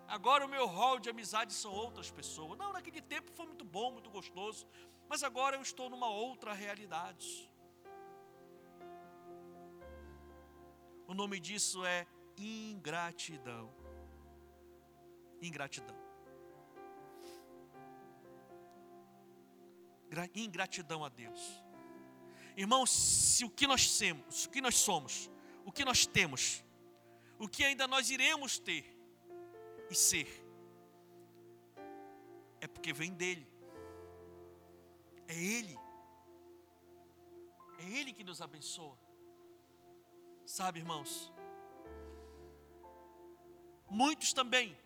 Agora 0.07 0.45
o 0.45 0.49
meu 0.49 0.67
rol 0.67 0.99
de 0.99 1.09
amizade 1.09 1.53
são 1.53 1.73
outras 1.73 2.11
pessoas. 2.11 2.59
Não, 2.59 2.73
naquele 2.73 3.01
tempo 3.01 3.31
foi 3.33 3.47
muito 3.47 3.65
bom, 3.65 3.93
muito 3.93 4.11
gostoso. 4.11 4.67
Mas 5.09 5.23
agora 5.23 5.57
eu 5.57 5.63
estou 5.63 5.89
numa 5.89 6.09
outra 6.09 6.53
realidade. 6.53 7.51
O 11.07 11.15
nome 11.15 11.41
disso 11.41 11.85
é 11.85 12.07
ingratidão. 12.37 13.73
Ingratidão. 15.43 15.97
Ingratidão 20.35 21.05
a 21.05 21.09
Deus. 21.09 21.70
Irmãos, 22.61 22.91
se 22.91 23.43
o 23.43 23.49
que 23.49 23.67
nós 23.67 23.97
temos, 23.97 24.45
o 24.45 24.51
que 24.51 24.61
nós 24.61 24.77
somos, 24.77 25.31
o 25.65 25.73
que 25.73 25.83
nós 25.83 26.05
temos, 26.05 26.63
o 27.39 27.49
que 27.49 27.65
ainda 27.65 27.89
nós 27.89 28.11
iremos 28.11 28.59
ter 28.59 28.85
e 29.89 29.95
ser, 29.95 30.29
é 32.61 32.67
porque 32.67 32.93
vem 32.93 33.15
dele. 33.15 33.49
É 35.27 35.35
ele. 35.35 35.75
É 37.79 37.85
ele 37.99 38.13
que 38.13 38.23
nos 38.23 38.43
abençoa. 38.43 38.99
Sabe, 40.45 40.81
irmãos? 40.81 41.33
Muitos 43.89 44.35
também 44.35 44.77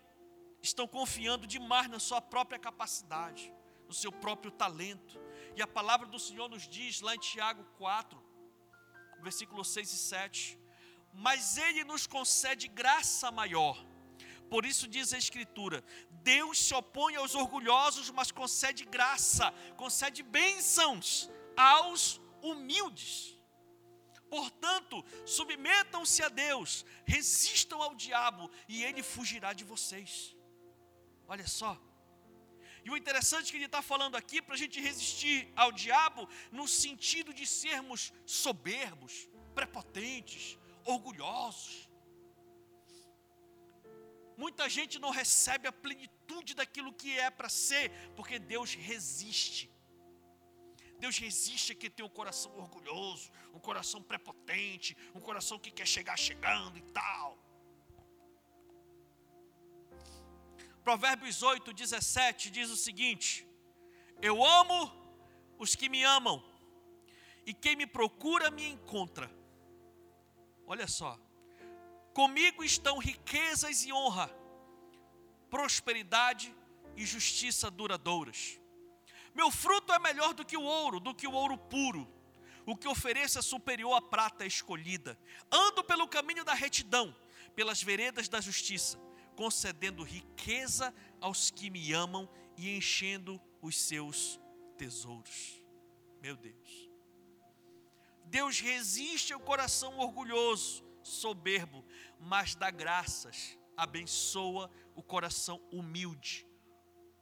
estão 0.61 0.87
confiando 0.87 1.45
demais 1.45 1.89
na 1.89 1.99
sua 1.99 2.21
própria 2.21 2.57
capacidade, 2.57 3.53
no 3.85 3.93
seu 3.93 4.13
próprio 4.13 4.49
talento, 4.49 5.24
e 5.55 5.61
a 5.61 5.67
palavra 5.67 6.07
do 6.07 6.19
Senhor 6.19 6.49
nos 6.49 6.67
diz 6.67 7.01
lá 7.01 7.15
em 7.15 7.19
Tiago 7.19 7.63
4, 7.77 8.21
versículos 9.21 9.69
6 9.69 9.93
e 9.93 9.97
7: 9.97 10.59
Mas 11.13 11.57
Ele 11.57 11.83
nos 11.83 12.05
concede 12.05 12.67
graça 12.67 13.31
maior. 13.31 13.83
Por 14.49 14.65
isso 14.65 14.87
diz 14.87 15.13
a 15.13 15.17
Escritura: 15.17 15.83
Deus 16.11 16.59
se 16.59 16.73
opõe 16.73 17.15
aos 17.15 17.35
orgulhosos, 17.35 18.09
mas 18.09 18.31
concede 18.31 18.85
graça, 18.85 19.51
concede 19.77 20.21
bênçãos 20.21 21.29
aos 21.55 22.21
humildes. 22.41 23.35
Portanto, 24.29 25.03
submetam-se 25.25 26.21
a 26.21 26.29
Deus, 26.29 26.85
resistam 27.05 27.81
ao 27.81 27.95
diabo 27.95 28.49
e 28.67 28.83
ele 28.83 29.01
fugirá 29.01 29.53
de 29.53 29.63
vocês. 29.63 30.35
Olha 31.27 31.47
só, 31.47 31.79
e 32.85 32.89
o 32.91 32.95
interessante 32.95 33.47
é 33.47 33.51
que 33.51 33.57
ele 33.57 33.65
está 33.65 33.81
falando 33.81 34.15
aqui 34.15 34.39
para 34.43 34.53
a 34.53 34.57
gente 34.57 34.79
resistir 34.79 35.51
ao 35.55 35.71
diabo 35.71 36.29
no 36.51 36.67
sentido 36.67 37.33
de 37.33 37.45
sermos 37.47 38.13
soberbos, 38.27 39.27
prepotentes, 39.55 40.59
orgulhosos. 40.83 41.89
Muita 44.37 44.69
gente 44.69 44.99
não 44.99 45.09
recebe 45.09 45.67
a 45.67 45.71
plenitude 45.71 46.53
daquilo 46.53 46.93
que 46.93 47.17
é 47.17 47.31
para 47.31 47.49
ser, 47.49 47.89
porque 48.15 48.37
Deus 48.37 48.75
resiste. 48.75 49.71
Deus 50.99 51.17
resiste 51.17 51.71
a 51.71 51.75
quem 51.75 51.89
tem 51.89 52.05
um 52.05 52.09
coração 52.09 52.55
orgulhoso, 52.55 53.31
um 53.51 53.59
coração 53.59 54.01
prepotente, 54.03 54.95
um 55.15 55.19
coração 55.19 55.57
que 55.57 55.71
quer 55.71 55.87
chegar 55.87 56.17
chegando 56.17 56.77
e 56.77 56.83
tal. 56.99 57.44
Provérbios 60.85 61.41
8, 61.41 61.73
17 61.73 62.51
diz 62.51 62.69
o 62.69 62.77
seguinte: 62.77 63.43
Eu 64.21 64.45
amo 64.45 64.79
os 65.57 65.73
que 65.73 65.89
me 65.89 66.03
amam, 66.03 66.43
e 67.43 67.55
quem 67.55 67.75
me 67.75 67.87
procura 67.87 68.51
me 68.51 68.67
encontra. 68.67 69.27
Olha 70.67 70.87
só. 70.87 71.19
Comigo 72.13 72.63
estão 72.63 72.99
riquezas 72.99 73.83
e 73.83 73.91
honra, 73.91 74.29
prosperidade 75.49 76.55
e 76.95 77.03
justiça 77.03 77.71
duradouras. 77.71 78.59
Meu 79.33 79.49
fruto 79.49 79.91
é 79.91 79.97
melhor 79.97 80.35
do 80.35 80.45
que 80.45 80.55
o 80.55 80.61
ouro, 80.61 80.99
do 80.99 81.15
que 81.15 81.27
o 81.27 81.31
ouro 81.31 81.57
puro. 81.57 82.07
O 82.63 82.77
que 82.77 82.87
ofereço 82.87 83.39
é 83.39 83.41
superior 83.41 83.95
à 83.95 84.01
prata 84.01 84.45
escolhida. 84.45 85.19
Ando 85.51 85.83
pelo 85.83 86.07
caminho 86.07 86.45
da 86.45 86.53
retidão, 86.53 87.13
pelas 87.55 87.81
veredas 87.81 88.29
da 88.29 88.39
justiça, 88.39 88.99
concedendo 89.35 90.03
riqueza 90.03 90.93
aos 91.19 91.51
que 91.51 91.69
me 91.69 91.93
amam 91.93 92.29
e 92.57 92.75
enchendo 92.75 93.41
os 93.61 93.79
seus 93.79 94.39
tesouros. 94.77 95.61
Meu 96.21 96.35
Deus. 96.35 96.89
Deus 98.25 98.59
resiste 98.59 99.33
ao 99.33 99.39
coração 99.39 99.99
orgulhoso, 99.99 100.83
soberbo, 101.03 101.85
mas 102.19 102.55
dá 102.55 102.71
graças, 102.71 103.57
abençoa 103.77 104.71
o 104.95 105.03
coração 105.03 105.61
humilde, 105.71 106.47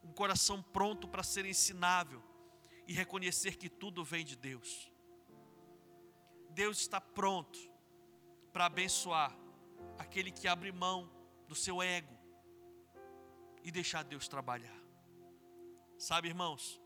um 0.04 0.12
coração 0.12 0.62
pronto 0.62 1.08
para 1.08 1.24
ser 1.24 1.46
ensinável 1.46 2.24
e 2.88 2.94
reconhecer 2.94 3.58
que 3.58 3.70
tudo 3.70 4.04
vem 4.04 4.24
de 4.24 4.36
Deus. 4.36 4.92
Deus 6.50 6.80
está 6.80 7.02
pronto 7.02 7.60
para 8.52 8.66
abençoar 8.66 9.36
aquele 9.98 10.32
que 10.32 10.48
abre 10.48 10.72
mão 10.72 11.10
do 11.48 11.56
seu 11.56 11.82
ego 11.82 12.18
e 13.64 13.72
deixar 13.72 14.04
Deus 14.04 14.28
trabalhar. 14.28 14.78
Sabe, 15.98 16.28
irmãos, 16.28 16.82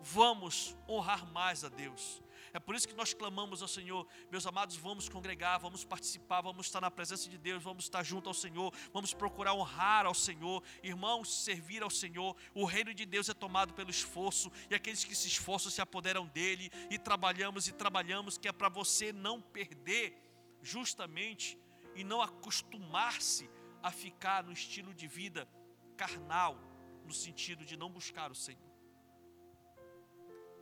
vamos 0.00 0.76
honrar 0.88 1.30
mais 1.32 1.64
a 1.64 1.68
Deus. 1.68 2.22
É 2.52 2.58
por 2.58 2.74
isso 2.74 2.88
que 2.88 2.94
nós 2.94 3.12
clamamos 3.12 3.60
ao 3.60 3.68
Senhor, 3.68 4.06
meus 4.30 4.46
amados, 4.46 4.76
vamos 4.76 5.08
congregar, 5.08 5.58
vamos 5.58 5.84
participar, 5.84 6.40
vamos 6.40 6.66
estar 6.66 6.80
na 6.80 6.90
presença 6.90 7.28
de 7.28 7.36
Deus, 7.36 7.62
vamos 7.62 7.84
estar 7.84 8.02
junto 8.02 8.28
ao 8.28 8.34
Senhor, 8.34 8.72
vamos 8.92 9.12
procurar 9.12 9.54
honrar 9.54 10.06
ao 10.06 10.14
Senhor, 10.14 10.62
irmãos, 10.82 11.44
servir 11.44 11.82
ao 11.82 11.90
Senhor. 11.90 12.34
O 12.54 12.64
reino 12.64 12.94
de 12.94 13.04
Deus 13.04 13.28
é 13.28 13.34
tomado 13.34 13.74
pelo 13.74 13.90
esforço, 13.90 14.50
e 14.70 14.74
aqueles 14.74 15.04
que 15.04 15.14
se 15.14 15.28
esforçam 15.28 15.70
se 15.70 15.82
apoderam 15.82 16.26
dele, 16.26 16.70
e 16.90 16.98
trabalhamos 16.98 17.68
e 17.68 17.72
trabalhamos, 17.72 18.38
que 18.38 18.48
é 18.48 18.52
para 18.52 18.68
você 18.68 19.12
não 19.12 19.42
perder, 19.42 20.16
justamente, 20.62 21.58
e 21.94 22.02
não 22.02 22.22
acostumar-se 22.22 23.50
a 23.82 23.90
ficar 23.90 24.42
no 24.42 24.52
estilo 24.52 24.92
de 24.94 25.06
vida 25.06 25.48
carnal, 25.96 26.56
no 27.04 27.12
sentido 27.12 27.64
de 27.64 27.76
não 27.76 27.90
buscar 27.90 28.30
o 28.30 28.34
Senhor. 28.34 28.72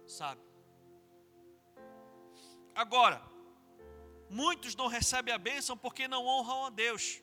Sabe? 0.07 0.41
Agora, 2.75 3.23
muitos 4.29 4.75
não 4.75 4.87
recebem 4.87 5.33
a 5.33 5.39
bênção 5.39 5.77
porque 5.77 6.07
não 6.07 6.27
honram 6.27 6.67
a 6.67 6.71
Deus. 6.71 7.23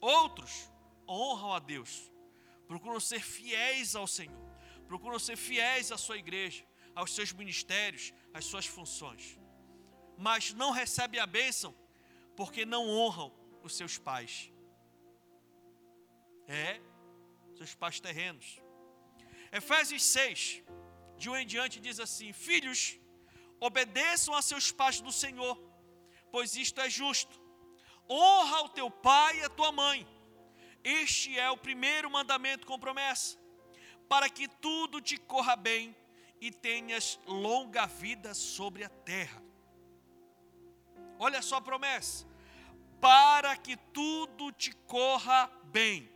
Outros 0.00 0.70
honram 1.06 1.52
a 1.52 1.58
Deus. 1.58 2.10
Procuram 2.66 3.00
ser 3.00 3.20
fiéis 3.20 3.94
ao 3.94 4.06
Senhor. 4.06 4.48
Procuram 4.86 5.18
ser 5.18 5.36
fiéis 5.36 5.92
à 5.92 5.98
sua 5.98 6.16
igreja, 6.16 6.64
aos 6.94 7.14
seus 7.14 7.32
ministérios, 7.32 8.12
às 8.32 8.44
suas 8.46 8.66
funções. 8.66 9.38
Mas 10.16 10.52
não 10.52 10.70
recebem 10.70 11.20
a 11.20 11.26
bênção 11.26 11.74
porque 12.34 12.64
não 12.64 12.88
honram 12.88 13.32
os 13.62 13.76
seus 13.76 13.98
pais. 13.98 14.50
É, 16.48 16.80
seus 17.56 17.74
pais 17.74 18.00
terrenos. 18.00 18.60
Efésios 19.52 20.02
6, 20.02 20.62
de 21.16 21.30
um 21.30 21.36
em 21.36 21.46
diante, 21.46 21.78
diz 21.78 22.00
assim: 22.00 22.32
Filhos, 22.32 22.98
Obedeçam 23.60 24.34
a 24.34 24.42
seus 24.42 24.70
pais 24.70 25.00
no 25.00 25.10
Senhor, 25.10 25.56
pois 26.30 26.54
isto 26.54 26.80
é 26.80 26.88
justo. 26.88 27.40
Honra 28.08 28.62
o 28.62 28.68
teu 28.68 28.90
pai 28.90 29.38
e 29.38 29.42
a 29.42 29.48
tua 29.48 29.72
mãe. 29.72 30.06
Este 30.84 31.38
é 31.38 31.50
o 31.50 31.56
primeiro 31.56 32.08
mandamento 32.08 32.66
com 32.66 32.78
promessa, 32.78 33.36
para 34.08 34.30
que 34.30 34.46
tudo 34.46 35.00
te 35.00 35.16
corra 35.16 35.56
bem 35.56 35.94
e 36.40 36.52
tenhas 36.52 37.18
longa 37.26 37.86
vida 37.86 38.32
sobre 38.32 38.84
a 38.84 38.88
terra. 38.88 39.42
Olha 41.18 41.42
só 41.42 41.56
a 41.56 41.60
promessa: 41.60 42.26
para 43.00 43.56
que 43.56 43.76
tudo 43.76 44.52
te 44.52 44.72
corra 44.86 45.50
bem. 45.64 46.08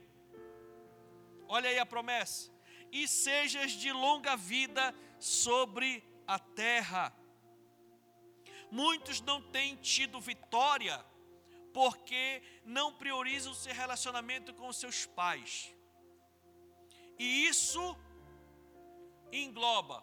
Olha 1.56 1.68
aí 1.68 1.78
a 1.78 1.84
promessa: 1.84 2.50
e 2.90 3.06
sejas 3.06 3.72
de 3.72 3.92
longa 3.92 4.34
vida 4.36 4.94
sobre 5.18 6.02
a 6.26 6.38
terra. 6.38 7.14
Muitos 8.70 9.20
não 9.20 9.38
têm 9.56 9.76
tido 9.76 10.18
vitória 10.18 10.96
porque 11.74 12.42
não 12.64 12.86
priorizam 12.94 13.52
seu 13.52 13.74
relacionamento 13.74 14.54
com 14.54 14.72
seus 14.72 15.04
pais. 15.04 15.74
E 17.18 17.46
isso 17.46 17.84
engloba 19.30 20.02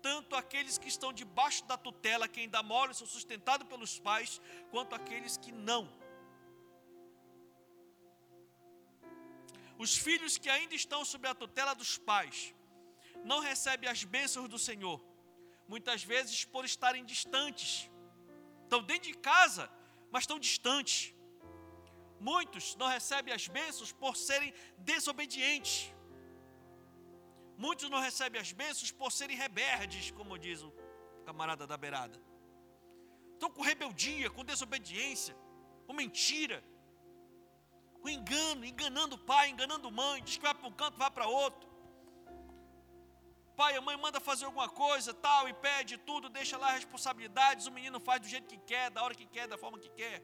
tanto 0.00 0.36
aqueles 0.36 0.78
que 0.78 0.88
estão 0.88 1.12
debaixo 1.12 1.64
da 1.64 1.76
tutela, 1.76 2.28
que 2.28 2.40
ainda 2.40 2.62
moram 2.62 2.92
e 2.92 2.94
são 2.94 3.06
sustentados 3.06 3.66
pelos 3.66 3.98
pais, 3.98 4.40
quanto 4.70 4.94
aqueles 4.94 5.36
que 5.36 5.50
não. 5.50 5.99
Os 9.84 9.92
filhos 10.06 10.32
que 10.42 10.50
ainda 10.54 10.74
estão 10.80 11.00
sob 11.10 11.26
a 11.26 11.34
tutela 11.42 11.74
dos 11.80 11.92
pais 12.08 12.38
não 13.30 13.38
recebem 13.50 13.88
as 13.92 14.02
bênçãos 14.14 14.48
do 14.54 14.58
Senhor, 14.58 14.98
muitas 15.72 16.02
vezes 16.10 16.44
por 16.44 16.64
estarem 16.70 17.04
distantes. 17.12 17.70
Estão 18.64 18.82
dentro 18.90 19.08
de 19.10 19.16
casa, 19.30 19.64
mas 20.12 20.24
estão 20.24 20.38
distantes. 20.38 20.98
Muitos 22.28 22.66
não 22.80 22.88
recebem 22.96 23.32
as 23.32 23.46
bênçãos 23.48 23.90
por 24.02 24.14
serem 24.26 24.52
desobedientes. 24.90 25.76
Muitos 27.56 27.88
não 27.88 28.00
recebem 28.08 28.38
as 28.38 28.52
bênçãos 28.52 28.92
por 29.00 29.10
serem 29.10 29.36
rebeldes, 29.44 30.10
como 30.10 30.38
diz 30.46 30.60
o 30.62 30.70
camarada 31.24 31.66
da 31.66 31.78
beirada. 31.84 32.18
Estão 33.32 33.50
com 33.50 33.62
rebeldia, 33.62 34.28
com 34.28 34.44
desobediência, 34.44 35.34
com 35.86 35.94
mentira, 35.94 36.62
com 38.00 38.08
engano, 38.08 38.64
enganando 38.64 39.16
o 39.16 39.18
pai, 39.32 39.50
enganando 39.50 39.88
a 39.88 39.90
mãe, 39.90 40.22
diz 40.22 40.36
que 40.36 40.42
vai 40.42 40.54
para 40.54 40.68
um 40.68 40.72
canto, 40.72 40.96
vai 40.98 41.10
para 41.10 41.26
outro 41.26 41.70
pai, 43.60 43.72
a 43.78 43.82
mãe 43.86 43.96
manda 44.04 44.18
fazer 44.28 44.44
alguma 44.48 44.68
coisa, 44.84 45.10
tal, 45.26 45.42
e 45.50 45.54
pede 45.64 45.94
tudo, 46.08 46.34
deixa 46.36 46.56
lá 46.62 46.68
responsabilidades, 46.80 47.66
o 47.70 47.72
menino 47.78 47.98
faz 48.06 48.18
do 48.24 48.28
jeito 48.34 48.46
que 48.52 48.60
quer, 48.70 48.86
da 48.94 49.00
hora 49.04 49.14
que 49.20 49.26
quer, 49.34 49.46
da 49.52 49.58
forma 49.62 49.78
que 49.84 49.90
quer. 50.00 50.18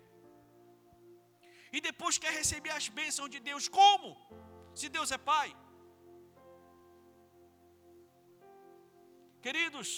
E 1.77 1.79
depois 1.89 2.21
quer 2.23 2.33
receber 2.41 2.73
as 2.79 2.87
bênçãos 2.99 3.31
de 3.35 3.41
Deus, 3.49 3.65
como? 3.79 4.09
Se 4.81 4.89
Deus 4.97 5.11
é 5.17 5.19
pai. 5.33 5.49
Queridos, 9.47 9.91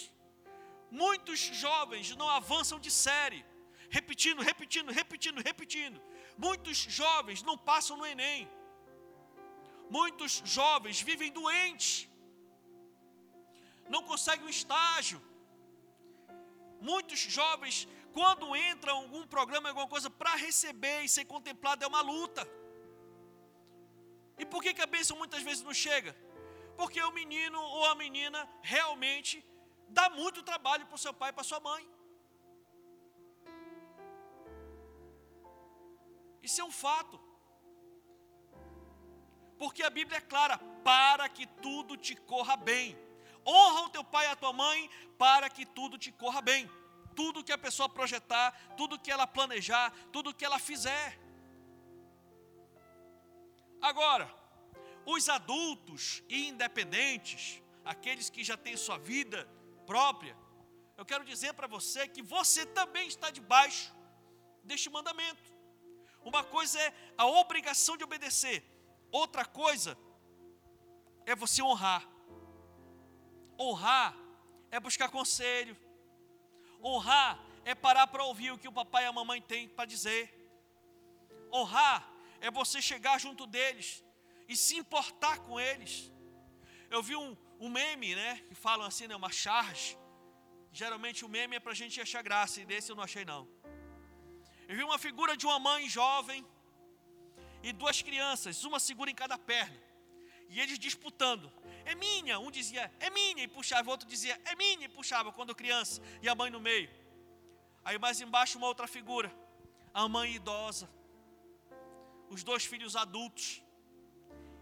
muitos 1.02 1.38
jovens 1.64 2.08
não 2.22 2.28
avançam 2.40 2.80
de 2.86 2.92
série, 3.06 3.42
repetindo, 3.98 4.42
repetindo, 4.50 4.90
repetindo, 5.00 5.40
repetindo. 5.50 6.00
Muitos 6.46 6.78
jovens 7.00 7.42
não 7.48 7.56
passam 7.70 7.96
no 7.96 8.06
Enem. 8.06 8.48
Muitos 9.98 10.32
jovens 10.44 11.00
vivem 11.00 11.32
doentes 11.40 12.08
não 13.88 14.02
conseguem 14.02 14.46
um 14.46 14.54
estágio. 14.58 15.20
Muitos 16.80 17.18
jovens, 17.18 17.88
quando 18.12 18.54
entram 18.56 18.94
em 18.94 19.04
algum 19.04 19.26
programa, 19.26 19.68
alguma 19.68 19.88
coisa, 19.88 20.08
para 20.10 20.34
receber 20.36 21.02
e 21.02 21.08
ser 21.08 21.24
contemplado, 21.24 21.84
é 21.84 21.88
uma 21.88 22.00
luta. 22.00 22.48
E 24.38 24.44
por 24.46 24.62
que, 24.62 24.74
que 24.74 24.82
a 24.82 24.86
bênção 24.86 25.16
muitas 25.16 25.42
vezes 25.42 25.64
não 25.64 25.74
chega? 25.74 26.14
Porque 26.76 27.00
o 27.02 27.10
menino 27.10 27.60
ou 27.60 27.84
a 27.86 27.94
menina 27.94 28.48
realmente 28.62 29.44
dá 29.88 30.08
muito 30.10 30.42
trabalho 30.42 30.86
para 30.86 30.94
o 30.94 31.04
seu 31.06 31.12
pai 31.12 31.30
e 31.30 31.32
para 31.32 31.42
sua 31.42 31.58
mãe. 31.58 31.84
Isso 36.48 36.62
é 36.62 36.64
um 36.64 36.76
fato. 36.86 37.16
Porque 39.60 39.82
a 39.82 39.90
Bíblia 39.98 40.18
é 40.18 40.28
clara: 40.32 40.56
para 40.90 41.28
que 41.28 41.46
tudo 41.66 41.96
te 42.06 42.14
corra 42.32 42.56
bem. 42.56 42.96
Honra 43.46 43.80
o 43.86 43.90
teu 43.90 44.04
pai 44.14 44.24
e 44.26 44.30
a 44.30 44.36
tua 44.42 44.52
mãe 44.52 44.78
para 45.24 45.48
que 45.56 45.64
tudo 45.78 45.98
te 46.04 46.10
corra 46.22 46.40
bem. 46.50 46.62
Tudo 47.20 47.44
que 47.46 47.52
a 47.56 47.64
pessoa 47.66 47.88
projetar, 47.88 48.48
tudo 48.76 48.98
que 49.04 49.10
ela 49.10 49.26
planejar, 49.26 49.86
tudo 50.12 50.34
que 50.38 50.44
ela 50.48 50.58
fizer. 50.58 51.08
Agora, 53.90 54.26
os 55.14 55.28
adultos 55.28 56.22
e 56.28 56.48
independentes, 56.48 57.62
aqueles 57.84 58.30
que 58.30 58.42
já 58.44 58.56
têm 58.56 58.76
sua 58.76 58.98
vida 58.98 59.48
própria, 59.86 60.36
eu 60.96 61.04
quero 61.04 61.24
dizer 61.24 61.52
para 61.54 61.66
você 61.66 62.08
que 62.14 62.22
você 62.22 62.64
também 62.80 63.06
está 63.08 63.30
debaixo 63.30 63.94
deste 64.64 64.90
mandamento. 64.90 65.57
Uma 66.24 66.44
coisa 66.44 66.78
é 66.80 66.92
a 67.16 67.26
obrigação 67.26 67.96
de 67.96 68.04
obedecer, 68.04 68.64
outra 69.10 69.44
coisa 69.44 69.96
é 71.26 71.34
você 71.34 71.62
honrar. 71.62 72.06
Honrar 73.58 74.14
é 74.70 74.78
buscar 74.78 75.08
conselho, 75.08 75.76
Honrar 76.82 77.38
é 77.64 77.74
parar 77.74 78.06
para 78.06 78.24
ouvir 78.24 78.50
o 78.52 78.58
que 78.58 78.68
o 78.68 78.72
papai 78.72 79.04
e 79.04 79.06
a 79.06 79.12
mamãe 79.12 79.40
têm 79.40 79.68
para 79.68 79.84
dizer. 79.84 80.22
Honrar 81.52 82.08
é 82.40 82.50
você 82.50 82.80
chegar 82.80 83.18
junto 83.18 83.46
deles 83.46 84.04
e 84.48 84.56
se 84.56 84.76
importar 84.76 85.38
com 85.40 85.58
eles. 85.58 86.12
Eu 86.90 87.02
vi 87.02 87.16
um, 87.16 87.36
um 87.58 87.68
meme, 87.68 88.14
né? 88.14 88.42
Que 88.48 88.54
falam 88.54 88.86
assim, 88.86 89.06
né? 89.06 89.16
Uma 89.16 89.30
charge. 89.30 89.98
Geralmente 90.72 91.24
o 91.24 91.28
meme 91.28 91.56
é 91.56 91.60
para 91.60 91.72
a 91.72 91.74
gente 91.74 92.00
achar 92.00 92.22
graça, 92.22 92.60
e 92.60 92.64
desse 92.64 92.90
eu 92.90 92.96
não 92.96 93.02
achei 93.02 93.24
não. 93.24 93.48
Eu 94.68 94.76
vi 94.76 94.84
uma 94.84 94.98
figura 94.98 95.34
de 95.34 95.46
uma 95.46 95.58
mãe 95.58 95.88
jovem 95.88 96.46
e 97.62 97.72
duas 97.72 98.02
crianças, 98.02 98.64
uma 98.64 98.78
segura 98.78 99.10
em 99.10 99.14
cada 99.14 99.38
perna. 99.38 99.80
E 100.50 100.60
eles 100.60 100.78
disputando. 100.78 101.50
É 101.86 101.94
minha, 101.94 102.38
um 102.38 102.50
dizia, 102.50 102.92
é 103.00 103.08
minha, 103.08 103.42
e 103.44 103.48
puxava, 103.48 103.88
o 103.88 103.90
outro 103.90 104.06
dizia, 104.06 104.38
é 104.44 104.54
minha, 104.54 104.84
e 104.84 104.88
puxava, 104.88 105.32
quando 105.32 105.54
criança, 105.54 106.02
e 106.20 106.28
a 106.28 106.34
mãe 106.34 106.50
no 106.50 106.60
meio. 106.60 106.90
Aí 107.82 107.98
mais 107.98 108.20
embaixo 108.20 108.58
uma 108.58 108.66
outra 108.66 108.86
figura, 108.86 109.34
a 109.94 110.06
mãe 110.06 110.34
idosa, 110.34 110.86
os 112.28 112.44
dois 112.44 112.66
filhos 112.66 112.94
adultos, 112.94 113.62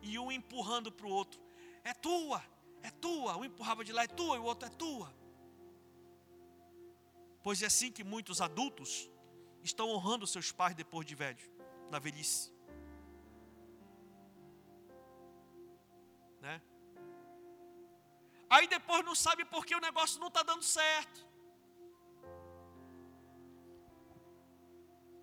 e 0.00 0.16
um 0.20 0.30
empurrando 0.30 0.92
para 0.92 1.06
o 1.06 1.10
outro: 1.10 1.40
é 1.82 1.92
tua, 1.92 2.44
é 2.80 2.92
tua. 2.92 3.36
Um 3.36 3.44
empurrava 3.44 3.84
de 3.84 3.92
lá, 3.92 4.04
é 4.04 4.06
tua, 4.06 4.36
e 4.36 4.38
o 4.38 4.44
outro 4.44 4.68
é 4.68 4.70
tua. 4.70 5.12
Pois 7.42 7.60
é 7.60 7.66
assim 7.66 7.90
que 7.90 8.04
muitos 8.04 8.40
adultos 8.40 9.10
estão 9.66 9.88
honrando 9.90 10.26
seus 10.26 10.50
pais 10.52 10.74
depois 10.74 11.06
de 11.06 11.14
velhos, 11.14 11.42
na 11.90 11.98
velhice. 11.98 12.52
Né? 16.40 16.60
Aí 18.48 18.66
depois 18.66 19.04
não 19.04 19.14
sabe 19.14 19.44
porque 19.44 19.74
o 19.74 19.80
negócio 19.80 20.20
não 20.20 20.28
está 20.28 20.42
dando 20.42 20.62
certo. 20.62 21.26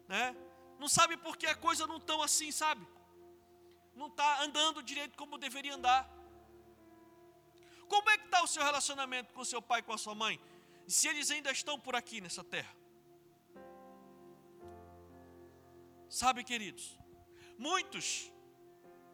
Né? 0.07 0.35
Não 0.77 0.87
sabe 0.87 1.15
porque 1.17 1.47
a 1.47 1.55
coisa 1.55 1.87
não 1.87 1.99
tão 1.99 2.21
assim, 2.21 2.51
sabe? 2.51 2.85
Não 3.95 4.07
está 4.07 4.43
andando 4.43 4.83
direito 4.83 5.17
como 5.17 5.37
deveria 5.37 5.75
andar. 5.75 6.09
Como 7.87 8.09
é 8.09 8.17
que 8.17 8.25
está 8.25 8.43
o 8.43 8.47
seu 8.47 8.63
relacionamento 8.63 9.33
com 9.33 9.45
seu 9.45 9.61
pai 9.61 9.79
e 9.79 9.83
com 9.83 9.93
a 9.93 9.97
sua 9.97 10.15
mãe? 10.15 10.39
Se 10.87 11.07
eles 11.07 11.31
ainda 11.31 11.51
estão 11.51 11.79
por 11.79 11.95
aqui 11.95 12.19
nessa 12.19 12.43
terra. 12.43 12.82
Sabe, 16.13 16.43
queridos, 16.43 16.95
muitos 17.57 18.31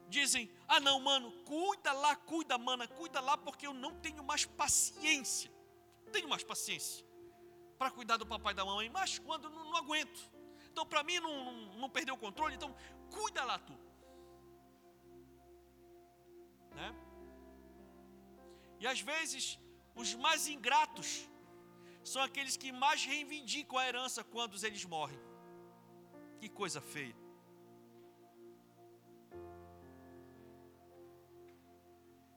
dizem: 0.09 0.51
ah, 0.67 0.81
não, 0.81 0.99
mano, 0.99 1.31
cuida 1.45 1.93
lá, 1.93 2.13
cuida, 2.13 2.57
mana, 2.57 2.89
cuida 2.89 3.21
lá, 3.21 3.37
porque 3.37 3.65
eu 3.65 3.73
não 3.73 3.93
tenho 4.01 4.21
mais 4.21 4.43
paciência. 4.45 5.49
Não 6.03 6.11
tenho 6.11 6.27
mais 6.27 6.43
paciência 6.43 7.05
para 7.77 7.89
cuidar 7.89 8.17
do 8.17 8.25
papai 8.25 8.51
e 8.51 8.55
da 8.57 8.65
mamãe, 8.65 8.89
mas 8.89 9.17
quando 9.17 9.49
não, 9.49 9.63
não 9.69 9.77
aguento. 9.77 10.19
Então, 10.69 10.85
para 10.85 11.01
mim, 11.01 11.21
não, 11.21 11.45
não, 11.45 11.53
não 11.83 11.89
perder 11.89 12.11
o 12.11 12.17
controle, 12.17 12.55
então, 12.55 12.75
cuida 13.09 13.45
lá 13.45 13.57
tu. 13.59 13.77
Né? 16.75 16.93
E 18.81 18.85
às 18.85 18.99
vezes, 18.99 19.57
os 19.95 20.13
mais 20.15 20.49
ingratos 20.49 21.29
são 22.03 22.21
aqueles 22.21 22.57
que 22.57 22.73
mais 22.73 23.05
reivindicam 23.05 23.77
a 23.77 23.87
herança 23.87 24.21
quando 24.21 24.61
eles 24.65 24.83
morrem. 24.83 25.28
Que 26.39 26.49
coisa 26.49 26.81
feia. 26.81 27.15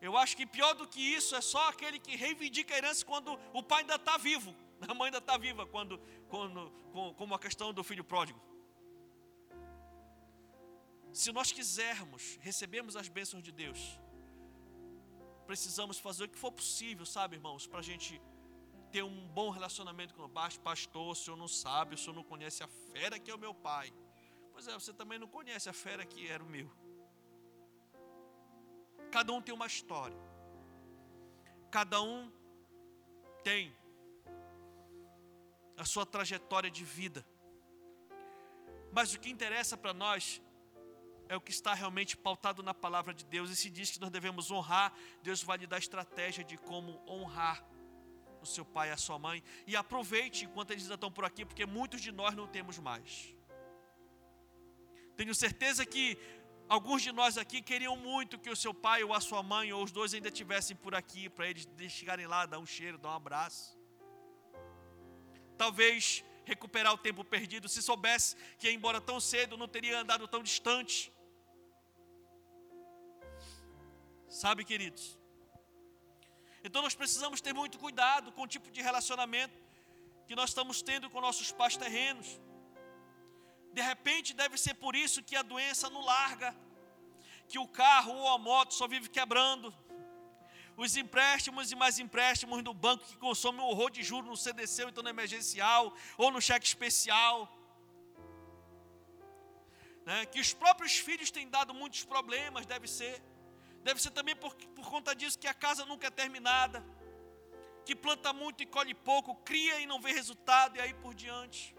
Eu 0.00 0.16
acho 0.16 0.36
que 0.36 0.44
pior 0.44 0.74
do 0.74 0.86
que 0.92 1.00
isso 1.00 1.34
é 1.36 1.40
só 1.40 1.68
aquele 1.68 1.98
que 1.98 2.16
reivindica 2.16 2.74
a 2.74 2.78
herança 2.78 3.04
quando 3.06 3.38
o 3.52 3.62
pai 3.62 3.82
ainda 3.82 3.94
está 3.94 4.16
vivo, 4.16 4.52
a 4.88 4.94
mãe 4.94 5.06
ainda 5.06 5.18
está 5.18 5.36
viva, 5.38 5.64
quando, 5.64 6.00
quando, 6.28 6.72
como 7.16 7.34
a 7.34 7.38
questão 7.38 7.72
do 7.72 7.84
filho 7.84 8.02
pródigo. 8.02 8.40
Se 11.12 11.30
nós 11.30 11.52
quisermos 11.52 12.38
recebermos 12.40 12.96
as 12.96 13.06
bênçãos 13.06 13.44
de 13.44 13.52
Deus, 13.52 14.00
precisamos 15.46 15.98
fazer 15.98 16.24
o 16.24 16.28
que 16.28 16.38
for 16.38 16.50
possível, 16.50 17.06
sabe, 17.06 17.36
irmãos, 17.36 17.66
para 17.66 17.78
a 17.78 17.82
gente 17.90 18.20
ter 18.92 19.02
um 19.02 19.26
bom 19.28 19.48
relacionamento 19.50 20.14
com 20.14 20.22
o 20.24 20.28
pastor. 20.28 21.12
O 21.12 21.14
senhor 21.14 21.36
não 21.36 21.48
sabe, 21.48 21.94
o 21.94 21.98
senhor 21.98 22.14
não 22.14 22.22
conhece 22.22 22.62
a 22.62 22.68
fera 22.68 23.18
que 23.18 23.30
é 23.30 23.34
o 23.34 23.38
meu 23.38 23.54
pai. 23.54 23.92
Pois 24.52 24.68
é, 24.68 24.74
você 24.74 24.92
também 24.92 25.18
não 25.18 25.26
conhece 25.26 25.68
a 25.68 25.72
fera 25.72 26.04
que 26.04 26.28
era 26.28 26.44
o 26.44 26.46
meu. 26.46 26.70
Cada 29.10 29.32
um 29.32 29.40
tem 29.40 29.54
uma 29.54 29.66
história. 29.66 30.16
Cada 31.70 32.02
um 32.02 32.30
tem 33.42 33.74
a 35.76 35.84
sua 35.84 36.04
trajetória 36.04 36.70
de 36.70 36.84
vida. 36.84 37.24
Mas 38.92 39.14
o 39.14 39.18
que 39.18 39.30
interessa 39.30 39.74
para 39.76 39.94
nós 39.94 40.42
é 41.28 41.36
o 41.36 41.40
que 41.40 41.50
está 41.50 41.72
realmente 41.72 42.14
pautado 42.14 42.62
na 42.62 42.74
palavra 42.74 43.14
de 43.14 43.24
Deus. 43.24 43.50
E 43.50 43.56
se 43.56 43.70
diz 43.70 43.90
que 43.90 44.00
nós 44.00 44.10
devemos 44.10 44.50
honrar, 44.50 44.92
Deus 45.22 45.42
vai 45.42 45.56
lhe 45.56 45.66
dar 45.66 45.78
estratégia 45.78 46.44
de 46.44 46.58
como 46.58 47.02
honrar 47.08 47.71
o 48.42 48.46
seu 48.46 48.64
pai 48.64 48.88
e 48.88 48.92
a 48.92 48.96
sua 48.96 49.18
mãe. 49.18 49.42
E 49.66 49.76
aproveite 49.76 50.44
enquanto 50.44 50.70
eles 50.72 50.84
ainda 50.84 50.94
estão 50.94 51.10
por 51.10 51.24
aqui, 51.24 51.44
porque 51.44 51.66
muitos 51.66 52.00
de 52.00 52.12
nós 52.12 52.34
não 52.34 52.46
temos 52.46 52.78
mais. 52.78 53.34
Tenho 55.16 55.34
certeza 55.34 55.84
que 55.84 56.18
Alguns 56.68 57.02
de 57.02 57.12
nós 57.12 57.36
aqui 57.36 57.60
queriam 57.60 57.96
muito 57.96 58.38
que 58.38 58.48
o 58.48 58.56
seu 58.56 58.72
pai 58.72 59.04
ou 59.04 59.12
a 59.12 59.20
sua 59.20 59.42
mãe 59.42 59.72
ou 59.74 59.82
os 59.82 59.92
dois 59.92 60.14
ainda 60.14 60.28
estivessem 60.28 60.74
por 60.74 60.94
aqui 60.94 61.28
para 61.28 61.46
eles 61.46 61.68
chegarem 61.90 62.26
lá, 62.26 62.46
dar 62.46 62.58
um 62.58 62.64
cheiro, 62.64 62.96
dar 62.96 63.10
um 63.10 63.16
abraço. 63.16 63.78
Talvez 65.58 66.24
recuperar 66.46 66.94
o 66.94 66.98
tempo 66.98 67.22
perdido, 67.24 67.68
se 67.68 67.82
soubesse 67.82 68.36
que 68.58 68.70
embora 68.70 69.02
tão 69.02 69.20
cedo, 69.20 69.56
não 69.56 69.68
teria 69.68 70.00
andado 70.00 70.26
tão 70.26 70.42
distante. 70.42 71.12
Sabe, 74.28 74.64
queridos? 74.64 75.18
Então 76.64 76.80
nós 76.80 76.94
precisamos 76.94 77.40
ter 77.40 77.52
muito 77.52 77.78
cuidado 77.78 78.30
com 78.32 78.42
o 78.42 78.46
tipo 78.46 78.70
de 78.70 78.80
relacionamento 78.80 79.54
que 80.26 80.36
nós 80.36 80.50
estamos 80.50 80.80
tendo 80.80 81.10
com 81.10 81.20
nossos 81.20 81.50
pais 81.50 81.76
terrenos. 81.76 82.40
De 83.72 83.82
repente, 83.82 84.34
deve 84.34 84.56
ser 84.56 84.74
por 84.74 84.94
isso 84.94 85.22
que 85.22 85.34
a 85.34 85.42
doença 85.42 85.90
não 85.90 86.02
larga, 86.02 86.54
que 87.48 87.58
o 87.58 87.66
carro 87.66 88.12
ou 88.12 88.28
a 88.28 88.38
moto 88.38 88.74
só 88.74 88.86
vive 88.86 89.08
quebrando. 89.08 89.74
Os 90.76 90.96
empréstimos 90.96 91.70
e 91.70 91.74
mais 91.74 91.98
empréstimos 91.98 92.62
do 92.62 92.72
banco 92.72 93.04
que 93.04 93.16
consomem 93.16 93.60
um 93.60 93.64
horror 93.64 93.90
de 93.90 94.02
juros 94.02 94.28
no 94.28 94.36
CDC, 94.36 94.84
ou 94.84 94.90
então 94.90 95.02
no 95.02 95.10
emergencial, 95.10 95.94
ou 96.16 96.30
no 96.30 96.40
cheque 96.40 96.66
especial. 96.66 97.50
Né? 100.06 100.26
Que 100.26 100.40
os 100.40 100.52
próprios 100.52 100.96
filhos 100.96 101.30
têm 101.30 101.48
dado 101.48 101.74
muitos 101.74 102.04
problemas, 102.04 102.66
deve 102.66 102.88
ser. 102.88 103.22
Deve 103.82 104.00
ser 104.00 104.10
também 104.10 104.36
por, 104.36 104.54
por 104.54 104.88
conta 104.88 105.14
disso 105.14 105.38
que 105.38 105.48
a 105.48 105.54
casa 105.54 105.84
nunca 105.84 106.06
é 106.06 106.10
terminada. 106.10 106.84
Que 107.84 107.96
planta 107.96 108.32
muito 108.32 108.62
e 108.62 108.66
colhe 108.66 108.94
pouco, 108.94 109.34
cria 109.36 109.80
e 109.80 109.86
não 109.86 110.00
vê 110.00 110.12
resultado, 110.12 110.76
e 110.76 110.80
aí 110.80 110.94
por 110.94 111.14
diante. 111.14 111.76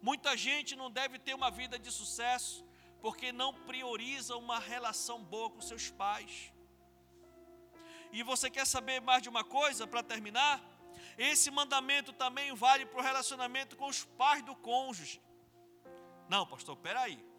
Muita 0.00 0.36
gente 0.36 0.74
não 0.74 0.90
deve 0.90 1.18
ter 1.18 1.34
uma 1.34 1.50
vida 1.50 1.78
de 1.78 1.92
sucesso 1.92 2.64
porque 3.02 3.32
não 3.32 3.52
prioriza 3.52 4.36
uma 4.36 4.58
relação 4.58 5.22
boa 5.22 5.50
com 5.50 5.60
seus 5.60 5.90
pais. 5.90 6.52
E 8.12 8.22
você 8.22 8.50
quer 8.50 8.66
saber 8.66 9.00
mais 9.00 9.22
de 9.22 9.28
uma 9.28 9.44
coisa 9.44 9.86
para 9.86 10.02
terminar? 10.02 10.60
Esse 11.16 11.50
mandamento 11.50 12.12
também 12.12 12.54
vale 12.54 12.86
para 12.86 13.00
o 13.00 13.02
relacionamento 13.02 13.76
com 13.76 13.86
os 13.86 14.04
pais 14.04 14.42
do 14.42 14.56
cônjuge. 14.56 15.20
Não, 16.28 16.46
pastor, 16.46 16.76
peraí. 16.76 17.29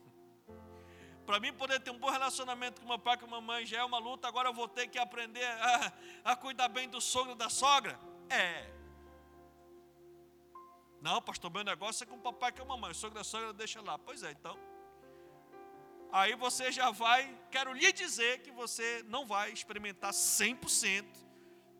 Para 1.32 1.40
mim 1.40 1.54
poder 1.54 1.80
ter 1.80 1.92
um 1.92 1.98
bom 1.98 2.10
relacionamento 2.10 2.82
com 2.82 2.88
meu 2.90 3.00
pai 3.00 3.16
e 3.16 3.18
com 3.20 3.26
a 3.26 3.30
mamãe 3.30 3.66
já 3.66 3.78
é 3.78 3.84
uma 3.86 3.98
luta, 3.98 4.28
agora 4.28 4.50
eu 4.50 4.54
vou 4.54 4.68
ter 4.68 4.88
que 4.88 5.00
aprender 5.00 5.46
a, 5.46 5.94
a 6.26 6.36
cuidar 6.36 6.68
bem 6.68 6.90
do 6.90 7.00
sogro 7.00 7.32
e 7.32 7.36
da 7.36 7.50
sogra? 7.50 7.98
É, 8.30 8.70
não, 11.02 11.22
pastor, 11.22 11.50
meu 11.50 11.64
negócio 11.64 12.04
é 12.04 12.06
com 12.06 12.16
o 12.16 12.20
papai 12.20 12.50
e 12.50 12.54
com 12.54 12.64
a 12.64 12.66
mamãe. 12.66 12.92
O 12.92 12.94
sogro 12.94 13.18
da 13.18 13.24
sogra 13.24 13.54
deixa 13.54 13.82
lá. 13.82 13.98
Pois 13.98 14.24
é, 14.24 14.32
então. 14.32 14.60
Aí 16.12 16.36
você 16.36 16.70
já 16.70 16.92
vai, 16.92 17.34
quero 17.50 17.72
lhe 17.72 17.94
dizer 17.94 18.42
que 18.42 18.52
você 18.52 19.02
não 19.08 19.26
vai 19.26 19.54
experimentar 19.54 20.12
100% 20.12 21.06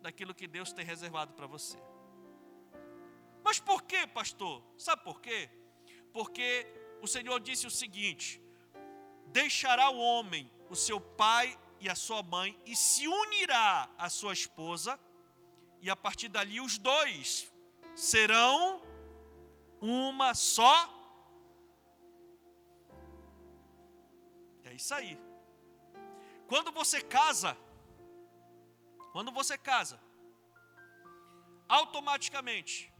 daquilo 0.00 0.34
que 0.34 0.46
Deus 0.46 0.72
tem 0.72 0.82
reservado 0.82 1.34
para 1.34 1.46
você. 1.46 1.76
Mas 3.44 3.60
por 3.60 3.82
quê, 3.82 4.06
pastor? 4.06 4.62
Sabe 4.78 5.04
por 5.04 5.20
quê? 5.20 5.50
Porque 6.10 6.66
o 7.02 7.06
Senhor 7.06 7.38
disse 7.38 7.66
o 7.66 7.70
seguinte: 7.70 8.41
Deixará 9.32 9.90
o 9.90 9.98
homem 9.98 10.50
o 10.72 10.76
seu 10.76 10.98
pai 10.98 11.58
e 11.78 11.88
a 11.88 11.94
sua 11.94 12.22
mãe 12.22 12.58
e 12.64 12.74
se 12.74 13.06
unirá 13.06 13.90
à 13.98 14.08
sua 14.08 14.32
esposa, 14.32 14.98
e 15.82 15.90
a 15.90 15.96
partir 15.96 16.28
dali 16.28 16.60
os 16.60 16.78
dois 16.78 17.52
serão 17.94 18.80
uma 19.80 20.34
só. 20.34 20.88
É 24.64 24.72
isso 24.72 24.94
aí. 24.94 25.18
Quando 26.46 26.72
você 26.72 27.02
casa, 27.02 27.56
quando 29.12 29.30
você 29.30 29.58
casa, 29.58 30.00
automaticamente 31.68 32.90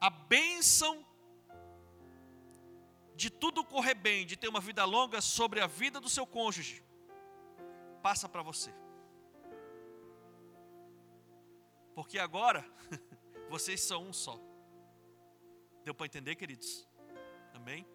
a 0.00 0.08
bênção 0.08 1.04
de 3.14 3.30
tudo 3.30 3.64
correr 3.64 3.94
bem, 3.94 4.26
de 4.26 4.36
ter 4.36 4.48
uma 4.48 4.60
vida 4.60 4.84
longa 4.84 5.20
sobre 5.20 5.60
a 5.60 5.66
vida 5.66 6.00
do 6.00 6.08
seu 6.08 6.26
cônjuge, 6.26 6.82
passa 8.02 8.28
para 8.28 8.42
você. 8.42 8.74
Porque 11.94 12.18
agora 12.18 12.64
vocês 13.48 13.80
são 13.80 14.08
um 14.08 14.12
só. 14.12 14.38
Deu 15.84 15.94
para 15.94 16.06
entender, 16.06 16.34
queridos? 16.36 16.86
Amém? 17.54 17.86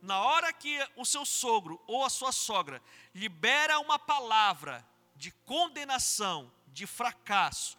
Na 0.00 0.20
hora 0.20 0.52
que 0.52 0.78
o 0.96 1.04
seu 1.04 1.24
sogro 1.24 1.80
ou 1.86 2.04
a 2.04 2.10
sua 2.10 2.32
sogra 2.32 2.82
libera 3.14 3.78
uma 3.78 3.98
palavra 3.98 4.86
de 5.14 5.30
condenação, 5.44 6.52
de 6.66 6.86
fracasso, 6.86 7.76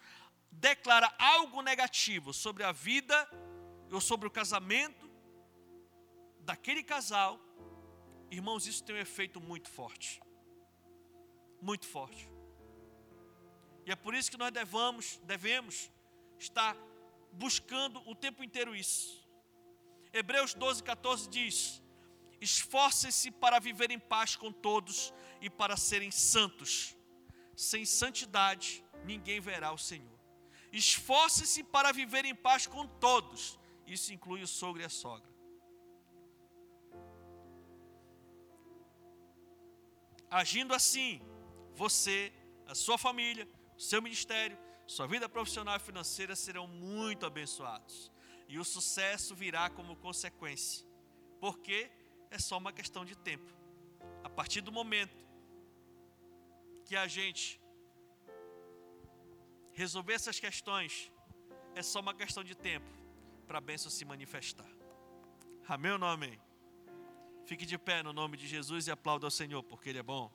declara 0.50 1.12
algo 1.18 1.60
negativo 1.60 2.32
sobre 2.32 2.62
a 2.62 2.72
vida 2.72 3.28
ou 3.90 4.00
sobre 4.00 4.26
o 4.26 4.30
casamento 4.30 5.03
daquele 6.44 6.82
casal, 6.82 7.40
irmãos, 8.30 8.66
isso 8.66 8.84
tem 8.84 8.94
um 8.96 8.98
efeito 8.98 9.40
muito 9.40 9.68
forte. 9.68 10.20
Muito 11.60 11.86
forte. 11.86 12.28
E 13.86 13.90
é 13.90 13.96
por 13.96 14.14
isso 14.14 14.30
que 14.30 14.36
nós 14.36 14.52
devamos, 14.52 15.18
devemos 15.24 15.90
estar 16.38 16.76
buscando 17.32 18.00
o 18.08 18.14
tempo 18.14 18.42
inteiro 18.42 18.74
isso. 18.74 19.26
Hebreus 20.12 20.54
12, 20.54 20.82
14 20.82 21.28
diz: 21.28 21.82
Esforcem-se 22.40 23.30
para 23.30 23.58
viver 23.58 23.90
em 23.90 23.98
paz 23.98 24.36
com 24.36 24.52
todos 24.52 25.12
e 25.40 25.50
para 25.50 25.76
serem 25.76 26.10
santos. 26.10 26.96
Sem 27.56 27.84
santidade, 27.84 28.84
ninguém 29.04 29.40
verá 29.40 29.72
o 29.72 29.78
Senhor. 29.78 30.18
Esforce-se 30.72 31.62
para 31.62 31.92
viver 31.92 32.24
em 32.24 32.34
paz 32.34 32.66
com 32.66 32.86
todos. 32.86 33.58
Isso 33.86 34.12
inclui 34.12 34.42
o 34.42 34.46
sogro 34.46 34.82
e 34.82 34.84
a 34.84 34.88
sogra. 34.88 35.33
Agindo 40.40 40.74
assim, 40.74 41.20
você, 41.76 42.32
a 42.66 42.74
sua 42.74 42.98
família, 42.98 43.48
seu 43.78 44.02
ministério, 44.02 44.58
sua 44.84 45.06
vida 45.06 45.28
profissional 45.28 45.76
e 45.76 45.86
financeira 45.88 46.34
serão 46.34 46.66
muito 46.66 47.24
abençoados. 47.24 48.10
E 48.48 48.58
o 48.58 48.64
sucesso 48.64 49.32
virá 49.32 49.70
como 49.70 49.94
consequência. 49.94 50.84
Porque 51.38 51.88
é 52.32 52.38
só 52.40 52.58
uma 52.58 52.72
questão 52.72 53.04
de 53.04 53.16
tempo. 53.16 53.48
A 54.24 54.28
partir 54.28 54.60
do 54.60 54.72
momento 54.72 55.16
que 56.84 56.96
a 56.96 57.06
gente 57.06 57.60
resolver 59.72 60.14
essas 60.14 60.40
questões, 60.40 61.12
é 61.76 61.82
só 61.82 62.00
uma 62.00 62.12
questão 62.12 62.42
de 62.42 62.56
tempo 62.56 62.90
para 63.46 63.58
a 63.58 63.60
bênção 63.60 63.88
se 63.88 64.04
manifestar. 64.04 64.70
Amém 65.68 65.92
ou 65.92 65.98
não 65.98 66.08
amém? 66.08 66.40
Fique 67.44 67.66
de 67.66 67.76
pé 67.76 68.02
no 68.02 68.12
nome 68.12 68.36
de 68.36 68.46
Jesus 68.46 68.86
e 68.86 68.90
aplauda 68.90 69.26
ao 69.26 69.30
Senhor, 69.30 69.62
porque 69.62 69.90
Ele 69.90 69.98
é 69.98 70.02
bom. 70.02 70.32